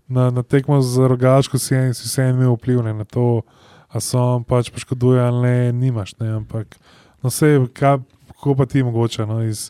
[0.07, 3.41] Na, na tekmo z Rogaško si en, si en imel vpliv ne, na to,
[3.87, 6.15] a so pač poškoduje ali ne, nimaš.
[6.19, 6.75] Ne, ampak,
[7.23, 8.01] no, vse, kaj,
[8.33, 9.69] kako pa ti mogoče no, iz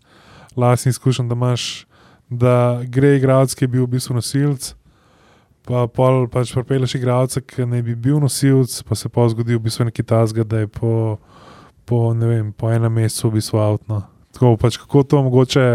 [0.55, 1.85] lastnih izkušenj, da imaš,
[2.29, 2.55] da
[2.87, 4.73] gre igralec, ki je bil v bistvu nosilc,
[5.67, 9.63] pa pol pač prepeleš igralca, ki ne bi bil nosilc, pa se pa zgodi v
[9.67, 11.19] bistvu neki tasga, da je po,
[11.85, 14.01] po, vem, po enem mesecu v bistvu avtno.
[14.33, 15.67] Tako pač kako to mogoče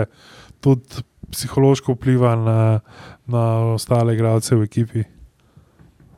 [0.61, 2.81] tudi psihološko vpliva na,
[3.27, 5.05] na ostale igralce v ekipi.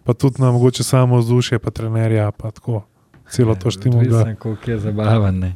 [0.05, 2.83] Pa tudi na mogoče samo vzdušje, pa trenerja, pa tako.
[3.31, 4.01] Celo to štimo.
[4.01, 5.53] Mislim, kako je zabavno.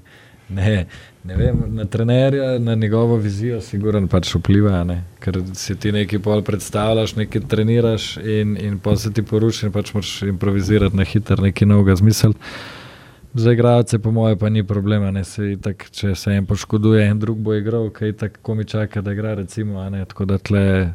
[0.48, 0.86] Ne,
[1.24, 4.84] ne vem, na trenerja, na njegovo vizijo, sigurno pač vpliva.
[4.84, 5.04] Ne?
[5.20, 9.72] Ker si ti nekaj pol predstavljaš, nekaj treniraš in, in pa se ti poruši, in
[9.72, 12.38] pač moraš improvizirati na hitro, nekaj novega zmisliti.
[13.34, 15.24] Za igralce, po mojem, pa ni problema.
[15.24, 19.12] Se tak, če se en poškoduje, en drug bo igral, kaj tako mi čaka, da
[19.12, 19.34] igra.
[19.34, 20.94] Recimo, Tako da tle,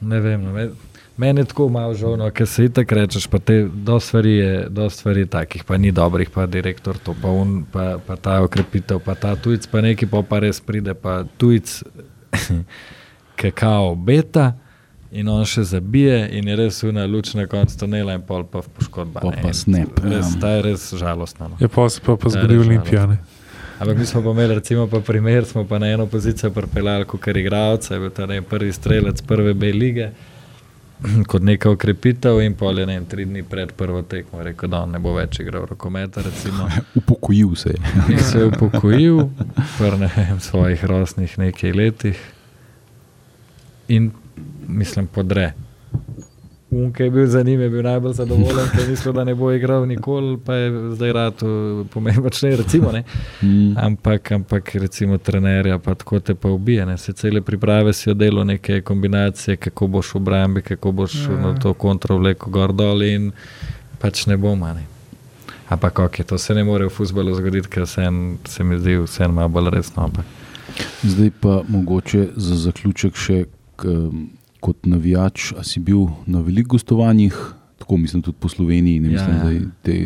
[0.00, 0.48] ne vem.
[0.54, 0.68] Ne,
[1.16, 4.66] Meni je tako malo žal, no, ker se itak rečeš, pa te do stvari je,
[4.70, 8.98] do stvari takih, pa ni dobrih, pa direktor to, pa, un, pa, pa ta okrepitev,
[9.04, 11.82] pa ta tujc, pa neki pa pa res pride, pa tujc,
[13.36, 14.54] ki je kao beta.
[15.12, 18.62] In on še zabije, in je res una luč na koncu tunela, in pol pa
[18.64, 19.20] v poškodba.
[19.20, 20.00] Pa pa snep.
[20.00, 20.40] Res, ja.
[20.40, 21.50] ta je res žalostna.
[21.52, 21.60] No.
[21.60, 23.18] Je pa se pa, pa zgodil olimpijane.
[23.82, 27.26] Ampak mi smo pa imeli, recimo, pa primer, smo pa na eno pozicijo pripeljali, kot
[27.26, 30.12] je igralca, je bil ta ne, prvi strelec prve B lige.
[31.30, 35.00] kot neka ukrepitev, in pol je ne, tri dni pred prvo tekmo rekel, da ne
[35.02, 36.22] bo več igral rokometa.
[37.00, 38.18] Upokojil se je.
[38.18, 39.26] se je upokojil,
[39.78, 42.20] v svojih rosnih nekaj letih
[43.88, 44.12] in
[44.68, 45.52] mislim, podre.
[46.72, 49.50] Unke je bil za njim, je bil najbolj zadovoljen, ker je mislil, da ne bo
[49.52, 51.34] igral nikoli, pa je zdaj rad
[51.92, 52.92] pomemben, ne recimo.
[52.92, 53.04] Ne.
[53.42, 53.76] Mm.
[53.76, 56.86] Ampak, ampak recimo trenerja, pa tako te pa ubije.
[56.86, 56.98] Ne.
[56.98, 61.36] Se cele priprave si odelo neke kombinacije, kako boš v obrambi, kako boš ja.
[61.40, 63.32] na to kontrovleko gor dol in
[63.98, 64.80] pač ne bo manj.
[65.68, 68.96] Ampak ok, to se ne more v futbolu zgoditi, ker se, en, se mi zdi
[68.96, 70.04] vse malo bolj resno.
[70.04, 70.24] Ampak.
[71.02, 73.44] Zdaj pa mogoče za zaključek še.
[74.62, 77.34] Kot navijač, a si bil na velikih gostovanjih,
[77.82, 79.00] tako mislim tudi po Sloveniji.
[79.02, 79.70] Ja, mislim, ja.
[79.82, 79.96] Te,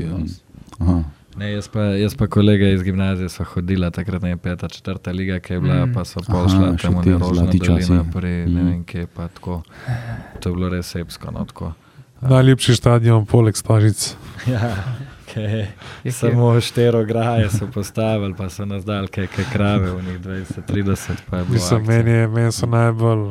[0.80, 1.04] um,
[1.36, 5.38] Ne, jaz, pa, jaz pa kolega iz gimnazije so hodila takrat na peta, četrta liga,
[5.38, 5.92] ki je bila, mm.
[5.94, 8.54] pa so pol šla tam v Rožno dolino, pri mm.
[8.54, 9.60] ne vem kje, pa tako.
[10.40, 11.74] To je bilo res sepsko, no tako.
[12.24, 14.14] Najlepši stadion poleg Stožic.
[14.52, 14.72] ja,
[15.40, 16.12] okay.
[16.12, 21.12] Samo štero graje so postavili, pa so nas dal kaj krave v njih 20-30.
[21.48, 23.26] Mislim, meni, meni so najbolj,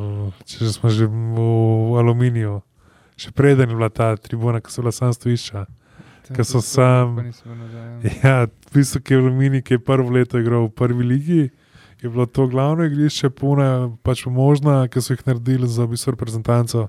[0.45, 2.61] če smo že v aluminiju,
[3.17, 5.65] še preden je bila ta tribuna, ki so bila sam stojišča.
[6.35, 7.19] Ker so sam.
[8.23, 11.43] Ja, bistvu, ki je v Lumini, ki je prvo leto igral v prvi ligi,
[12.01, 16.87] je bilo to glavno igrišče, puna, pač možna, ki so jih naredili za bistvo reprezentanco,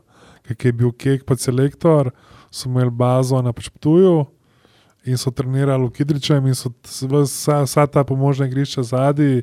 [0.49, 2.13] ki je bil kek, pa selektor,
[2.51, 4.25] so imeli bazo na Pečptuju
[5.07, 9.43] in so trenirali v Kidričem in so vsa, vsa ta pomožna igrišča zadnji.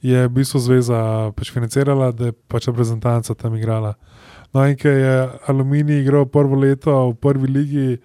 [0.00, 0.98] Je v bistvu zveza
[1.36, 3.94] pač financirala, da je pač reprezentanca tam igrala.
[4.52, 7.98] No, in ker je Aluminij igral prvo leto v prvi ligi,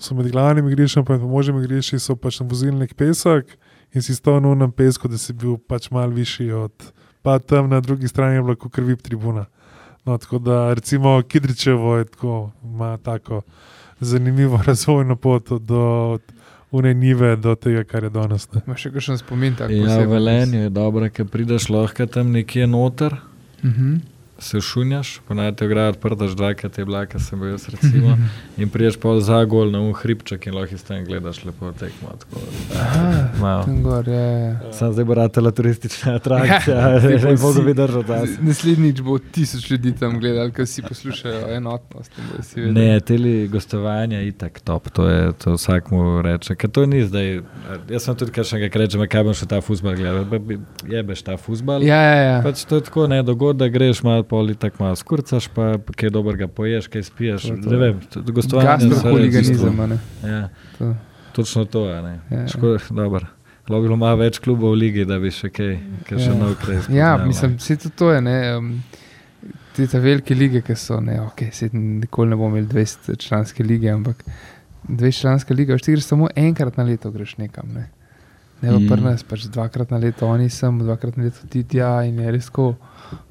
[0.00, 3.58] so med glavnimi igrišči, pa med možnimi igrišči, pač na vozili nek pesek
[3.94, 6.72] in si stal na unem pesku, da si bil pač mal višji od.
[7.22, 9.46] Pa tam na drugi strani je bila kot krvip tribuna.
[10.04, 13.42] No, tako da recimo Kidričevo je tako, ima tako
[14.00, 16.18] zanimivo razvojno pot do
[16.74, 18.48] unenive do tega, kar je danes.
[18.64, 19.54] Imaš še kakšen spomin?
[19.70, 23.20] Ja, v Velenju je dobro, ker prideš lahko tam nekje noter.
[23.62, 23.92] Uh mhm.
[23.92, 24.13] -huh
[24.44, 28.16] se šunjaš, ponajte ograjo odprta, ždrakati je bila, ki sem bil jaz recimo.
[28.60, 32.12] In priješ pa za gol na unhribček in lahko iz tega gledaš lepo tekmo.
[34.72, 38.30] Sam zdaj bo ratela turistična atrakcija, ja, ne bodo bi držal tas.
[38.40, 42.12] Naslednjič bo tisoč ljudi tam gledal, ker si poslušajo enotnost.
[42.56, 46.54] Ne, teli gostovanja je itak top, to je to vsak mu reče.
[46.54, 47.40] Ker to ni zdaj,
[47.90, 50.26] jaz sem tudi kaj še nekaj rečem, kaj bom še ta fuzbal gledal,
[50.88, 51.82] jebeš ta fuzbal.
[51.82, 52.38] Ja, ja, ja.
[52.44, 56.10] Pač to je tako, ne, dogod, da greš malo poli tako malo skurcaš, pa kaj
[56.10, 57.48] dobrega poješ, kaj spiješ.
[57.62, 59.98] Ne vem, gostovanje je huliganizem.
[60.24, 60.48] Ja.
[60.78, 60.94] To.
[61.34, 62.18] Točno to je.
[62.30, 62.46] Ja.
[63.68, 65.70] Lahko bi bilo malo več klubov v ligi, da bi še kaj,
[66.04, 66.34] kaj še ja.
[66.36, 66.82] nov kraj.
[66.92, 68.18] Ja, mislim, vse to, to je.
[68.20, 68.66] Ne, um,
[69.76, 74.20] te velike lige, ki so, ne, okay, nikoli ne bomo imeli 20 članske lige, ampak
[74.88, 77.72] 20 članske lige, veš, ti greš samo enkrat na leto, greš nekam.
[77.72, 77.86] Ne,
[78.60, 78.84] ne mm.
[78.84, 82.36] pa prnes, pač dvakrat na leto, oni sem, dvakrat na leto ti tja in je
[82.36, 82.74] res ko.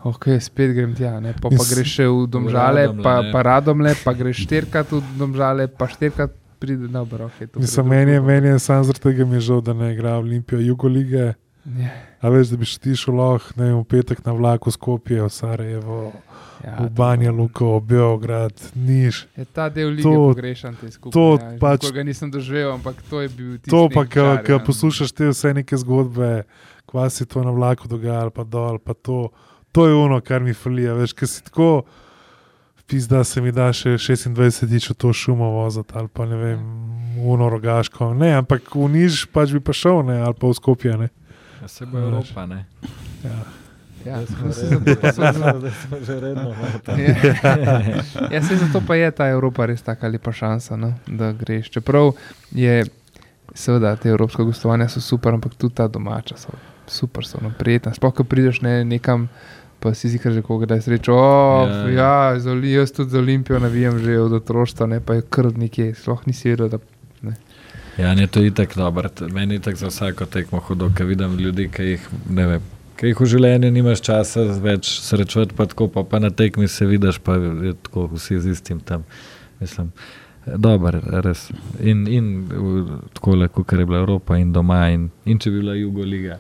[0.04, 4.14] Ok, spet grem tja, pa, pa greš še v domžale, v pa, pa radomle, pa
[4.16, 7.32] greš štirikrat v domžale, pa štirikrat pride na obrok.
[7.56, 10.62] Mislim, meni je, meni je samo zaradi tega mi je žal, da ne igra Olimpijo,
[10.62, 11.34] Jugo lige.
[11.64, 11.80] Yeah.
[11.80, 11.92] Ja.
[12.24, 15.30] A veš, da bi šel šel lahko, ne vem, v petek na vlaku Skopje, v
[15.32, 16.12] Sarajevo,
[16.64, 19.26] ja, v Banja Luko, v Beograd, Niš.
[19.36, 21.16] Je ta del lige pogrešan, te skupine.
[21.16, 23.72] To ja, pač, ga nisem doživel, ampak to je bil tisti.
[23.72, 26.44] To pa, ko poslušaš te vse neke zgodbe,
[26.88, 29.32] kva si to na vlaku dogaja, pa dol, pa to
[29.74, 30.94] to je ono, kar mi falija.
[30.94, 31.84] Veš, ki si tako,
[32.88, 36.62] pizda se mi da še 26 tič v to šumo voziti ali pa ne vem,
[37.18, 38.14] uno rogaško.
[38.14, 40.94] Ne, ampak v niž pač bi pa šel, ne, ali pa v skopje.
[41.02, 41.10] Ne.
[41.62, 42.66] Ja, se bo Evropa, ne.
[43.26, 43.42] Ja.
[44.04, 45.70] Ja, se zato,
[46.06, 46.52] že redno.
[48.34, 51.72] Ja, se zato pa je ta Evropa res taka lepa šansa, no, da greš.
[51.72, 52.12] Čeprav
[52.52, 52.84] je,
[53.56, 56.52] seveda, te evropske gostovanja so super, ampak tudi ta domača so
[56.88, 57.94] super, so no, prijetna.
[57.96, 59.30] Sploh, ko prideš ne, nekam
[59.84, 61.12] pa si zika že koga, da je srečo.
[61.12, 62.40] Oh, ja, ja.
[62.64, 66.22] ja jaz tudi za Olimpijo navijem že od otroštva, ne pa je kar nekje, sploh
[66.28, 66.70] nisi vedel.
[66.70, 66.80] Da,
[67.22, 67.36] ne.
[67.98, 69.10] Ja, ne, to je tako dobro.
[69.34, 72.70] Meni je tako za vsako tekmo hudo, ker vidim ljudi, ki jih ne vem.
[72.96, 76.88] Kaj jih v življenju nimaš časa več srečati, pa tako pa, pa na tekmi se
[76.88, 79.04] vidiš, pa je tako vsi z istim tam.
[79.60, 79.92] Mislim,
[80.48, 81.50] dober, res.
[81.82, 82.32] In, in
[83.14, 86.40] tako le, kot je bila Evropa in doma, in, in če bi bila Jugo Liga.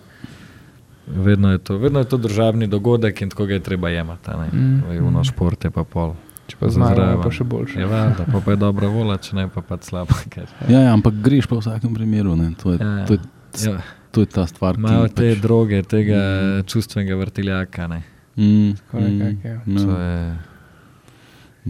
[1.07, 4.31] Vedno je, to, vedno je to državni dogodek in tako ga je treba jemati.
[4.31, 4.83] Mm.
[4.89, 5.23] V mm.
[5.23, 6.13] šport je pa pol.
[6.47, 7.79] Če pa zraven, pa še boljše.
[7.79, 10.15] Je ja, pa, pa je dobra vola, če ne pa pa slabo.
[10.71, 12.35] Ja, ja, ampak greš pa v vsakem primeru.
[12.63, 13.05] To je, ja, ja.
[13.07, 13.19] To, je,
[13.63, 13.75] ja.
[14.11, 14.79] to je ta stvar.
[14.79, 15.43] Malo te pač...
[15.43, 16.65] droge, tega mm.
[16.67, 17.87] čustvenega vrtiljaka.
[17.87, 18.01] Ne.
[18.35, 18.73] Mm.
[18.79, 19.07] Tako mm.
[19.07, 19.59] nekak, ja.
[19.65, 19.85] no.
[19.87, 20.17] To je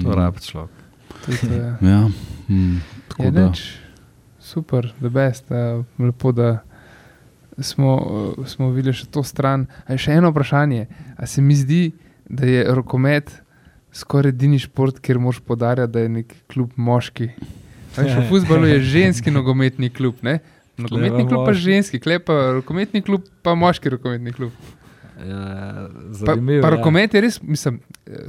[0.01, 0.13] to mm.
[0.17, 0.69] rab človek.
[1.81, 2.09] Ja.
[2.49, 2.81] Mm.
[3.19, 3.63] Je neč,
[4.41, 5.53] super, da best,
[5.99, 6.63] lepo da
[7.61, 9.67] smo, smo videli še to stran.
[9.85, 10.87] A je še eno vprašanje.
[11.17, 11.91] A se mi zdi,
[12.29, 13.31] da je rokomet
[13.93, 17.29] skoraj edini šport, kjer moš podarjati, da je nek klub moški.
[17.93, 20.39] V futbalu je ženski nogometni klub, ne?
[20.77, 24.55] nogometni klub pa ženski, klepa rokometni klub pa moški rokometni klub.
[25.23, 25.89] Ja,
[26.25, 27.77] pa, pa rokomet je res, mislim,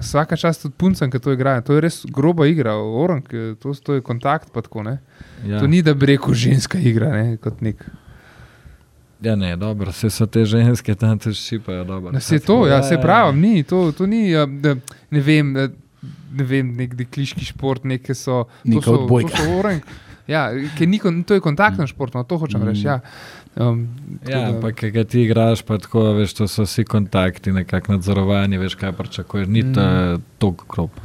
[0.05, 1.65] vsaka čast od puncem, ki to igrajo.
[1.65, 3.25] To je res groba igra, orang,
[3.59, 4.53] to, to je kontakt.
[4.55, 4.99] Tako, ja.
[5.59, 7.81] To ni da bi rekel ženska igra, ne, kot nek.
[9.25, 11.85] Ja, ne, dobro, se so te ženske tam tudi šipajo.
[11.85, 14.47] No, se to, ja, se pravi, ni, to, to ni, ja,
[15.11, 15.53] ne vem,
[16.33, 18.45] ne vem, nek dekliški šport, neke so.
[18.65, 19.81] Neko odbojke.
[20.29, 20.49] Ja,
[20.81, 22.87] ni, to je kontaktno športno, to hočem reči.
[22.87, 23.01] Ja.
[23.57, 23.89] Um,
[24.29, 28.75] ja, ampak kaj ti igraš, pa tako, veš, to so vsi kontakti, nekako nadzorovanje, veš,
[28.81, 29.49] kaj pričakuješ.
[29.49, 30.25] Ni to mm.
[30.43, 31.05] tako grob,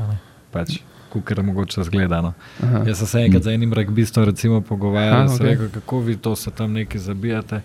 [0.51, 0.79] pač,
[1.13, 2.33] kot je mogoče zgledano.
[2.87, 4.31] Jaz sem se enkrat z enim regbistom
[4.67, 5.51] pogovarjal, okay.
[5.51, 7.61] rekel, kako vi to se tam neki zabijate.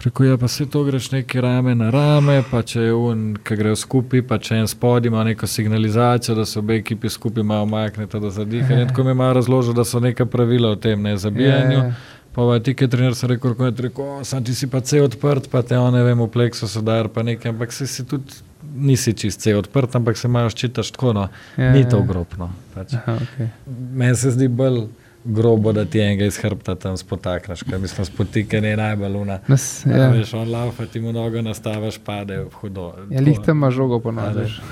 [0.00, 3.22] Preko je ja, pa se to greš neki rame na rame, pa če je un,
[3.44, 7.42] ki grejo skupaj, pa če en spod ima neko signalizacijo, da se obe ekipi skupaj
[7.42, 8.88] malo omaknete do zadihanja.
[8.90, 11.78] Tako mi malo razložil, da so neka pravila o tem ne zabijanju.
[11.78, 11.94] Je.
[12.36, 14.82] Pa je ti, ki je trener, se rekel, da je rekel, sam ti si pa
[14.84, 18.36] vse odprt, pa te one vemo, plekso so dar, pa nekaj, ampak si, si tudi
[18.76, 22.50] nisi čist vse odprt, ampak se imajo ščitaš tako, no, je, ni to grobno.
[22.74, 22.92] Pač.
[22.92, 23.48] Okay.
[23.66, 24.84] Meni se zdi bolj
[25.26, 29.38] grobo, da ti enega iz hrbta tam spotakneš, ker mislim, spotikanje je najbolj luna.
[29.48, 30.08] Nas, ja.
[30.10, 32.92] Veš, on laufa ti mu nogo nastaviš, pade v hudo.
[33.10, 34.60] Ja, lih tam ima žogo ponavljaš.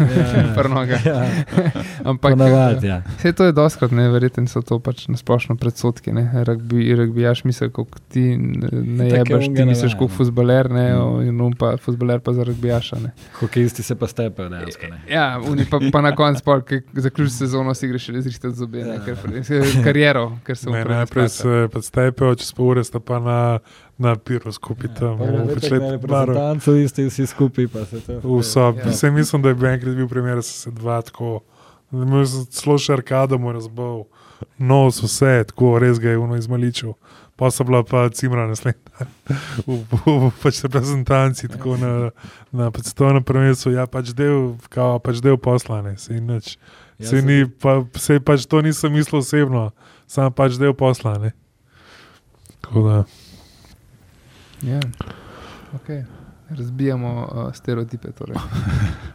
[0.65, 1.29] Ja, ja.
[2.11, 3.03] Ampak Ponavad, ja.
[3.19, 7.71] vse to je doskrat, ne, verjetno so to pač nasplošno predsotki, ne, rugby, rugbyjaš misel,
[7.71, 11.29] kako ti ne jebeš, ti misliš, kako futbaler, ne, mm.
[11.29, 13.13] in um pa futbaler pa za rugbyjaša, ne.
[13.41, 15.01] Hokejisti se pa stepejo, dejansko, ne.
[15.11, 18.99] Ja, oni pa, pa na koncu, ki zaključi sezono, si greš res rihtati zobe, ne,
[19.05, 19.19] ker
[19.85, 20.93] kariero ker se lahko.
[20.93, 23.39] Najprej se predstavijo, čez pol ure sta pa na,
[23.99, 26.35] na piru skupaj ja, tam.
[26.35, 28.21] Tanco isti, vsi skupaj pa se to.
[28.23, 28.85] V sobi.
[28.85, 29.11] Ja.
[29.11, 31.41] Mislim, da je bil enkrat bil primer, da so se dva tako.
[32.51, 34.05] Zelo še arkado mu razbal,
[34.59, 36.95] nos vse, tako res ga je uno izmaličil.
[37.37, 39.07] Pa so bila pa cimra naslednja,
[39.67, 42.11] v, v pač reprezentanci, tako na,
[42.55, 46.55] na predstavnem prvenstvu, ja, pač del, kao, pač del poslane, se in nič.
[47.03, 49.73] Ja, se ni, pa, se pač to nisem mislil osebno,
[50.07, 51.17] sam pač del posla.
[54.63, 54.81] Ja.
[55.75, 56.05] Okay.
[56.51, 58.13] Razbijamo uh, stereotipe.
[58.13, 58.37] Torej.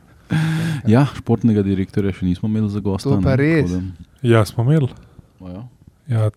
[0.94, 3.10] ja, športnega direktorja še nismo imeli za gosta.
[3.10, 3.74] To pa res.
[4.22, 4.91] Ja, smo imeli.
[5.40, 5.64] Ja.
[6.10, 6.30] Ja,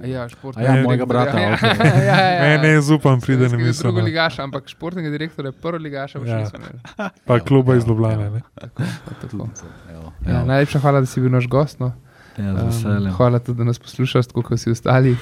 [0.00, 1.38] Ja, ja, mojega brata.
[1.38, 1.76] Ja, okay.
[1.76, 2.62] ja, ja, ja, ja.
[2.62, 3.92] Ne, ne, zupam, pride ne mislim.
[3.92, 6.38] Drugo ligaša, ampak športnega direktorja, prvo ligaša, ja.
[6.48, 7.10] še nisem.
[7.28, 8.40] Pa kluba iz Ljubljana.
[10.24, 11.82] Ja, najlepša hvala, da si bil naš gost.
[11.84, 11.92] No.
[12.38, 15.16] Ja, um, hvala tudi, da nas poslušaš, kot vsi ostali.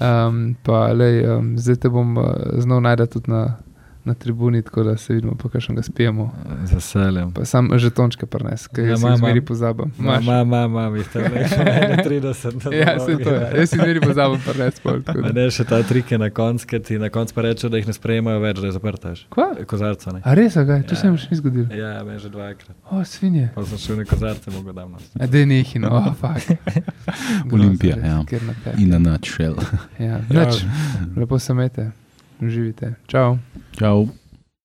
[0.00, 2.24] Um, pa, lej, um, zdaj te bom uh,
[2.58, 3.56] znal najti tudi na
[4.06, 6.30] na tribuni, tako da se vidimo, pa še ga spijemo.
[6.64, 7.32] Z veseljem.
[7.44, 9.90] Sam že tončke prenes, kaj ja, jaz zmeri pozabim.
[9.98, 12.72] Ma, ma, ma, ma, vi ste rekli, 30.
[12.72, 13.40] ja, se to je.
[13.40, 13.50] Ja.
[13.56, 14.78] Jaz si zmeri pozabim prenes.
[15.34, 17.90] Ne, še ta trik je na koncu, ki ti na koncu pa reče, da jih
[17.90, 19.26] ne sprejemajo več, da je zaprtaš.
[19.34, 19.48] Kva?
[19.66, 20.14] Kozarca.
[20.14, 20.22] Ne.
[20.22, 21.02] A res, ga, to ja.
[21.02, 21.66] se mi še ni zgodilo.
[21.74, 22.78] Ja, me že dvakrat.
[22.94, 23.50] O, svinje.
[23.58, 25.02] Pa sem šel na kozarce, mogo davno.
[25.18, 26.46] A de nehi, no, fak.
[27.50, 28.22] Olimpija, ja.
[28.78, 29.58] In na načel.
[29.98, 30.62] ja, nač.
[31.18, 31.90] Lepo se mete.
[32.42, 32.94] Uživite.
[33.06, 33.38] Čau.
[33.72, 34.08] Čau.